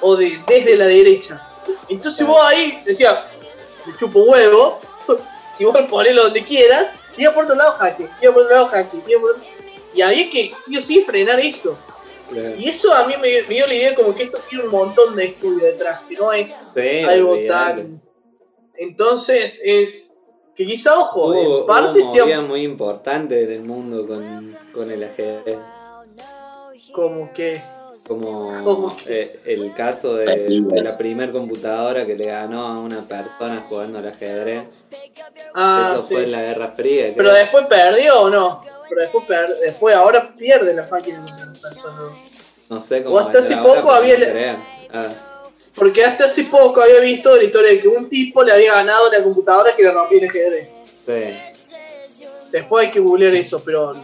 [0.00, 1.40] o de, desde la derecha.
[1.88, 3.18] Entonces vos ahí decías,
[3.84, 4.80] me chupo huevo,
[5.58, 8.96] si vos ponelo donde quieras, iba por otro lado jaque, iba por otro lado jaque,
[9.06, 9.36] iba por
[9.94, 11.76] Y había que sí o sí frenar eso.
[12.30, 12.54] Claro.
[12.58, 15.14] Y eso a mí me, me dio la idea como que esto tiene un montón
[15.14, 18.00] de estudio detrás, que no es Sí, algo tan.
[18.76, 20.10] Entonces es.
[20.54, 24.56] Que quizá, ojo, Hubo, en parte hubo sea movida muy importante en el mundo con,
[24.72, 25.56] con el ajedrez.
[26.92, 27.60] como que.
[28.06, 33.64] Como eh, el caso de, de la primer computadora que le ganó a una persona
[33.66, 34.64] jugando al ajedrez.
[35.54, 36.14] Ah, Eso sí.
[36.14, 37.12] fue en la Guerra Fría.
[37.16, 38.62] Pero después perdió o no.
[38.90, 41.96] Pero después, per- después ahora pierde la máquina de la persona.
[42.68, 44.64] No sé cómo o hasta hace poco había- no.
[44.92, 45.08] Ah,
[45.74, 49.08] Porque hasta hace poco había visto la historia de que un tipo le había ganado
[49.08, 50.68] una computadora que le rompía el ajedrez.
[51.06, 51.36] sí.
[52.52, 54.00] Después hay que googlear eso, pero lo,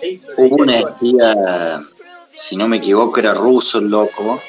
[0.00, 0.18] leí.
[0.18, 1.80] lo leí Hubo una espía,
[2.40, 4.40] si no me equivoco, era ruso el loco,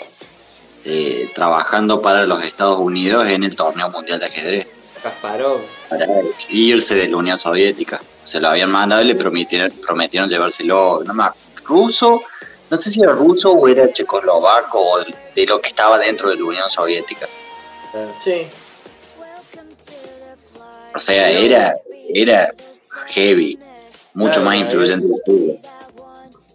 [0.85, 4.67] eh, trabajando para los Estados Unidos en el torneo mundial de ajedrez,
[5.03, 5.59] Kasparov.
[5.89, 6.05] para
[6.49, 8.01] irse de la Unión Soviética.
[8.23, 11.35] Se lo habían mandado y le prometieron, prometieron llevárselo, no acuerdo,
[11.65, 12.21] ruso,
[12.69, 14.99] no sé si era ruso o era checoslovaco o
[15.35, 17.27] de lo que estaba dentro de la Unión Soviética.
[18.17, 18.47] Sí.
[20.95, 21.73] O sea, era,
[22.13, 22.53] era
[23.09, 23.59] heavy,
[24.13, 25.59] mucho Claro, más influyente que el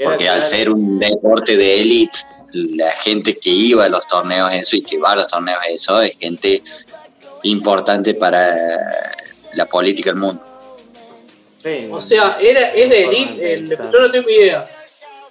[0.02, 2.18] Porque al ser un deporte de élite,
[2.52, 6.00] la gente que iba a los torneos eso y que va a los torneos eso
[6.00, 6.62] es gente
[7.42, 8.54] importante para
[9.54, 10.42] la política del mundo.
[11.62, 13.54] sí, O sea, era, es de elite.
[13.54, 13.90] el- pensar.
[13.92, 14.68] yo no tengo idea.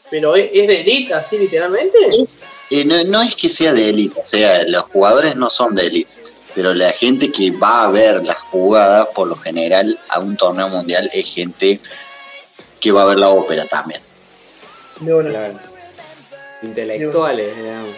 [0.09, 1.97] Pero es, es de elite, así literalmente.
[2.09, 2.37] Es,
[2.69, 5.87] eh, no, no es que sea de élite, o sea, los jugadores no son de
[5.87, 6.11] élite,
[6.53, 10.69] pero la gente que va a ver las jugadas, por lo general, a un torneo
[10.69, 11.79] mundial es gente
[12.79, 14.01] que va a ver la ópera también.
[14.99, 15.29] De una.
[15.29, 15.53] Claro.
[16.61, 17.95] Intelectuales, digamos.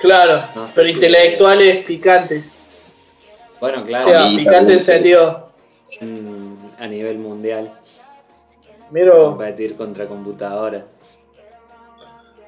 [0.00, 2.44] Claro, No sé pero si- intelectuales picantes.
[3.60, 5.50] Bueno, O claro, sea, Sí, picante en sentido.
[6.00, 7.70] mm, a nivel mundial,
[8.90, 9.24] Miro.
[9.30, 10.84] competir contra computadoras.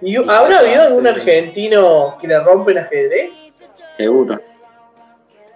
[0.03, 3.43] ¿Y habrá habido algún argentino que le rompen ajedrez?
[3.97, 4.39] Seguro.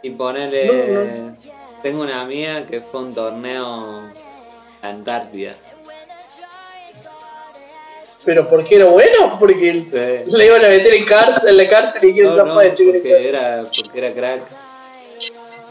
[0.02, 0.88] Y ponele.
[0.88, 1.36] No,
[1.82, 3.64] Tengo una amiga que fue a un torneo
[4.82, 5.54] a Antártida.
[8.24, 9.38] ¿Pero por qué era bueno?
[9.38, 10.36] Porque Sí.
[10.36, 13.28] le iban a meter en cárcel, en la cárcel y que No, ya no, porque
[13.28, 14.40] era, porque era crack.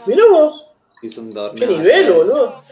[0.06, 0.66] Mirá vos,
[1.02, 1.68] Hizo un torneo.
[1.68, 2.62] qué nivel, boludo.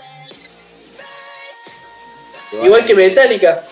[2.63, 3.65] Igual- que Metallica.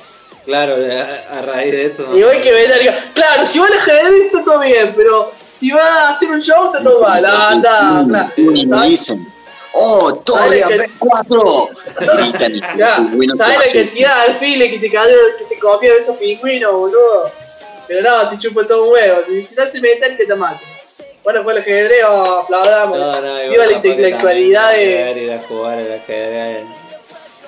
[0.44, 2.16] Claro, a, a raíz de eso.
[2.16, 2.94] Igual que Metallica.
[3.14, 6.66] Claro, si va al ajedrez está todo bien, pero si va a hacer un show
[6.72, 7.24] está todo mal.
[7.24, 8.32] Anda, anda.
[9.78, 11.68] ¡Oh, Torre ¿Sabes que- B4!
[12.16, 15.58] Gritan y Ya, los pingüinos ¿sabes la cantidad de alfiles que se cayeron, que se
[15.58, 17.30] copiaron esos pingüinos, boludo?
[17.86, 19.20] Pero no, te chupa todo un huevo.
[19.40, 20.60] Si no se Metallica te mata.
[21.22, 22.98] Bueno, fue el ajedrez, oh, aplaudamos.
[22.98, 26.64] No, no, Viva la que intelectualidad de- que Ir a jugar al ajedrez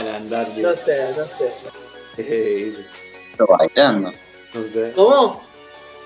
[0.00, 0.68] en Antártida.
[0.70, 1.52] No sé, no sé.
[3.36, 4.12] Pero bailando.
[4.54, 4.92] no sé.
[4.94, 5.42] ¿Cómo?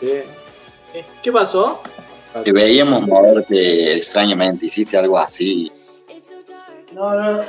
[0.00, 0.22] Sí.
[1.22, 1.80] ¿Qué pasó?
[2.44, 5.70] Te veíamos moverte extrañamente, hiciste algo así.
[6.94, 7.40] No, no, no.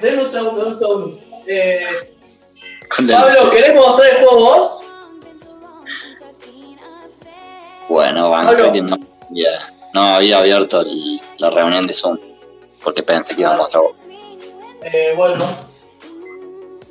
[0.00, 1.18] Denme un segundo, un segundo.
[1.46, 1.84] Eh,
[3.10, 4.82] Pablo, ¿querés mostrar el juego vos?
[7.88, 8.30] Bueno,
[8.72, 8.96] que no
[9.30, 9.50] había,
[9.94, 12.18] no había abierto el- la reunión de Zoom,
[12.82, 13.96] porque pensé que iba a mostrar vos.
[14.82, 15.44] Eh, bueno.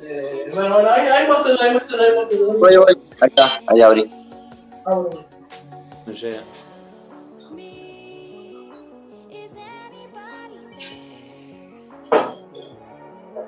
[0.02, 2.58] Eh, bueno, bueno, ahí, ahí muéstralo, ahí muéstralo, ahí muéstralo.
[2.58, 2.96] Voy, voy.
[3.20, 4.10] Ahí está, ahí abrí.
[4.86, 6.40] No llega.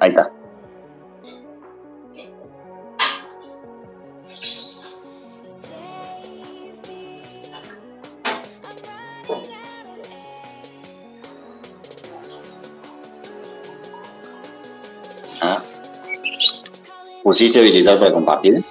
[0.00, 0.32] Ahí está.
[15.40, 15.62] Ah.
[17.22, 18.64] ¿Pusiste habilitar para compartir?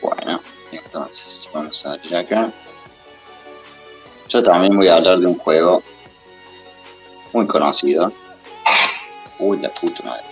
[0.00, 0.40] Bueno,
[0.72, 2.50] entonces vamos a abrir acá.
[4.28, 5.82] Yo también voy a hablar de un juego
[7.32, 8.12] muy conocido.
[9.38, 10.24] Uy, la puta madre.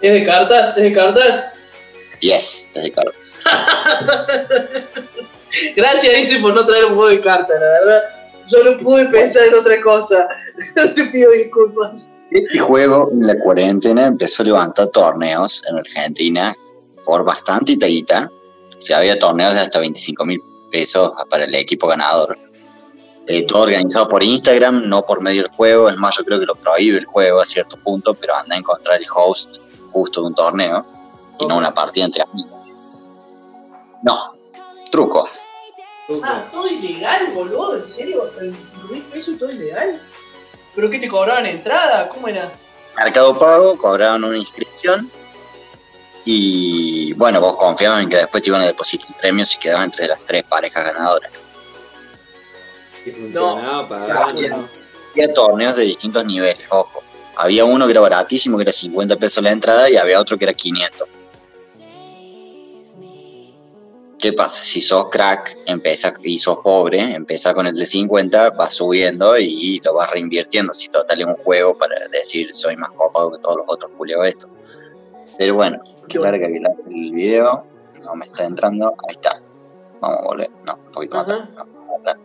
[0.00, 0.76] ¿Es de cartas?
[0.76, 1.48] ¿Es de cartas?
[2.20, 3.40] Yes, es de cartas.
[5.76, 8.02] Gracias, dice, por no traer un juego de cartas, la verdad.
[8.46, 10.28] Yo no pude pensar en otra cosa.
[10.94, 12.14] Te pido disculpas.
[12.30, 16.54] Este juego en la cuarentena empezó a levantar torneos en Argentina
[17.04, 18.30] por bastante guita.
[18.76, 20.40] O sea, había torneos de hasta 25 mil
[20.70, 22.38] pesos para el equipo ganador.
[23.30, 25.90] Eh, todo organizado por Instagram, no por medio del juego.
[25.90, 28.58] Es más, yo creo que lo prohíbe el juego a cierto punto, pero anda a
[28.58, 29.58] encontrar el host
[29.90, 30.86] justo de un torneo
[31.38, 32.62] y no una partida entre amigos.
[34.02, 34.30] No,
[34.90, 35.28] truco.
[36.22, 38.22] Ah, todo ilegal, boludo, ¿en serio?
[38.24, 40.00] ¿Hasta 25 mil pesos todo ilegal?
[40.74, 42.08] ¿Pero qué te cobraban entrada?
[42.08, 42.50] ¿Cómo era?
[42.96, 45.10] Mercado Pago, cobraban una inscripción
[46.24, 50.06] y bueno, vos confiabas en que después te iban a depositar premios y quedaban entre
[50.06, 51.30] las tres parejas ganadoras.
[53.08, 54.68] Y funcionaba, ¿no?
[55.12, 57.02] Había torneos de distintos niveles, ojo.
[57.36, 60.44] Había uno que era baratísimo, que era 50 pesos la entrada, y había otro que
[60.44, 61.08] era 500.
[64.18, 64.64] ¿Qué pasa?
[64.64, 69.80] Si sos crack empieza, y sos pobre, empieza con el de 50, vas subiendo y
[69.84, 70.74] lo vas reinvirtiendo.
[70.74, 74.24] Si total es un juego para decir soy más copado que todos los otros, Julio,
[74.24, 74.48] esto.
[75.38, 77.64] Pero bueno, qué larga que la hace el video.
[78.02, 78.92] No me está entrando.
[79.08, 79.40] Ahí está.
[80.00, 80.50] Vamos a volver.
[80.66, 81.48] No, un poquito más atrás.
[81.54, 82.16] No, atrás.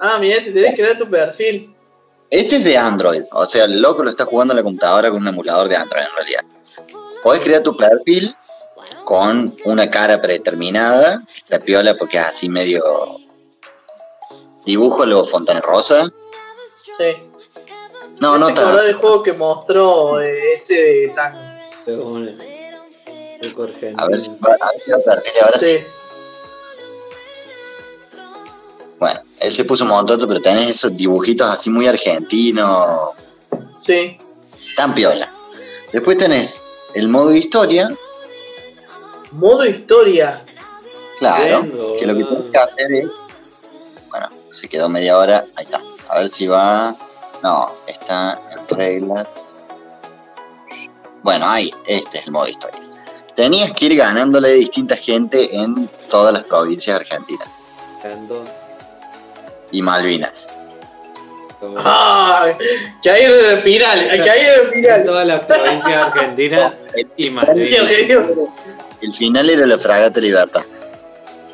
[0.00, 1.74] Ah, mira, te tenés que crear tu perfil.
[2.30, 5.20] Este es de Android, o sea, el loco lo está jugando en la computadora con
[5.22, 6.42] un emulador de Android en realidad.
[7.22, 8.34] Podés crear tu perfil
[9.04, 12.82] con una cara predeterminada, que está piola porque es así medio
[14.64, 16.08] dibujo luego Fontana Rosa.
[16.96, 17.16] Sí.
[18.20, 18.88] No, no hace acordar tan.
[18.88, 21.60] el juego que mostró eh, ese de Tan.
[21.84, 24.02] Según el truco argentino.
[24.02, 25.78] A ver si va, a ver si perfil ahora sí.
[25.78, 25.84] Sí.
[28.98, 33.10] Bueno, él se puso un montón, pero tenés esos dibujitos así muy argentinos,
[33.80, 34.18] Sí.
[34.76, 35.32] tan piola.
[35.92, 37.90] Después tenés el modo historia,
[39.32, 40.42] Modo historia.
[41.18, 41.62] Claro,
[41.98, 43.26] que lo que tienes que hacer es.
[44.08, 45.44] Bueno, se quedó media hora.
[45.56, 45.82] Ahí está.
[46.08, 46.96] A ver si va.
[47.42, 49.54] No, está en reglas.
[51.22, 52.80] Bueno, ahí, este es el modo historia.
[53.36, 57.48] Tenías que ir ganándole a distinta gente en todas las provincias argentinas.
[59.72, 60.48] Y Malvinas.
[61.78, 62.50] ¡Ah!
[63.02, 64.08] Que ahí en el final.
[64.08, 65.04] Que el en final.
[65.04, 67.92] todas las provincias argentinas y Tío, Malvinas.
[69.02, 70.62] El final era la Fragata Libertad,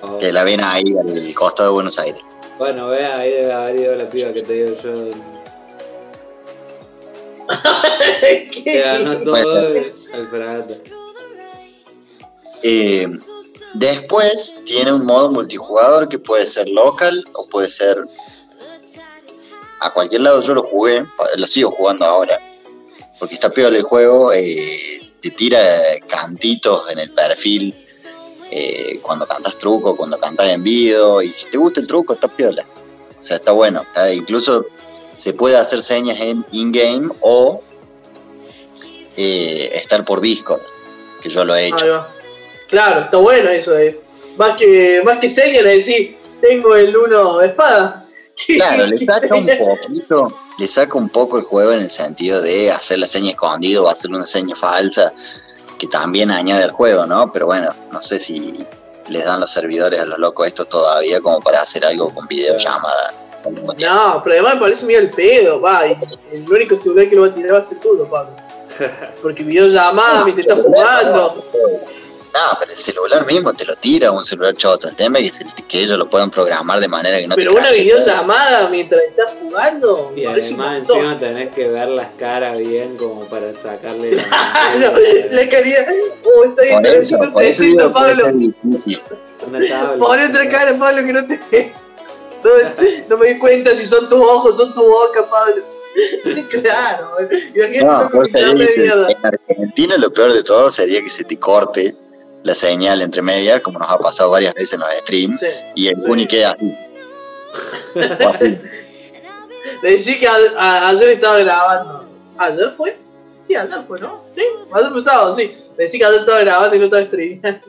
[0.03, 0.19] Oh.
[0.19, 2.21] que la ven ahí al costado de Buenos Aires.
[2.59, 5.11] Bueno, ve, ahí debe haber ido la piba que te digo yo.
[8.65, 10.75] Que ganó todo el, el fragata.
[12.63, 13.09] Eh,
[13.75, 18.05] después tiene un modo multijugador que puede ser local o puede ser
[19.81, 20.41] a cualquier lado.
[20.41, 21.05] Yo lo jugué,
[21.37, 22.39] lo sigo jugando ahora,
[23.19, 24.33] porque está peor el juego.
[24.33, 25.59] eh, te tira
[26.07, 27.75] cantitos en el perfil
[28.51, 31.23] eh, cuando cantas truco, cuando cantas en video.
[31.23, 32.67] Y si te gusta el truco, está piola.
[33.19, 33.83] O sea, está bueno.
[33.83, 34.67] está- incluso
[35.15, 37.63] se puede hacer señas en in-game o
[39.17, 40.61] eh, estar por Discord,
[41.23, 41.77] que yo lo he hecho.
[42.75, 42.87] Va.
[42.87, 44.01] Claro, está bueno eso de.
[44.37, 48.01] Más que, más que señas le decís, tengo el uno espada.
[48.57, 52.43] Claro, le ¿Qué saca un poquito, le saca un poco el juego en el sentido
[52.43, 55.13] de hacer la seña escondida o hacer una seña falsa,
[55.79, 57.31] que también añade el juego, ¿no?
[57.31, 58.67] Pero bueno, no sé si
[59.09, 63.15] les dan los servidores a los locos estos todavía como para hacer algo con videollamada.
[63.45, 63.55] al.
[63.55, 65.87] No, pero además me parece medio el pedo, pa.
[65.87, 65.97] y
[66.33, 68.35] El único celular que lo va a tirar va a ser tú, Pablo.
[69.23, 71.37] Porque videollamada mientras estás jugando.
[71.37, 72.04] No,
[72.59, 74.89] pero el celular mismo te lo tira un celular choto.
[74.89, 77.53] El tema es que, se- que ellos lo puedan programar de manera que no Pero
[77.53, 77.83] te una crashe.
[77.83, 80.13] videollamada mientras estás jugando.
[80.17, 84.23] Y además encima tenés que ver las caras bien como para sacarle la
[84.79, 84.99] Claro,
[85.31, 85.87] la calidad.
[86.25, 88.25] Oh, está bien, Por eso, por eso 360, digo que Pablo.
[89.45, 89.99] una.
[89.99, 91.73] Pon otra cara, Pablo, que no te ve.
[92.43, 92.51] No,
[93.09, 95.63] no me di cuenta si son tus ojos, son tu boca, Pablo.
[96.51, 97.11] Claro,
[97.55, 101.39] imagínate No, por que dice, en Argentina lo peor de todo sería que se te
[101.39, 101.95] corte
[102.45, 105.47] la señal entre medias, como nos ha pasado varias veces en los streams, Sí.
[105.75, 106.03] y el Sí.
[106.07, 106.75] Juni queda así.
[108.25, 108.59] O así.
[109.83, 112.09] Le decí que a- a- ayer estaba grabando.
[112.39, 112.99] ¿Ayer fue?
[113.43, 114.19] Sí, ayer fue, ¿no?
[114.35, 114.43] Sí,
[114.73, 115.57] ayer fue sábado, sí.
[115.77, 117.61] Le decí que ayer estaba grabando y no estaba streameando.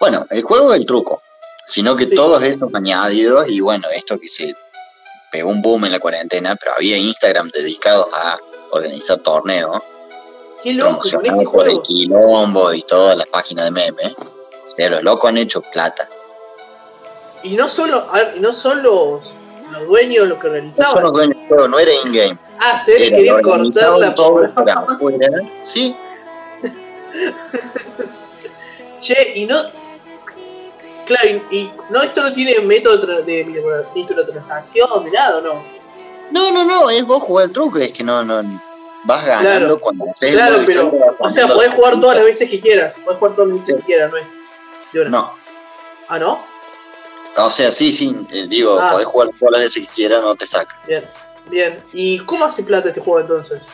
[0.00, 1.22] Bueno, el juego es el truco,
[1.66, 2.14] sino que Sí.
[2.14, 4.54] todos esos añadidos, y bueno, esto que se
[5.32, 8.38] pegó un boom en la cuarentena, pero había Instagram dedicados a
[8.70, 9.82] organizar torneos,
[10.64, 11.82] Qué loco con este por el juego.
[11.82, 14.14] quilombo y todas las páginas de memes.
[14.76, 16.08] Pero los locos han hecho plata.
[17.44, 19.20] Y no solo, ver, no son los,
[19.70, 20.92] los dueños los que No organizaban.
[20.92, 22.38] son los dueños del juego, no era in-game.
[22.58, 25.28] Ah, se le quería cortar la todo afuera.
[25.62, 25.94] Sí,
[29.00, 29.58] Che, y no.
[31.04, 35.62] Claro, y, y no, esto no tiene método de micro- microtransacción, de nada, ¿o ¿no?
[36.30, 38.42] No, no, no, es vos jugar el truco, es que no, no
[39.04, 39.78] vas ganando Claro.
[39.80, 42.96] cuando haces el Claro, modo pero, o sea, podés jugar todas las veces que quieras.
[43.04, 43.80] Podés jugar todas las veces Sí.
[43.80, 45.10] que quieras, ¿no es?
[45.10, 45.32] No,
[46.08, 46.40] Ah, ¿no?
[47.36, 48.90] o sea, sí, sí, eh, digo, Ah.
[48.92, 50.78] podés jugar todas las veces que quieras, no te saca.
[50.86, 51.04] Bien,
[51.50, 51.82] bien.
[51.92, 53.64] ¿Y cómo hace plata este juego entonces?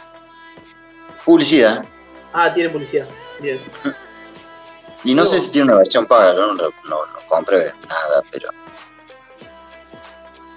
[1.24, 1.85] Publicidad.
[2.32, 3.07] Ah, tiene publicidad.
[3.40, 3.61] Bien.
[5.02, 5.27] Y no No.
[5.27, 8.51] sé si tiene una versión paga, yo no, no, no compré nada, pero.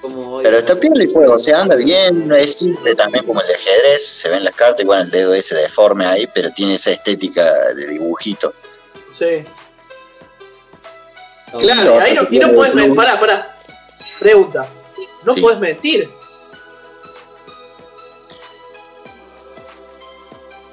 [0.04, 0.44] Como hoy.
[0.44, 3.56] Pero está piola el juego, o sea, anda bien, es simple también como el de
[3.56, 7.74] ajedrez, se ven las cartas, igual el dedo ese deforme ahí, pero tiene esa estética
[7.74, 8.54] de dibujito.
[9.10, 9.46] Sí.
[11.54, 12.00] No, Claro.
[12.00, 12.96] Ahí no, y no puedes mentir.
[12.98, 13.58] Pará, pará.
[14.20, 14.68] Pregunta.
[15.24, 15.42] No Sí.
[15.42, 16.10] puedes mentir.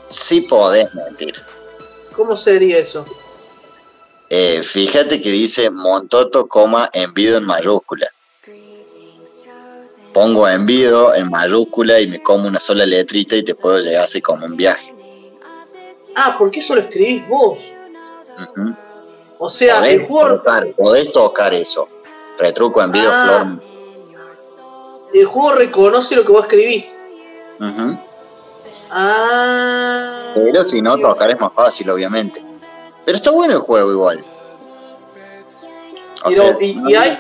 [0.08, 1.34] Sí podés mentir.
[2.12, 3.06] ¿Cómo sería eso?
[4.28, 8.08] Eh, fíjate que dice Montoto, coma, envido en mayúscula.
[10.12, 14.20] Pongo envido en mayúscula y me como una sola letrita y te puedo llegar así
[14.20, 14.94] como un viaje.
[16.16, 17.70] Ah, ¿por qué eso lo escribís vos?
[19.38, 21.86] O sea, podés, el juego, tocar, podés tocar eso.
[22.38, 23.44] Retruco envido Ah.
[23.58, 23.70] flor.
[25.14, 26.98] el juego reconoce lo que vos escribís.
[28.90, 30.32] Ah.
[30.34, 32.44] Pero si no, tocar es más fácil, obviamente.
[33.04, 34.24] Pero está bueno el juego igual.
[36.24, 37.18] O Y, sea, no- y- y hay.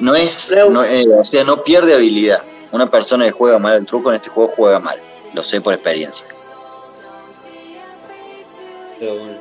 [0.00, 2.42] No es, no, eh, o sea, no pierde habilidad.
[2.72, 4.98] Una persona que juega mal el truco en este juego juega mal.
[5.34, 6.26] Lo sé por experiencia.
[8.98, 9.38] pero bueno.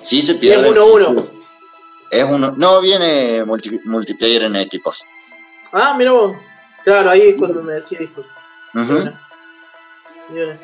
[0.00, 0.70] Sí se Y es pierde.
[0.70, 1.22] uno a uno.
[2.10, 2.54] Es uno.
[2.56, 5.04] No, viene multi- multiplayer en equipos.
[5.72, 6.36] Ah, mira vos.
[6.84, 8.24] Claro, ahí es cuando me decía disco.
[8.74, 9.10] Ujú.
[10.32, 10.56] Qué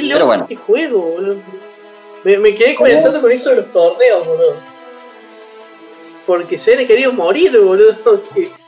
[0.00, 0.42] Pero loco bueno.
[0.44, 1.36] este juego, boludo.
[2.24, 2.88] Me, me quedé ¿Cómo?
[2.88, 4.56] pensando con eso de los torneos, boludo.
[6.32, 7.94] Porque se han querido morir, boludo.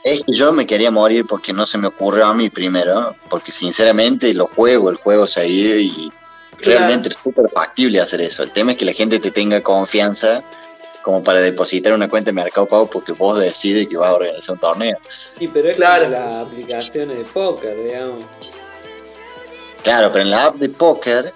[0.03, 3.15] Es que yo me quería morir porque no se me ocurrió a mí primero.
[3.27, 6.11] Porque sinceramente lo juego, el juego seguido y
[6.59, 8.43] realmente es súper factible hacer eso.
[8.43, 10.43] El tema es que la gente te tenga confianza
[11.01, 14.53] como para depositar una cuenta de Mercado Pago porque vos decides que vas a organizar
[14.53, 14.97] un torneo.
[15.39, 16.03] Sí, pero es Claro.
[16.03, 18.25] como las aplicaciones de póker, digamos.
[19.81, 21.33] Claro, pero en la app de póker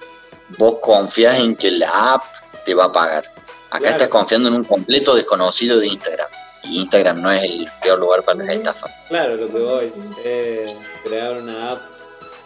[0.59, 2.23] vos confías en que la app
[2.67, 3.23] te va a pagar.
[3.69, 3.95] Acá Claro.
[3.95, 6.27] estás confiando en un completo desconocido de Instagram.
[6.63, 8.91] Y Instagram no es el peor lugar para las estafas.
[9.07, 9.93] Claro, lo que voy
[10.25, 11.79] es crear una app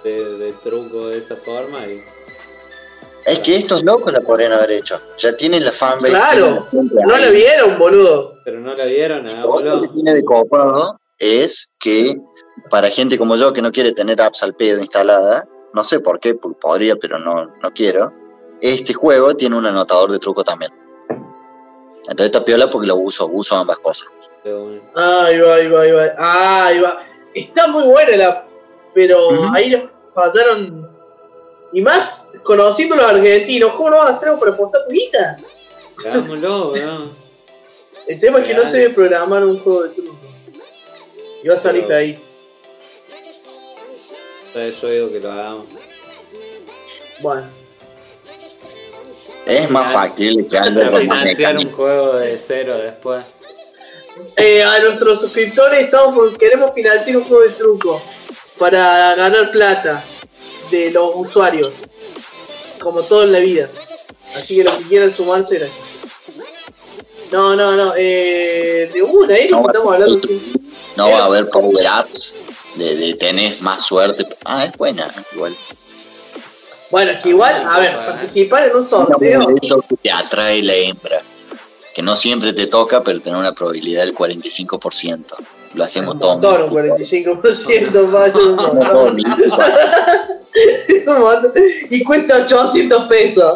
[0.04, 2.00] de, de truco de esa forma y
[3.26, 5.00] Es que estos locos la podrían haber hecho.
[5.20, 6.10] Ya tienen la fanbase.
[6.10, 6.68] Claro.
[6.72, 8.36] la No la vieron, boludo.
[8.46, 9.80] pero no la vieron ah, Lo boludo.
[9.82, 12.14] que tiene de copado es que
[12.70, 16.20] para gente como yo que no quiere tener apps al pedo instalada, no sé por
[16.20, 18.12] qué, podría, pero no, no quiero,
[18.62, 20.72] este juego tiene un anotador de truco también.
[22.04, 24.08] Entonces está piola porque lo uso, uso ambas cosas.
[24.44, 24.82] Bueno.
[24.96, 26.04] Ahí va, ahí va, ahí va.
[26.18, 27.06] Ah, ahí va.
[27.34, 28.48] Está muy buena la.
[28.94, 30.90] Pero ahí los fallaron.
[31.72, 35.38] Y más, conociendo a los argentinos, ¿cómo no van a hacer algo para apostar guita?
[36.06, 37.16] Weón.
[38.06, 40.18] El tema es que no se debe programar un juego de truco.
[41.44, 42.28] Y va a salir Pero- pegadito.
[44.48, 45.70] Entonces yo digo que lo hagamos.
[47.22, 47.63] Bueno.
[49.46, 53.26] Es más factible que ande con más financiar un juego de cero después.
[54.38, 58.02] Eh, a nuestros suscriptores estamos por- queremos financiar un juego de truco
[58.58, 60.04] para ganar plata
[60.72, 61.72] de los usuarios.
[62.80, 63.70] Como todo en la vida.
[64.36, 65.78] Así que los que quieran sumarse gracias.
[67.32, 67.94] No, no, no.
[67.98, 70.42] Eh, de una, Eric, No estamos hablando sin.
[70.96, 72.36] No va a haber power ups
[72.76, 74.26] de, de tenés más suerte.
[74.46, 75.56] Ah, es buena, igual.
[76.94, 79.42] Bueno, es que igual, a ver, participar en un Un sorteo.
[79.42, 81.24] amuleto que te atrae la hembra.
[81.96, 85.26] Que no siempre te toca, pero tiene una probabilidad del 45%.
[85.74, 86.66] Lo hacemos Un todo.
[86.66, 88.94] un 45%, vaya, un Hacemos montón.
[88.94, 89.44] todo minuto.
[91.08, 91.52] Un montón.
[91.90, 93.54] Y cuesta 800 pesos.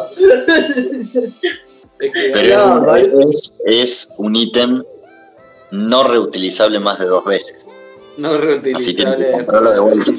[2.32, 4.82] Pero No, es, es- es un ítem
[5.70, 7.68] no reutilizable más de dos veces.
[8.16, 10.12] no Así que reutilizable comprarlo de vuelta.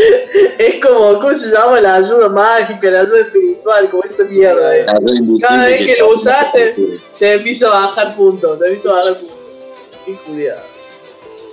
[0.58, 1.80] Es como, ¿cómo se llama?
[1.80, 4.76] La ayuda mágica, la ayuda espiritual, como esa mierda.
[4.76, 4.86] eh.
[4.86, 9.36] Cada vez que lo usaste, Te empieza a bajar puntos, te empieza a bajar puntos.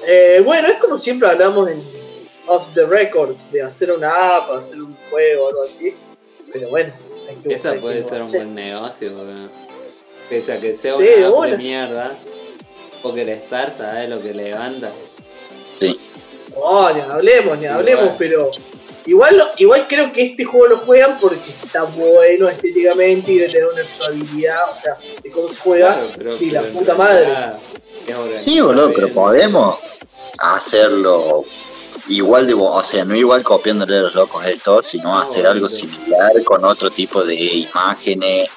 [0.07, 1.83] Eh, bueno, es como siempre hablamos en
[2.47, 5.93] Off the Records, de hacer una app, hacer un juego o algo así.
[6.51, 6.93] Pero bueno,
[7.27, 9.49] hay que Esa hay puede que ser un buen negocio, weón.
[10.29, 12.11] Pese a que sea Sí, una app de mierda.
[13.03, 14.91] Poker Star, ¿sabes lo que levanta?
[15.79, 15.99] Sí.
[16.59, 17.79] No, ni hablemos, ni Igual.
[17.79, 18.51] hablemos, pero
[19.05, 23.67] igual, igual creo que este juego lo juegan porque está bueno estéticamente y de tener
[23.67, 25.93] una usabilidad, o sea, de cómo se juega.
[25.93, 27.59] Claro, pero- y la pero puta organizado
[28.37, 29.77] Sí, boludo, pero podemos
[30.37, 31.43] hacerlo
[32.09, 35.45] igual de, bo- o sea, no igual copiándole a los locos esto, sino No, hacer
[35.47, 38.49] algo similar con otro tipo de imágenes.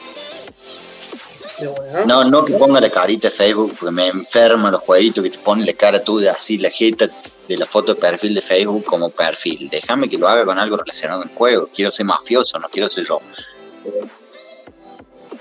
[2.06, 5.38] No, no que ponga la carita de Facebook, porque me enferma los jueguitos que te
[5.38, 7.10] ponen la cara tú de así, la jeta
[7.50, 9.68] de la foto de perfil de Facebook como perfil.
[9.68, 11.68] Déjame que lo haga con algo relacionado en juego.
[11.74, 13.20] Quiero ser mafioso, no quiero ser yo.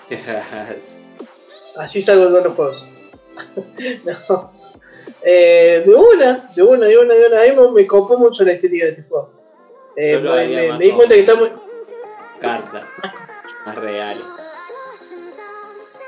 [1.78, 2.86] Así salgo con los juegos.
[4.06, 4.52] no.
[5.22, 7.42] Eh, de una, de una, de una, de una.
[7.42, 9.34] A mí me- copó mucho la estética de este juego.
[9.96, 11.52] Eh, lo me, me- di cuenta que está muy.
[12.42, 12.84] Cartas
[13.66, 14.24] más reales.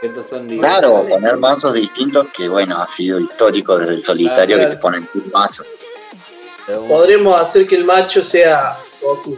[0.02, 4.72] Estos son Claro, poner mazos distintos que, bueno, ha sido histórico desde el solitario claro.
[4.72, 5.64] que te ponen un mazo.
[6.68, 9.38] Podremos hacer que el macho sea Goku.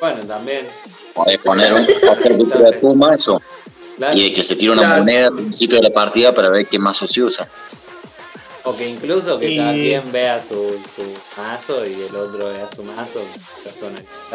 [0.00, 0.66] Bueno, también.
[1.14, 3.40] Podés poner un hacer que sea tu mazo
[3.96, 4.16] Claro.
[4.16, 4.98] y que se tire una Claro.
[4.98, 7.48] moneda al principio de la partida para ver qué mazo se usa.
[8.66, 10.54] O que incluso que Y- cada quien vea su,
[10.96, 11.02] su
[11.40, 13.20] mazo y el otro vea su mazo.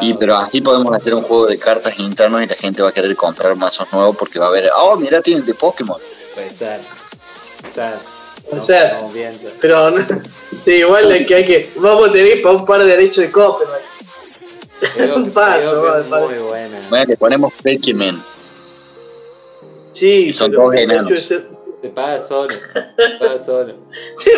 [0.02, 2.92] Y pero así podemos hacer un juego de cartas internos y la gente va a
[2.92, 6.00] querer comprar mazos nuevos porque va a ver, oh, mira, tiene el de Pokémon.
[6.36, 6.80] Puede ser.
[8.50, 8.94] Puede No, ser.
[8.96, 9.48] como piensa.
[9.62, 10.06] Pero no-
[10.60, 11.70] sí, igual es que hay que.
[11.76, 13.84] Vamos a tener para un par de derechos de copyright.
[15.16, 16.80] Un par, no, que muy buena.
[16.90, 18.24] Bueno, le ponemos Pokémon.
[19.92, 21.20] Sí, Y son hecho enanos.
[21.20, 21.40] Se
[21.94, 22.50] paga solo.
[22.54, 23.74] Se paga solo.
[24.16, 24.30] Se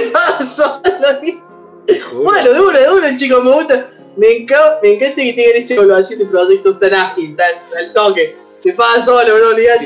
[1.86, 2.24] Te juro.
[2.24, 3.88] Bueno, de una, chicos, me gusta.
[4.18, 8.36] Me, enca- me encanta que tengan esa evaluación de proyectos tan ágil, tan al toque.
[8.60, 9.86] Se paga solo, bro, Sí, olvídate.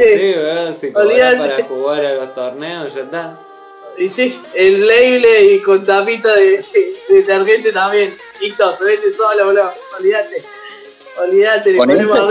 [0.74, 1.38] sí, si cobras Olvídate.
[1.38, 3.40] para jugar a los torneos, ya está.
[3.98, 8.18] Y sí, el label y con tapita de, de detergente también.
[8.42, 9.72] Listo, se vende solo, bro.
[9.98, 10.44] Olvídate.
[11.18, 12.28] Olvídate, le Con ponemos eso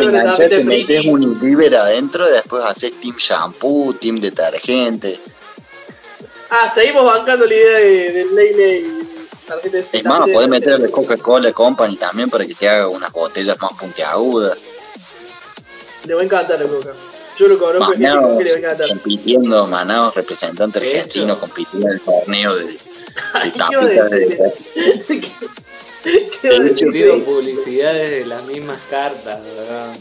[0.51, 1.39] te de metes un
[1.75, 5.19] adentro y después haces Team Shampoo, Team Detergente.
[6.51, 8.35] Ah, seguimos bancando la idea de- del
[9.47, 13.11] tarjeta de Es más, de- podés meterle Coca-Cola Company también para que te haga unas
[13.11, 14.59] botellas más puntiagudas.
[16.07, 16.93] Le va a encantar a Coca.
[17.39, 18.89] Yo lo conozco Manaos que le va a encantar.
[18.89, 20.89] compitiendo, Manaos representante hecho.
[20.99, 22.79] argentino compitiendo en el torneo de, de
[23.33, 24.19] Ay, ¿Qué iba a tapitas de,
[26.93, 27.25] De eso?
[27.25, 29.97] publicidades de las mismas cartas, ¿verdad?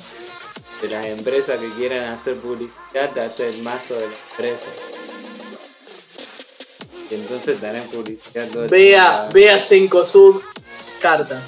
[0.82, 4.66] De las empresas que quieran hacer publicidad, te hace el mazo de la empresa.
[7.10, 9.34] Y entonces tenés publicidad todo el Vea, tiempo.
[9.34, 10.42] vea Sencosud
[11.02, 11.42] cartas.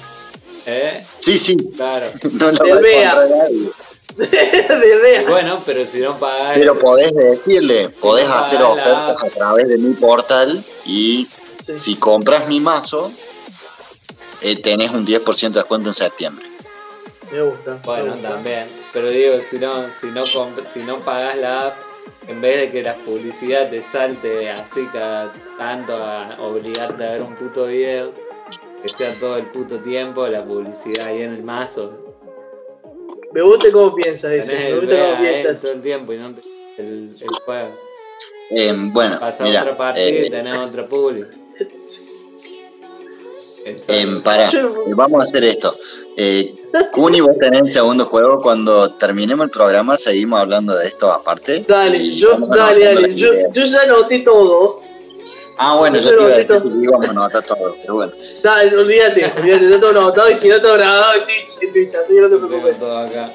[0.66, 1.04] ¿Eh?
[1.20, 2.12] Sí, sí, Claro.
[2.32, 3.72] no lo Del
[4.16, 6.52] de bueno, pero si no pagás.
[6.54, 11.28] Pero podés decirle, podés no hacer la ofertas a través de mi portal y
[11.62, 11.80] Sí.
[11.80, 13.10] si compras mi mazo,
[14.40, 16.46] eh, tenés un 10% de descuento en septiembre.
[17.32, 17.72] Me gusta.
[17.74, 18.28] me Bueno, gusta.
[18.30, 18.68] también.
[18.92, 20.24] Pero digo, si no, si no
[20.72, 21.74] si no pagás la app,
[22.28, 27.22] en vez de que la publicidad te salte así cada tanto a obligarte a ver
[27.22, 28.12] un puto video,
[28.82, 32.05] que sea todo el puto tiempo la publicidad ahí en el mazo.
[33.32, 34.58] Me gusta cómo piensas Tenés eso.
[34.58, 35.60] Me gusta cómo piensas.
[35.60, 36.40] todo el tiempo y no te,
[36.78, 37.68] el, el juego.
[38.50, 41.24] Eh, bueno, mira, otra partida eh, y tenés otra publi.
[43.64, 43.92] Exacto.
[43.92, 45.76] Em, para, Yo- vamos a hacer esto.
[46.16, 46.54] Eh,
[46.92, 48.40] Kuni, vos tenés el segundo juego.
[48.40, 51.64] Cuando terminemos el programa, seguimos hablando de esto aparte.
[51.66, 53.14] Dale, yo, dale, dale.
[53.16, 54.80] Yo, yo ya anoté todo.
[55.58, 58.12] Ah, bueno, yo te iba a decir que íbamos a anotar todo, pero bueno.
[58.42, 61.94] Dale, olvídate, olvídate, está todo anotado y si no está grabado en Twitch, en Twitch,
[61.94, 62.78] así que no te preocupes.
[62.78, 63.30] todo acá.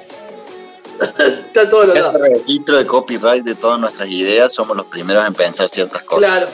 [1.27, 2.23] Está todo Este anotado.
[2.23, 6.29] registro de copyright de todas nuestras ideas, somos los primeros en pensar ciertas cosas.
[6.29, 6.47] Claro.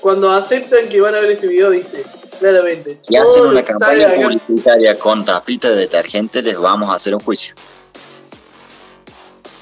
[0.00, 2.04] Cuando aceptan que van a ver este video, dice
[2.40, 2.98] claramente.
[3.00, 7.20] Si hacen una campaña acá- publicitaria con tapita de detergente, les vamos a hacer un
[7.20, 7.54] juicio.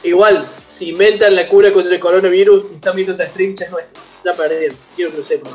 [0.03, 3.71] Igual, si inventan la cura contra el coronavirus y están viendo esta stream, ya es
[3.71, 4.03] nuestro.
[4.25, 4.77] Ya perdieron.
[4.97, 5.53] Quiero que lo sepan.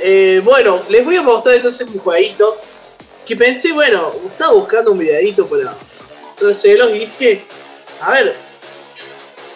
[0.00, 2.56] Eh, bueno, les voy a mostrar entonces un jueguito
[3.24, 5.74] que pensé, bueno, estaba buscando un videadito para
[6.22, 7.44] mostrárselos y dije,
[8.00, 8.36] a ver,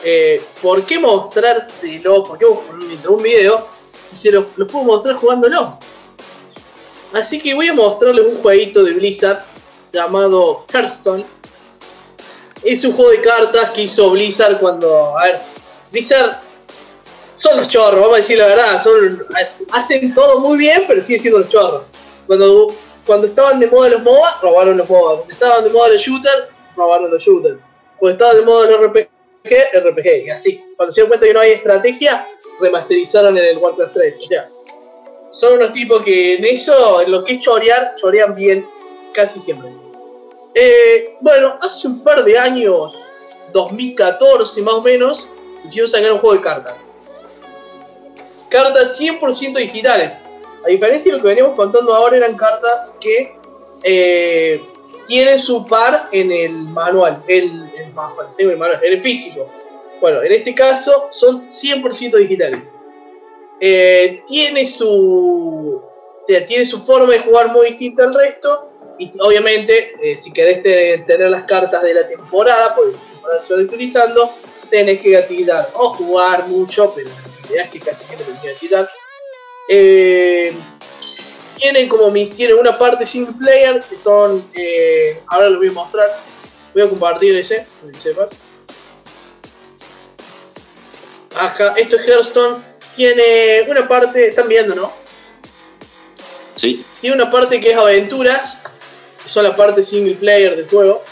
[0.03, 2.25] eh, ¿por qué mostrárselo?
[2.25, 2.47] ¿Por qué
[2.79, 3.69] mientras un video
[4.11, 5.79] si se los, los puedo mostrar jugándolo?
[7.13, 9.45] Así que voy a mostrarles un jueguito de Blizzard
[9.93, 11.25] llamado Hearthstone
[12.63, 15.19] es un juego de cartas que hizo Blizzard cuando.
[15.19, 15.41] A ver,
[15.91, 16.41] Blizzard
[17.41, 18.83] son los chorros, vamos a decir la verdad.
[18.83, 19.27] Son,
[19.73, 21.85] hacen todo muy bien, pero siguen siendo los chorros.
[22.27, 22.67] Cuando,
[23.07, 25.17] cuando estaban de moda los MOBA, robaron los MOBA.
[25.17, 27.57] Cuando estaban de moda los shooters, robaron los shooters.
[27.99, 29.09] Cuando estaban de moda los RPG,
[29.75, 30.27] RPG.
[30.27, 30.65] Y así.
[30.77, 32.27] Cuando se dieron cuenta que no hay estrategia,
[32.61, 34.19] remasterizaron en el Warcraft 3.
[34.19, 34.51] O sea,
[35.31, 38.69] son unos tipos que en eso, en lo que es chorear, chorean bien
[39.15, 39.73] casi siempre.
[40.55, 42.99] Eh, bueno, hace un par de años,
[43.55, 45.27] 2014 más o menos,
[45.63, 46.90] decidieron sacar un juego de cartas.
[48.51, 50.19] Cartas 100% digitales.
[50.65, 53.35] A diferencia de lo que veníamos contando ahora, eran cartas que
[53.83, 54.61] eh,
[55.07, 57.23] tienen su par en el manual.
[57.27, 57.45] El,
[57.77, 57.93] el
[58.39, 59.49] el manual, el físico.
[60.01, 62.71] Bueno, en este caso son 100% digitales.
[63.61, 65.83] Eh, tiene su
[66.47, 68.69] tiene su forma de jugar muy distinta al resto
[68.99, 73.43] y obviamente, eh, si querés te- tener las cartas de la temporada, porque la temporada
[73.43, 74.35] se va utilizando,
[74.71, 77.11] tenés que gatillar o jugar mucho, pero
[77.71, 78.89] que casi tenés que gatillar.
[79.69, 80.55] Eh,
[81.57, 85.73] tienen como mis, tienen una parte single player que son, eh, ahora lo voy a
[85.73, 86.09] mostrar,
[86.73, 88.29] voy a compartir ese, para que sepas.
[91.37, 92.57] Acá, esto es Hearthstone,
[92.97, 94.93] tiene una parte, están viendo, ¿no?
[96.57, 98.61] Sí, Tiene una parte que es aventuras,
[99.23, 101.03] que son la parte single player del juego,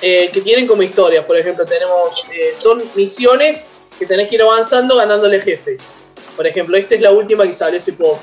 [0.00, 1.24] eh, que tienen como historias.
[1.24, 3.66] Por ejemplo, tenemos eh, son misiones
[3.98, 5.84] que tenés que ir avanzando ganándole jefes.
[6.36, 8.20] Por ejemplo, esta es la última que salió hace poco.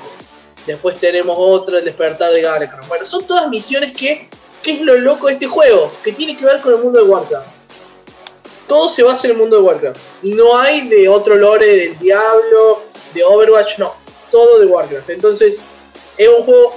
[0.66, 2.88] Después tenemos otra, el despertar de Galakrond.
[2.88, 4.28] Bueno, son todas misiones que,
[4.62, 5.92] ¿qué es lo loco de este juego?
[6.02, 7.46] Que tiene que ver con el mundo de Warcraft.
[8.66, 10.00] Todo se basa en el mundo de Warcraft.
[10.22, 12.82] No hay de otro lore del Diablo,
[13.14, 13.94] de Overwatch, no.
[14.32, 15.10] Todo de Warcraft.
[15.10, 15.60] Entonces,
[16.16, 16.74] es un juego,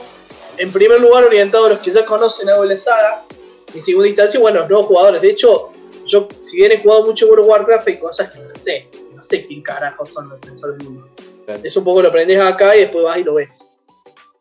[0.58, 3.26] en primer lugar, orientado a los que ya conocen algo de la saga.
[3.74, 5.22] En segunda instancia, bueno, los nuevos jugadores.
[5.22, 5.72] De hecho,
[6.10, 8.88] yo, si bien he jugado mucho World of Warcraft, hay cosas que no sé.
[9.14, 11.10] No sé quién carajos son los defensores del mundo.
[11.46, 11.62] Claro.
[11.64, 13.66] Eso un poco lo aprendes acá y después vas y lo ves.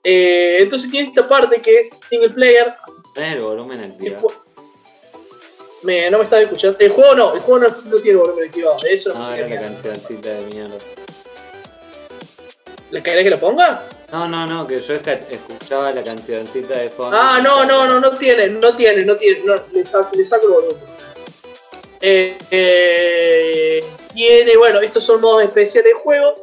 [0.04, 2.74] Eh, entonces tiene esta parte que es single player.
[3.14, 4.32] ¿Tenés el volumen activado?
[5.82, 6.78] Me, no me estaba escuchando.
[6.80, 8.76] El juego no, el juego no, no tiene volumen activado.
[8.82, 10.78] De eso no, No, sé era la cancioncita de mierda.
[12.90, 13.82] ¿Le querés que lo ponga?
[14.10, 17.14] No, no, no, que yo escuchaba la cancioncita de fondo.
[17.20, 20.46] Ah, no, no, no, no tiene, no tiene, no tiene, no, le, saco, le saco
[20.46, 20.82] el volumen.
[22.00, 23.84] Eh, eh,
[24.14, 26.34] tiene, bueno, estos son modos especiales de juego.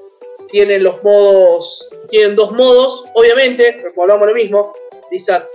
[0.49, 4.73] Tienen los modos, tienen dos modos, obviamente, recordamos lo mismo.
[5.09, 5.47] Blizzard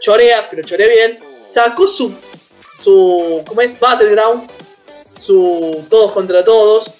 [0.00, 1.20] chorea, pero chorea bien.
[1.46, 2.12] Sacó su,
[2.76, 3.78] su, ¿cómo es?
[3.78, 4.48] Battleground,
[5.18, 6.90] su todos contra todos,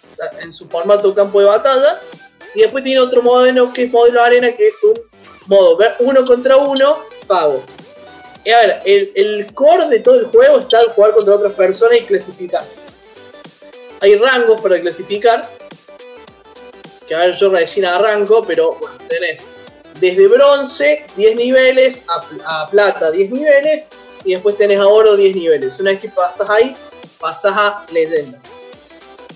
[0.40, 2.00] en su formato campo de batalla.
[2.54, 4.98] Y después tiene otro modelo que es modelo arena, que es un
[5.46, 6.96] modo uno contra uno,
[7.26, 7.62] pago.
[8.46, 11.52] Y a ver, el, el core de todo el juego está en jugar contra otras
[11.54, 12.62] personas y clasificar.
[14.00, 15.50] Hay rangos para clasificar.
[17.08, 19.48] Que a ver, yo recién arranco, pero bueno, tenés
[20.00, 23.88] desde bronce 10 niveles, a, pl- a plata 10 niveles,
[24.24, 25.80] y después tenés a oro 10 niveles.
[25.80, 26.76] Una vez que pasas ahí,
[27.18, 28.38] pasas a leyenda.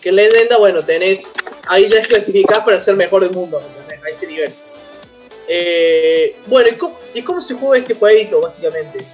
[0.00, 1.28] Que en leyenda, bueno, tenés.
[1.66, 4.04] Ahí ya es clasificar para ser mejor del mundo, ¿entendés?
[4.04, 4.52] A ese nivel.
[5.52, 6.68] Eh, bueno,
[7.12, 9.04] ¿y cómo, se juega este jueguito, básicamente?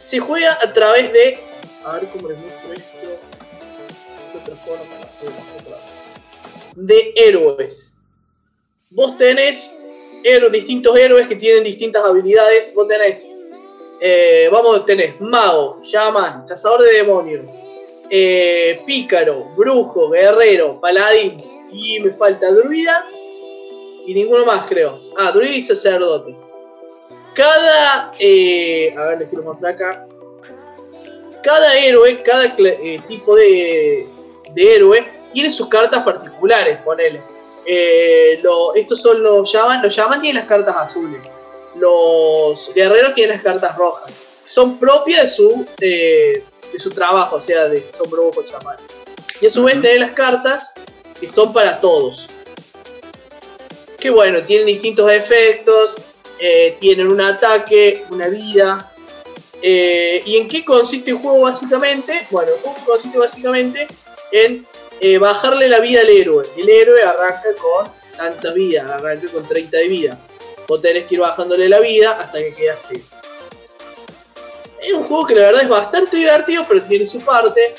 [0.00, 1.38] Se juega a través de.
[1.84, 3.20] A ver cómo les muestro esto.
[4.32, 4.82] ¿Qué otra forma?
[6.74, 7.92] De héroes.
[8.90, 9.72] Vos tenés
[10.24, 12.74] héroes, distintos héroes que tienen distintas habilidades.
[12.74, 13.28] Vos tenés.
[14.00, 17.46] eh, vamos, tenés mago, shaman, cazador de demonios,
[18.10, 23.08] eh, pícaro, brujo, guerrero, paladín y me falta druida
[24.06, 25.00] y ninguno más, creo.
[25.18, 26.34] Ah, druida y sacerdote.
[27.34, 28.12] Cada.
[28.18, 30.06] eh, a ver, les quiero mostrar acá.
[31.42, 34.06] Cada héroe, cada eh, tipo de,
[34.52, 37.20] de héroe tiene sus cartas particulares, ponele.
[37.66, 41.20] Eh, lo- estos son los llaman, los llaman tienen las cartas azules.
[41.76, 44.10] Los guerreros tienen las cartas rojas.
[44.44, 48.84] Son propias de su, eh, de su trabajo, o sea, de son brujos, chamanes.
[49.40, 50.72] Y a su vez tienen las cartas
[51.20, 52.28] que son para todos.
[54.04, 55.96] Que bueno, tienen distintos efectos,
[56.38, 58.92] eh, tienen un ataque, una vida.
[59.62, 62.26] Eh, ¿Y en qué consiste el juego básicamente?
[62.30, 63.86] Bueno, el juego consiste básicamente
[64.30, 64.66] en
[65.00, 66.44] eh, bajarle la vida al héroe.
[66.54, 70.18] El héroe arranca con tantas vidas, arranca con 30 de vida.
[70.68, 73.04] Vos tenés que ir bajándole la vida hasta que queda cero.
[74.82, 77.74] Es un juego que la verdad es bastante divertido, pero tiene su parte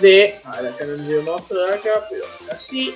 [0.00, 0.40] de.
[0.44, 2.94] A ver, acá no lo voy a acá, pero así.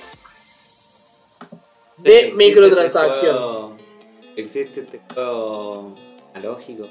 [2.03, 3.41] De ¿Existe microtransacciones.
[3.41, 3.77] Este juego-
[4.35, 5.95] ¿Existe este juego
[6.33, 6.87] analógico?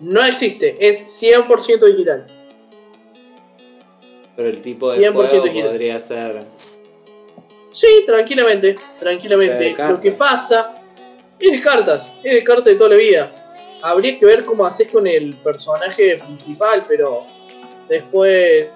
[0.00, 2.26] No existe, es 100% digital.
[4.36, 5.70] Pero el tipo de 100% juego digital.
[5.70, 6.44] podría ser.
[7.72, 9.74] Sí, tranquilamente, tranquilamente.
[9.88, 10.74] Lo que pasa
[11.38, 13.36] es cartas, es cartas de toda la vida.
[13.82, 17.24] Habría que ver cómo haces con el personaje principal, pero
[17.88, 18.68] después.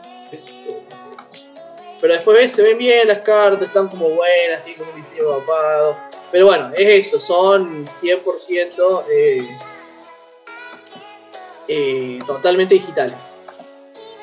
[2.04, 5.96] Pero después se ven bien las cartas, están como buenas, tienen como un diseño papado.
[6.30, 9.58] Pero bueno, es eso, son 100% eh,
[11.66, 13.16] eh, totalmente digitales.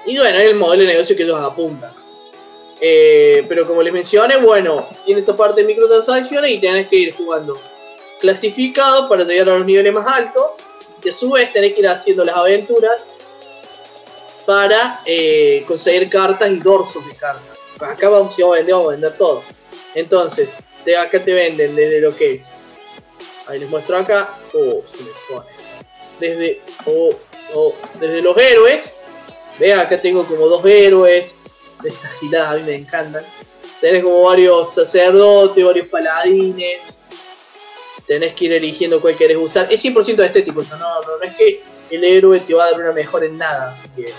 [0.06, 1.92] Y bueno, es el modelo de negocio que ellos apuntan.
[2.80, 7.16] Eh, pero como les mencioné, bueno, tiene esa parte de microtransacciones y tenés que ir
[7.16, 7.60] jugando
[8.20, 10.52] clasificado para llegar a los niveles más altos.
[11.04, 13.12] Y a su vez tenés que ir haciendo las aventuras
[14.46, 15.02] para
[15.66, 17.51] conseguir cartas y dorsos de cartas.
[17.82, 19.44] Acá vamos, si vamos a vender, vamos a vender todo.
[19.96, 20.50] Entonces,
[20.86, 22.54] de acá te venden desde lo que es.
[23.48, 24.30] Ahí les muestro acá.
[24.54, 25.50] Oh, se me pone.
[26.20, 27.14] Desde, oh,
[27.54, 28.96] oh, desde los héroes.
[29.60, 31.40] Vean, acá tengo como dos héroes.
[31.82, 33.26] De estas giladas a mí me encantan.
[33.80, 37.00] Tenés como varios sacerdotes, varios paladines.
[38.06, 39.68] Tenés que ir eligiendo cuál querés usar.
[39.72, 42.92] Es 100% estético, no, no, no es que el héroe te va a dar una
[42.92, 43.72] mejor en nada.
[43.72, 44.14] Así que...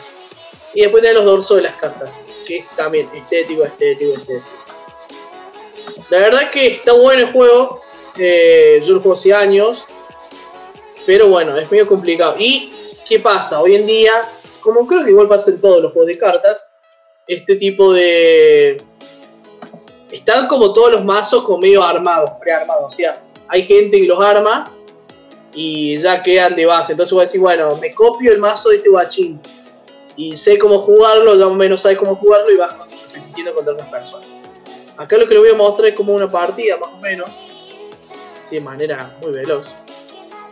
[0.75, 2.11] Y después tenés los dorsos de las cartas.
[2.47, 4.47] Que es también estético, estético, estético.
[6.11, 7.81] La verdad que está bueno el juego.
[8.19, 9.85] eh, yo lo juego hace años.
[11.07, 12.37] Pero bueno, es medio complicado.
[12.39, 12.73] ¿Y
[13.09, 13.61] qué pasa?
[13.61, 14.13] Hoy en día,
[14.61, 16.67] como creo que igual pasa en todos los juegos de cartas,
[17.27, 18.83] este tipo de.
[20.11, 22.85] Están como todos los mazos como medio armados, prearmados.
[22.87, 24.71] O sea, hay gente que los arma
[25.55, 26.93] y ya quedan de base.
[26.93, 29.41] Entonces voy a decir, bueno, me copio el mazo de este guachín
[30.17, 32.75] y sé cómo jugarlo, ya menos sabes cómo jugarlo y vas
[33.13, 34.27] repitiendo contra otras personas.
[34.97, 37.31] Acá lo que les voy a mostrar es como una partida, más o menos.
[38.43, 39.75] Sí, de manera muy veloz.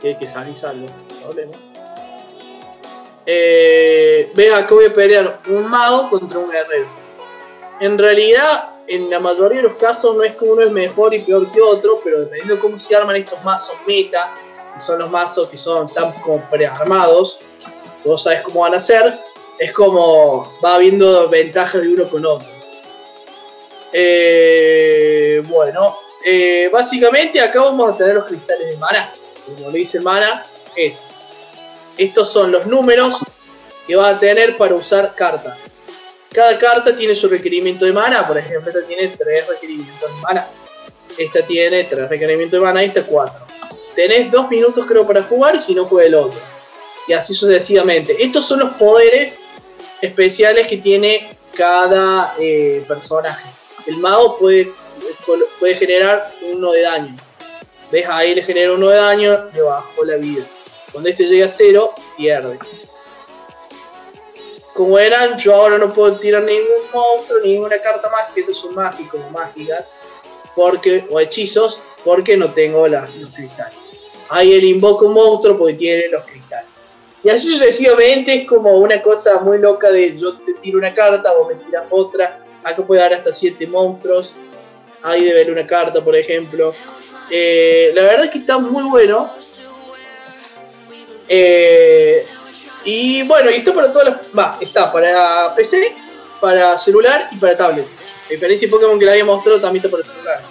[0.00, 0.86] Que que salir salvo,
[1.22, 1.52] problema.
[3.26, 6.88] Eh, ves acá voy a pelear un mago contra un guerrero.
[7.80, 11.20] En realidad, en la mayoría de los casos no es que uno es mejor y
[11.20, 14.34] peor que otro, pero dependiendo de cómo se arman estos mazos meta,
[14.74, 17.40] que son los mazos que son tan como prearmados,
[18.04, 19.16] vos sabes cómo van a ser,
[19.60, 22.48] es como va habiendo ventajas de uno con otro.
[23.92, 29.12] Eh, bueno, eh, básicamente acá vamos a tener los cristales de mana.
[29.44, 30.42] Como lo dice mana,
[30.74, 31.04] es
[31.98, 33.18] estos son los números
[33.86, 35.72] que va a tener para usar cartas.
[36.32, 40.46] Cada carta tiene su requerimiento de mana, por ejemplo, esta tiene 3 requerimientos de mana.
[41.18, 43.46] Esta tiene 3 requerimientos de mana esta 4.
[43.94, 46.40] Tenés 2 minutos creo para jugar si no juega el otro.
[47.06, 48.16] Y así sucesivamente.
[48.18, 49.40] Estos son los poderes
[50.00, 53.48] especiales que tiene cada eh, personaje.
[53.86, 54.72] El mago puede,
[55.58, 57.16] puede generar uno de daño.
[57.90, 58.06] ¿Ves?
[58.08, 60.44] Ahí le genera uno de daño, le bajó la vida.
[60.92, 62.58] Cuando este llega a cero, pierde.
[64.74, 68.74] Como eran, yo ahora no puedo tirar ningún monstruo, ninguna carta más, que estos son
[68.74, 69.94] mágicos mágicas,
[70.54, 73.74] porque, o hechizos, porque no tengo la- los cristales.
[74.28, 76.84] Ahí él invoca un monstruo porque tiene los cristales.
[77.22, 81.34] Y así sucesivamente es como una cosa muy loca de yo te tiro una carta,
[81.34, 82.44] vos me tiras otra.
[82.64, 84.34] Acá puede dar hasta 7 monstruos.
[85.02, 86.74] Ahí debe haber una carta, por ejemplo.
[87.30, 89.30] Eh, la verdad es que está muy bueno.
[91.28, 92.26] Eh,
[92.84, 94.20] y bueno, y está para todas las.
[94.36, 95.94] Va, está para PC,
[96.40, 97.86] para celular y para tablet.
[98.26, 100.42] A diferencia de Pokémon que le había mostrado, también está para celular.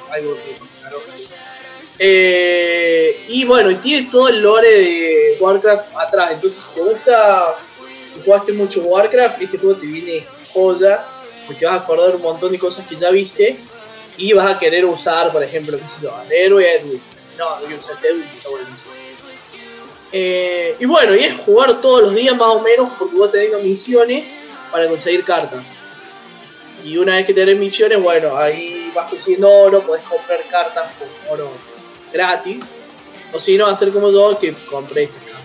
[2.01, 6.31] Eh, y bueno, y tiene todo el lore de Warcraft atrás.
[6.31, 7.57] Entonces, si te gusta,
[8.13, 11.05] si jugaste mucho Warcraft, este juego te viene joya.
[11.45, 13.57] Porque vas a acordar un montón de cosas que ya viste.
[14.17, 17.01] y vas a querer usar, por ejemplo, qué sé yo, al héroe Edwin.
[17.37, 18.91] No, no quiero usar Edwin, está buenísimo.
[20.11, 23.63] Eh, y bueno, y es jugar todos los días más o menos porque vos tenés
[23.63, 24.29] misiones
[24.71, 25.67] para conseguir cartas.
[26.83, 31.33] Y una vez que tenés misiones, bueno, ahí vas consiguiendo oro, podés comprar cartas con
[31.33, 31.51] oro
[32.13, 32.63] gratis.
[33.33, 35.43] O si no, hacer como yo que compré estas cartas.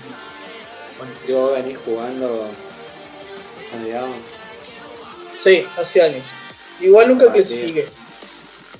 [0.98, 2.48] Bueno, Y vos venís jugando.
[3.84, 4.16] digamos.
[5.40, 6.24] Sí, hace años.
[6.80, 7.86] Igual nunca Ah, clasifiqué.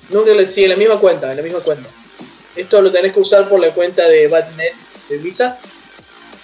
[0.09, 1.89] Nunca le sí, en la misma cuenta, en la misma cuenta.
[2.55, 4.73] Esto lo tenés que usar por la cuenta de Batnet
[5.09, 5.59] de Visa.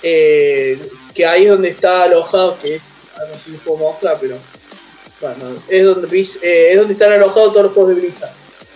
[0.03, 0.79] eh,
[1.13, 3.01] que ahí es donde está alojado, que es.
[3.15, 4.35] ah, No sé si puedo mostrar, pero.
[5.19, 8.31] Bueno, es donde, eh, es donde están alojados todos los juegos de Blizzard.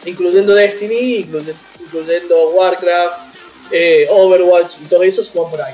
[0.06, 1.56] Incluyendo Destiny, incluye-
[1.86, 3.36] incluyendo Warcraft,
[3.72, 5.74] eh, Overwatch y todo eso se van por ahí.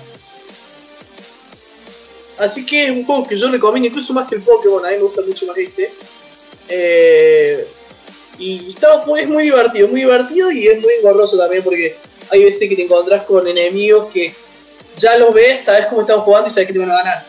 [2.38, 4.96] Así que es un juego que yo recomiendo, incluso más que el Pokémon, a mí
[4.96, 5.94] me gusta mucho más este.
[6.68, 7.68] Eh,
[8.40, 11.96] y está, es muy divertido, muy divertido y es muy engorroso también porque
[12.32, 14.34] hay veces que te encontrás con enemigos que
[14.98, 17.26] ya los ves, sabes cómo están jugando y sabes que te van a ganar.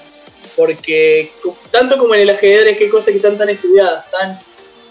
[0.56, 1.30] Porque
[1.70, 4.40] tanto como en el ajedrez, que hay cosas que están tan estudiadas, tan...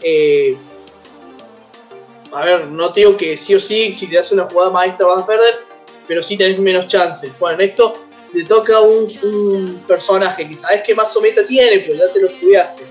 [0.04, 0.58] eh,
[2.32, 5.06] a ver, no te digo que sí o sí, si te hace una jugada maestra
[5.06, 5.66] vas a perder,
[6.08, 7.38] pero sí tenés menos chances.
[7.40, 11.46] Bueno, en esto, si te toca un, un personaje que sabes que más o menos
[11.46, 12.84] tiene, pero ya te lo estudiaste,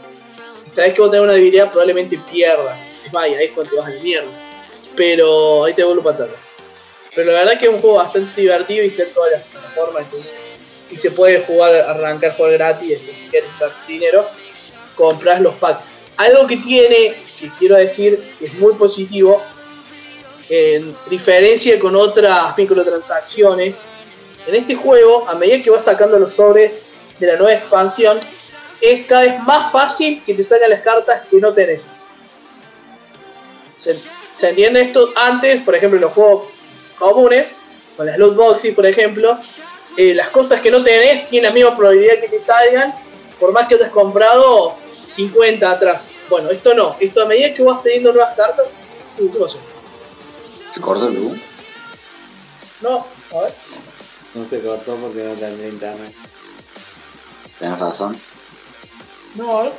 [0.71, 2.91] y sabes que vos tenés una debilidad, probablemente pierdas.
[3.05, 4.31] Es y ahí es cuando te vas a la mierda.
[4.95, 6.31] Pero ahí te vuelvo para atrás.
[7.15, 10.05] Pero la verdad que es un juego bastante divertido y está en todas las plataformas,
[10.05, 10.35] entonces.
[10.91, 14.29] Y se puede jugar, arrancar, jugar gratis, si quieres invertir dinero,
[14.95, 15.90] compras los packs.
[16.21, 19.41] Algo que tiene, que quiero decir, que es muy positivo,
[20.51, 23.75] en diferencia con otras microtransacciones,
[24.47, 28.21] en este juego, a medida que vas sacando los sobres de la nueva expansión,
[28.83, 31.89] es cada vez más fácil que te salgan las cartas que no tenés.
[33.79, 33.97] ¿Se,
[34.35, 35.15] se entiende esto?
[35.17, 36.51] Antes, por ejemplo, en los juegos
[36.99, 37.55] comunes,
[37.97, 39.39] con las loot boxes, por ejemplo,
[39.97, 42.93] eh, las cosas que no tenés tienen la misma probabilidad que te salgan,
[43.39, 44.77] por más que hayas comprado
[45.11, 46.11] 50 atrás.
[46.29, 46.97] Bueno, esto no.
[47.01, 48.67] Esto a medida que vas teniendo nuevas cartas.
[49.19, 49.59] Uy, ¿qué pasó?
[50.73, 51.39] ¿Se cortó el luz?
[52.81, 53.55] No, a ver.
[54.35, 56.15] No se cortó porque no tendría internet.
[57.59, 58.19] Tienes razón.
[59.35, 59.73] No, a ver.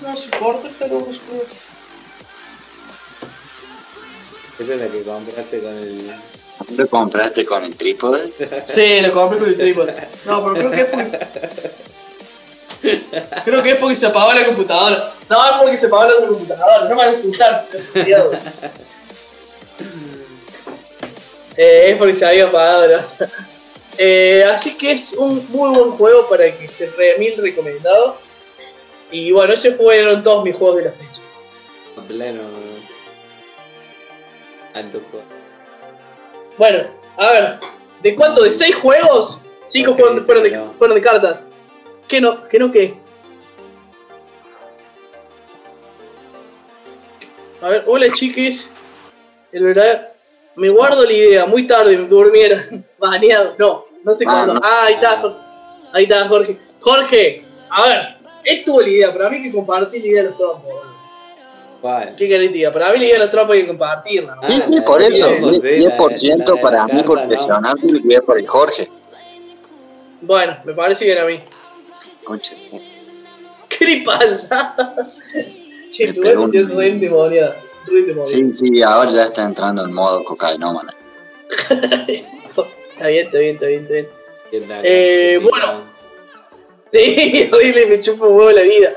[0.00, 1.65] No, se corta esta loco, se corta.
[4.58, 6.12] Esa es la que compraste con el.
[6.76, 8.32] ¿Lo compraste con el trípode?
[8.64, 9.94] Sí, lo compré con el trípode.
[10.24, 11.18] No, pero creo que es porque se...
[13.44, 15.12] Creo que es porque se apagó la computadora.
[15.28, 16.84] No, es porque se apagó la computadora.
[16.84, 17.66] No me van a insultar,
[21.58, 23.30] eh, es porque se había apagado la otra.
[23.98, 28.18] Eh, así que es un muy buen juego para que se re mil recomendado.
[29.10, 31.22] Y bueno, esos fueron todos mis juegos de la fecha.
[31.96, 32.65] A pleno.
[36.58, 37.58] Bueno, a ver,
[38.02, 38.42] ¿de cuánto?
[38.42, 39.40] ¿De seis juegos?
[39.66, 40.74] Cinco fueron, fueron de, no.
[40.78, 41.46] fueron de cartas.
[42.06, 42.46] ¿Qué no?
[42.46, 42.94] ¿Qué no qué?
[47.62, 48.68] A ver, hola chiquis.
[49.50, 50.12] El verdad,
[50.54, 52.86] me guardo la idea, muy tarde me durmieron.
[52.98, 54.60] Baneado, no, no sé cuándo.
[54.62, 55.38] Ah, ahí está, Jorge.
[55.92, 56.58] ahí está Jorge.
[56.80, 60.28] Jorge, a ver, es tu la idea, pero a mí que compartir la idea de
[60.28, 60.95] los trompos.
[61.80, 62.14] ¿Cuál?
[62.16, 62.72] ¿Qué diga?
[62.72, 64.36] Para mí la idea de los trompos hay que compartirla.
[64.36, 64.48] ¿no?
[64.48, 65.28] Sí, Ah, sí, la por eso.
[65.28, 68.38] Diego, sí, 10% la de- la de para la mí por impresionante y 10 por
[68.38, 68.90] el Jorge.
[70.22, 71.40] Bueno, me parece bien a mí.
[72.24, 72.54] Concha.
[73.68, 74.74] ¿Qué le pasa?
[75.90, 77.56] che, tu un- tiene re endemoniada.
[78.24, 80.92] Sí, sí, ahora ya está entrando en modo cocainómana.
[81.68, 84.06] Está bien, está bien, está bien, está bien.
[84.82, 85.82] Eh, ¿Qué bueno.
[86.92, 88.94] Sí, horrible, me chupa un huevo la vida.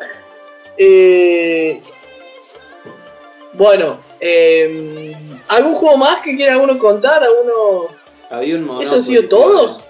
[0.78, 1.82] Eh,
[3.60, 5.14] bueno, eh,
[5.50, 7.22] ¿algún juego más que quiera alguno contar?
[7.24, 7.88] ¿Alguno?
[8.32, 8.86] Había un Monopoly.
[8.86, 9.82] ¿Eso han sido todos?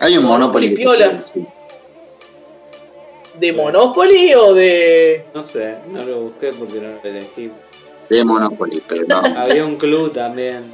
[0.00, 0.70] Hay un Monopoly Monopoly.
[0.70, 1.22] que- piola.
[1.22, 1.44] sí.
[3.40, 5.24] ¿De Monopoly o de.?
[5.34, 7.50] No sé, no lo busqué porque no lo elegí.
[8.08, 9.20] De Monopoly, pero no.
[9.38, 10.72] Había un club también.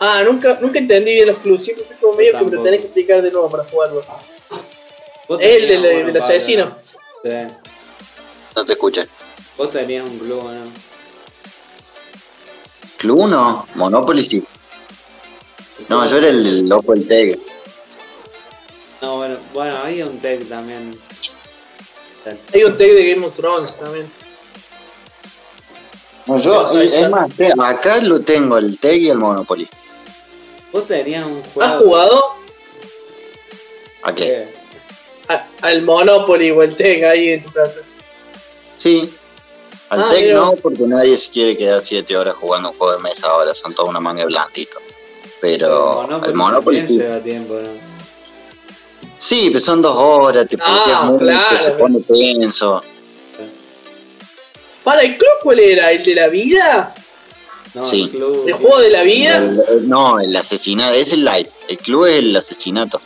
[0.00, 1.64] Ah, nunca, nunca entendí bien los clubs.
[1.64, 4.02] Siempre fui como medio que me lo tenés que explicar de nuevo para jugarlo.
[5.28, 6.64] ¿Vos El del, uno, asesino.
[6.64, 7.30] no?
[7.30, 7.36] Sí.
[8.56, 9.06] No te escuchan.
[9.56, 10.70] Vos tenías un club, ¿no?
[12.98, 14.44] Club 1, Monopoly sí.
[15.88, 17.38] No, yo era el loco del Teg.
[19.00, 20.98] No, bueno, bueno, había un tech también.
[22.52, 24.10] Hay un tag de Game of Thrones también.
[26.26, 29.68] No, yo, es más, acá lo tengo, el Teg y el Monopoly.
[30.72, 31.72] ¿Vos tenías un juego.
[31.72, 32.24] ¿Has jugado
[34.02, 34.48] ¿A qué?
[35.28, 37.80] A- al Monopoly o el Tenga ahí en tu casa?
[38.76, 39.10] Sí.
[39.90, 43.02] Al Ah, Tec no, porque nadie se quiere quedar 7 horas jugando un juego de
[43.02, 44.78] mesa ahora, son toda una manga de blandito.
[45.40, 46.98] Pero al Monopoly sí.
[46.98, 47.68] lleva tiempo, ¿no?
[49.18, 51.62] Sí, pero son dos horas, te Ah, mucho, claro.
[51.62, 52.82] se pone tenso.
[54.84, 55.90] ¿Para el club cuál era?
[55.92, 56.94] ¿El de la vida?
[57.74, 58.02] No, Sí.
[58.04, 58.44] el club.
[58.48, 59.36] ¿El juego de la vida?
[59.38, 61.48] El- el- no, el asesinato, es el live.
[61.68, 63.00] El club es el asesinato.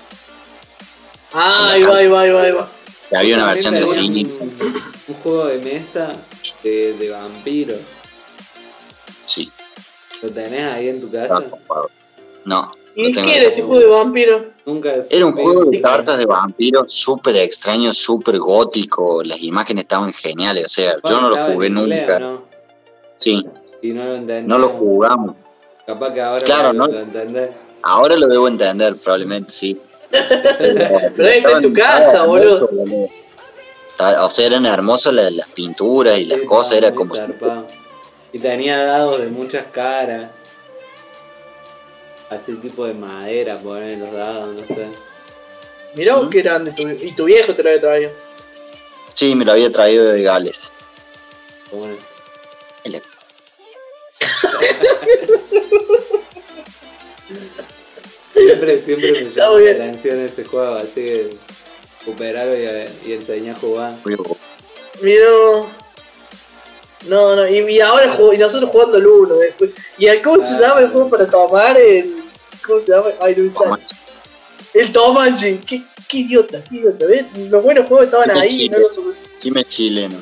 [1.33, 2.69] Ah, ahí va, ahí va, ahí va, ahí va.
[3.17, 4.27] Había una versión de cine.
[5.09, 6.13] un juego de mesa
[6.63, 7.75] de, de vampiro.
[9.27, 9.51] Sí,
[10.23, 11.43] ¿Lo tenés ahí en tu casa?
[12.45, 12.71] No.
[12.95, 14.45] ¿Y qué era ese juego de vampiro?
[14.67, 19.23] Nunca Era un juego de cartas de vampiros súper extraño, súper gótico.
[19.25, 20.67] Las imágenes estaban geniales.
[20.67, 22.17] O sea, yo no lo jugué nunca.
[22.17, 22.45] ¿o ¿no?
[23.17, 23.45] Sí,
[23.81, 24.49] Y no lo entendí.
[24.49, 25.37] no lo jugamos.
[25.87, 26.87] Capaz que ahora Claro, lo, ¿no?
[26.93, 27.51] lo entendés.
[27.83, 29.81] Ahora lo debo entender, probablemente sí.
[30.11, 32.69] Pero ahí está en tu casa, boludo.
[34.25, 37.67] O sea, eran hermosas las, las pinturas y las Sí, cosas, era como si- zarpado.
[38.33, 40.31] Y tenía dados de muchas caras.
[42.31, 44.89] Así tipo de madera, poner los dados, no sé.
[45.95, 46.73] Mirá vos qué grande.
[46.73, 48.11] tu- y tu viejo te lo había traído.
[49.15, 50.73] Sí, me lo había traído de Gales.
[51.71, 51.95] Una-
[52.85, 53.03] El-
[58.33, 61.31] Siempre, siempre me llama la atención ese juego, así que
[62.07, 63.95] recuperarlo y, y enseñar a jugar.
[65.01, 65.27] Mirá.
[67.09, 69.71] No, no, y, y ahora jug- y nosotros jugando el uno después.
[69.99, 70.61] ¿Y el, cómo se Ah.
[70.61, 71.77] llama el juego para tomar?
[71.77, 72.15] El,
[72.65, 73.09] ¿Cómo se llama?
[73.21, 73.79] Ay, no.
[74.75, 75.59] El Tomanji.
[75.59, 77.07] ¿Qué, qué idiota, qué idiota.
[77.07, 77.25] ¿ves?
[77.51, 78.63] Los buenos juegos estaban Sí, ahí sí.
[78.65, 79.17] y no los supimos.
[79.35, 80.21] Sí, me chileno.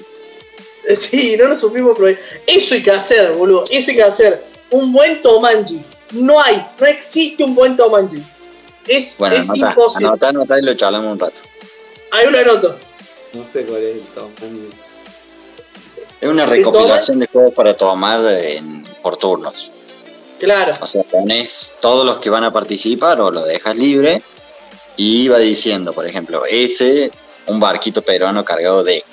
[0.97, 2.23] Sí, no lo supimos aprovechar.
[2.47, 3.65] Eso hay que hacer, boludo.
[3.71, 4.43] Eso hay que hacer.
[4.71, 5.83] Un buen Tomanji.
[6.13, 8.23] No hay, no existe un buen Tomanji.
[8.89, 10.09] Es, Bueno, es anotá, imposible.
[10.09, 11.35] anotá, anotá y lo charlamos un rato.
[12.13, 12.77] Ahí lo anoto.
[13.33, 14.31] No sé cuál es el Tom.
[16.21, 19.71] Es una ¿El recopilación de juegos para tomar en- por turnos.
[20.39, 20.75] Claro.
[20.81, 24.23] O sea, pones todos los que van a participar o lo dejas libre
[24.97, 27.11] y va diciendo, por ejemplo, ese,
[27.47, 29.05] un barquito peruano cargado de...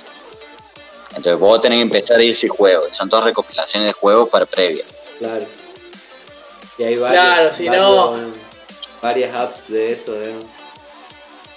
[1.16, 2.84] Entonces vos tenés que empezar ese juego.
[2.92, 4.84] Son todas recopilaciones de juegos para previa.
[5.20, 5.46] Claro.
[6.78, 8.18] Y hay varios, Claro, si varios- no-
[9.02, 10.46] varias apps de eso, digamos.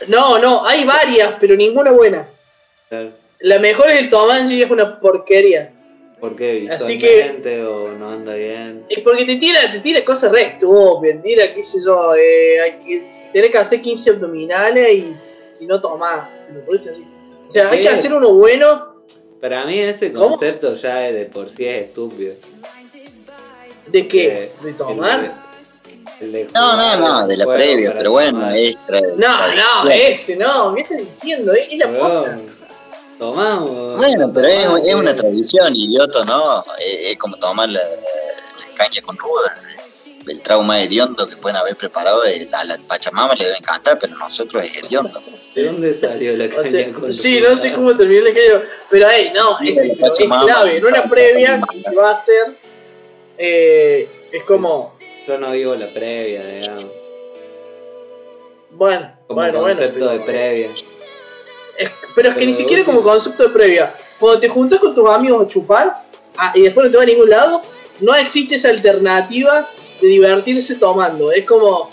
[0.09, 2.29] No, no, hay varias, pero ninguna buena.
[2.89, 3.13] Claro.
[3.41, 5.73] La mejor es el Tomanji y es una porquería.
[6.21, 6.69] ¿Por qué?
[6.71, 8.85] Así que- ¿Visualmente o no anda bien?
[8.89, 12.73] Es porque te tira, te tira cosas re estúpidas, tira, qué sé yo, eh, hay
[12.73, 15.17] que, tenés que hacer 15 abdominales y
[15.59, 17.07] si no tomás, lo así.
[17.49, 19.03] O sea, hay que hacer uno bueno
[19.41, 20.31] Para mí ese ¿Cómo?
[20.37, 22.35] concepto ya es de por sí es estúpido.
[23.87, 25.50] de qué, Eh, de tomar.
[26.55, 28.57] No, no, no, de la previa, pero bueno, tomar.
[28.57, 29.01] extra.
[29.17, 29.39] No,
[29.85, 31.53] no, ese no, ¿qué estás diciendo?
[31.55, 32.21] Es, la posta.
[32.23, 32.61] Weón,
[33.19, 33.97] Tomamos.
[33.99, 36.63] Bueno, no pero es, tomamos, es una tradición, idiota, ¿no?
[36.79, 39.57] Es, es como tomar la, la caña con ruda.
[40.27, 44.15] El trauma hediondo que pueden haber preparado, eh, a la Pachamama le debe encantar, pero
[44.15, 45.21] a nosotros es hediondo.
[45.55, 47.51] ¿De dónde salió la O caña sea, con sí, ruda?
[47.51, 50.77] no sé cómo terminó el aquello, pero ahí, no, es, la es clave.
[50.77, 52.55] En una previa que se va a hacer,
[53.39, 54.95] eh, es como,
[55.31, 56.87] Yo no vivo la previa, digamos.
[58.73, 59.77] bueno, Como bueno, bueno.
[59.77, 60.71] concepto pero- de previa.
[61.79, 63.95] Es- pero es que ni siquiera como concepto de previa.
[64.19, 66.03] Cuando te juntas con tus amigos a chupar
[66.37, 67.63] ah, y después no te va a ningún lado,
[68.01, 69.69] no existe esa alternativa
[70.01, 71.31] de divertirse tomando.
[71.31, 71.91] Es como.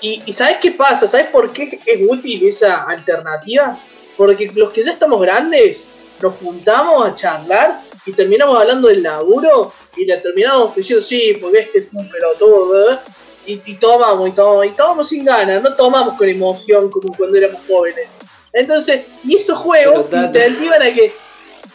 [0.00, 1.08] Y, y ¿sabes qué pasa?
[1.08, 3.76] ¿Sabes por qué es útil esa alternativa?
[4.16, 5.88] Porque los que ya estamos grandes
[6.22, 11.60] nos juntamos a charlar y terminamos hablando del laburo y la terminamos diciendo, sí, porque
[11.60, 13.02] este es un pelotudo, ¿verdad?
[13.46, 17.38] y, y tomamos y tomamos y tomamos sin ganas, no tomamos con emoción como cuando
[17.38, 18.08] éramos jóvenes.
[18.52, 21.12] Entonces, y esos juegos incentivan a que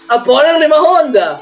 [0.09, 1.41] a ponerle más onda.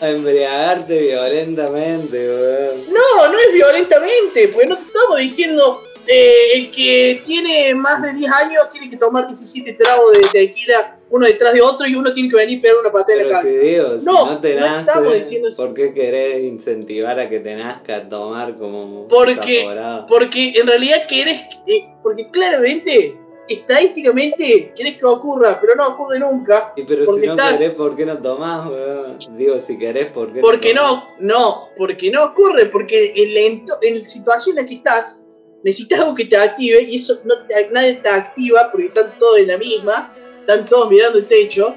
[0.00, 2.84] A embriagarte violentamente, weón.
[2.92, 8.14] No, no es violentamente, pues no te estamos diciendo eh, el que tiene más de
[8.14, 12.12] 10 años tiene que tomar 17 tragos de tequila uno detrás de otro y uno
[12.12, 13.98] tiene que venir y pegar una patada en la si cabeza.
[13.98, 15.64] si No, no te no estamos diciendo eso.
[15.64, 19.66] ¿por qué querés incentivar a que te nazca tomar como Porque-?
[20.06, 23.16] Porque en realidad querés, eh, porque claramente,
[23.48, 26.72] estadísticamente, querés que ocurra, pero no ocurre nunca.
[26.76, 29.18] Y pero si porque no estás- querés, ¿por qué no tomás, weón?
[29.36, 31.04] Digo, si querés, ¿por qué Porque tomás?
[31.20, 35.22] no, no, porque no ocurre, porque en la, en la situación en la que estás,
[35.62, 39.38] necesitas algo que te active y eso no te- nadie te activa porque están todos
[39.38, 41.76] en la misma, están todos mirando el techo.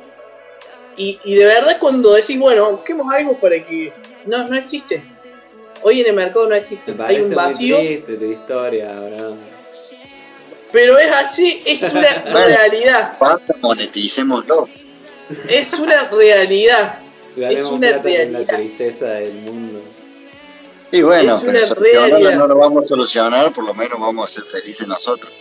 [0.98, 3.92] Y, y de verdad cuando decís, bueno, busquemos algo para que...
[4.26, 5.04] No, no existe.
[5.84, 6.94] hoy en el mercado no existe.
[6.94, 9.36] Me Hay un vacío, muy triste tu historia, bro.
[10.72, 13.18] pero es así, es una realidad.
[13.62, 14.68] Moneticémoslo.
[15.50, 17.00] Es una realidad.
[17.36, 18.56] Ganemos una con la realidad.
[18.58, 19.81] tristeza del mundo.
[20.92, 22.38] Y bueno, Es pero una solucionarla realidad.
[22.40, 25.32] no lo vamos a solucionar, por lo menos vamos a ser felices nosotros.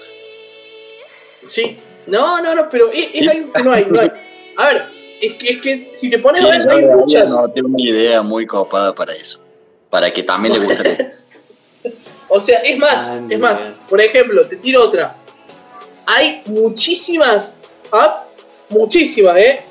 [1.46, 1.78] Sí.
[2.06, 3.50] No, no, no, pero es, es Sí.
[3.64, 4.10] no hay, no hay.
[4.56, 4.84] A ver,
[5.20, 7.30] es que, es que si te pones Sí, a ver, hay muchas.
[7.30, 9.42] no tengo una idea muy copada para eso.
[9.90, 11.04] Para que también le guste eso.
[12.32, 13.60] O sea, es más, Ah, es más.
[13.88, 15.16] Por ejemplo, te tiro otra.
[16.06, 17.56] Hay muchísimas
[17.90, 18.34] apps,
[18.68, 19.64] muchísimas, ¿eh?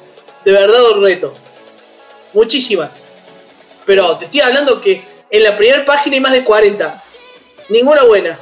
[0.44, 1.34] De verdad o reto.
[2.34, 2.98] Muchísimas.
[3.86, 5.02] Pero te estoy hablando que
[5.32, 7.04] en la primera página hay más de 40.
[7.70, 8.38] Ninguna buena.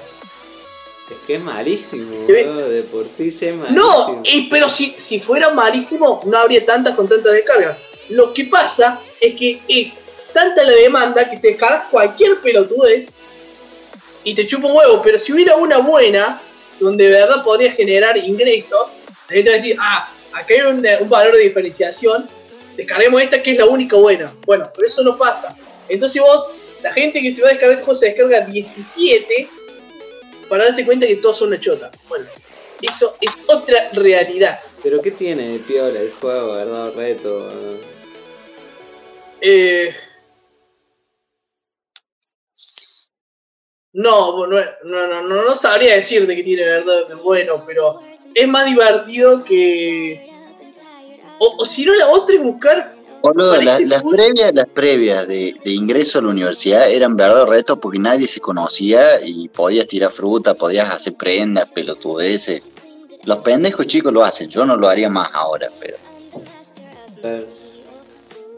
[1.09, 2.27] Es que es malísimo.
[2.27, 3.81] De por sí ya es malísimo.
[3.81, 7.77] No, y- pero si, si fuera malísimo, no habría tantas con tantas descargas.
[8.09, 10.01] Lo que pasa es que es
[10.33, 13.13] tanta la demanda que te descargas cualquier pelotudez
[14.23, 15.01] y te chupa un huevo.
[15.03, 16.41] Pero si hubiera una buena,
[16.79, 18.91] donde de verdad podría generar ingresos,
[19.29, 22.29] la gente va a decir, ah, acá hay un, un valor de diferenciación,
[22.75, 24.33] descarguemos esta que es la única buena.
[24.45, 25.55] Bueno, pero eso no pasa.
[25.89, 26.47] Entonces vos,
[26.81, 29.49] la gente que se va a descargar el juego se descarga 17
[30.49, 31.91] para darse cuenta que todos son una chota.
[32.07, 32.25] Bueno,
[32.81, 34.59] eso es otra realidad.
[34.83, 36.93] Pero ¿qué tiene de piola el juego, verdad?
[36.95, 37.39] Reto.
[37.39, 37.79] bro?
[39.41, 39.93] Eh,
[43.93, 47.99] no, no, no, no, no, no sabría decirte que tiene verdad de bueno, pero
[48.33, 50.29] es más divertido que.
[51.39, 52.96] O, o si no, la otra es buscar.
[53.21, 57.15] Boludo, la- Parece las muy- previas, las previas de, de ingreso a la universidad eran
[57.17, 62.63] verdad retos porque nadie se conocía y podías tirar fruta, podías hacer prendas, pelotudeces.
[63.25, 65.97] Los pendejos chicos lo hacen, yo no lo haría más ahora, pero
[67.23, 67.47] ver,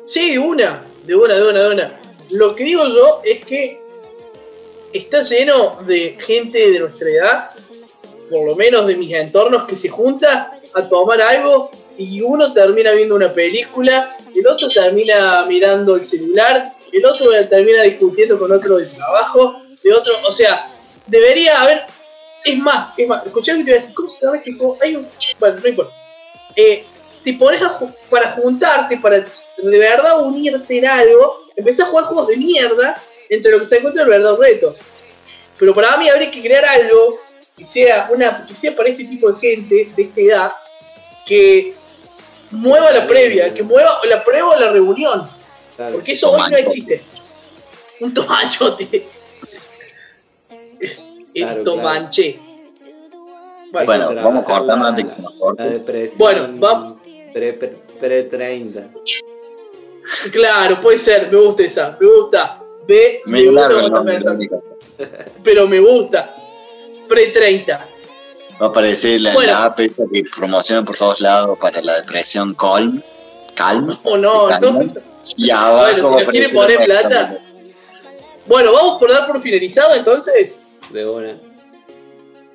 [0.06, 2.00] Sí, una, de una, de una, de una.
[2.32, 3.80] Lo que digo yo es que
[4.94, 7.52] está lleno de gente de nuestra edad,
[8.30, 12.92] por lo menos de mis entornos, que se junta a tomar algo y uno termina
[12.94, 18.78] viendo una película, el otro termina mirando el celular, el otro termina discutiendo con otro
[18.78, 20.72] del trabajo, de otro, o sea,
[21.08, 21.86] debería haber,
[22.44, 24.52] es más, es más, escuché lo que te iba a decir, ¿cómo se llama este?
[24.82, 25.08] Hay un,
[25.40, 25.94] bueno, no importa.
[26.56, 26.86] Eh,
[27.24, 27.80] te pones a
[28.10, 33.52] para juntarte, para de verdad unirte en algo, empezás a jugar juegos de mierda entre
[33.52, 34.76] lo que se encuentra el verdadero reto.
[35.58, 37.20] Pero para mí habría que crear algo
[37.58, 40.54] que sea una que sea para este tipo de gente de esta edad
[41.26, 41.74] que
[42.52, 45.28] mueva la previa, que mueva la prueba o la reunión,
[45.76, 45.96] claro.
[45.96, 47.04] porque eso hoy no existe.
[48.00, 49.08] Un tomachote.
[51.34, 52.40] El Claro, tomanche.
[53.72, 56.12] Bueno, vamos cortando antes que se nos corte.
[56.18, 56.96] Bueno, vamos.
[57.34, 58.88] Pre, pre, pre 30.
[60.32, 62.62] claro, puede ser, me gusta esa, me gusta.
[62.88, 64.50] Ve, me gusta largo el
[65.44, 66.34] pero me gusta.
[67.08, 67.80] Pre-30.
[68.62, 69.52] Va a aparecer la, Bueno.
[69.52, 73.02] la app esta que promocionan por todos lados para la depresión Calm.
[73.56, 73.98] Calm.
[74.04, 74.60] O no, de no.
[74.60, 74.94] Calm.
[75.38, 77.40] Y abajo Bueno, si nos quiere aparecer poner la plata.
[78.48, 80.60] Bueno, vamos por dar por finalizado entonces.
[80.90, 81.38] De una.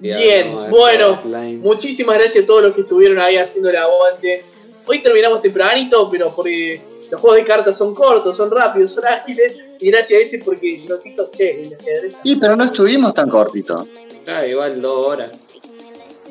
[0.00, 1.22] Bien, bueno.
[1.62, 4.44] Muchísimas gracias a todos los que estuvieron ahí haciendo el aguante.
[4.86, 9.56] Hoy terminamos tempranito, pero porque los juegos de cartas son cortos, son rápidos, son ágiles.
[9.80, 11.70] Y gracias a ese porque los dijo, che,
[12.24, 13.86] Y pero no estuvimos tan cortitos.
[14.26, 15.30] Ah, igual dos horas.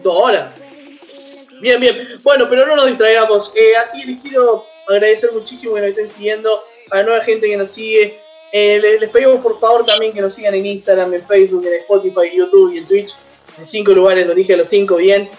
[0.03, 0.49] Dos horas.
[1.61, 2.19] Bien, bien.
[2.21, 3.53] Bueno, pero no nos distraigamos.
[3.55, 6.61] Eh, así que les quiero agradecer muchísimo que nos estén siguiendo,
[6.91, 8.19] a la nueva gente que nos sigue.
[8.51, 12.35] Eh, les, pedimos por favor también que nos sigan en Instagram, en Facebook, en Spotify,
[12.35, 13.15] YouTube y en Twitch.
[13.57, 15.29] En cinco lugares, lo dije a los cinco bien.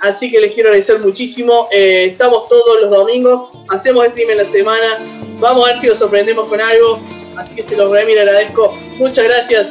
[0.00, 1.68] Así que les quiero agradecer muchísimo.
[1.70, 4.98] Eh, estamos todos los domingos, hacemos stream en la semana.
[5.38, 7.00] Vamos a ver si nos sorprendemos con algo.
[7.36, 8.72] Así que se los remil agradezco.
[8.98, 9.66] Muchas gracias.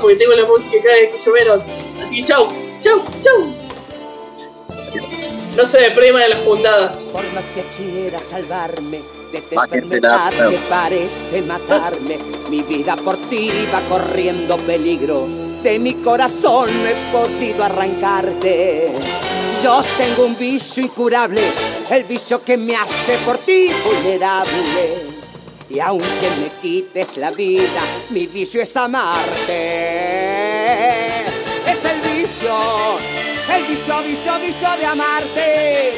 [0.00, 1.62] Porque tengo la música cada vez escucho menos.
[2.02, 2.48] Así que chau,
[2.80, 3.65] chau, chau.
[5.56, 7.04] No se depriman en las juntadas.
[7.04, 9.00] Por más que quiera salvarme
[9.32, 12.18] de esta enfermedad que parece matarme,
[12.50, 15.26] mi vida por ti va corriendo peligro.
[15.62, 18.92] De mi corazón no he podido arrancarte.
[19.62, 21.40] Yo tengo un vicio incurable,
[21.90, 25.16] el vicio que me hace por ti vulnerable.
[25.68, 29.56] Y aunque me quites la vida, mi vicio es amarte.
[31.66, 32.52] Es el vicio,
[33.56, 35.92] el vicio, vicio, vicio de amarte.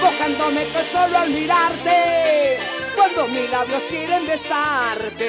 [0.00, 2.58] Buscándome tan solo al mirarte,
[2.96, 5.22] cuando mis labios quieren besarte.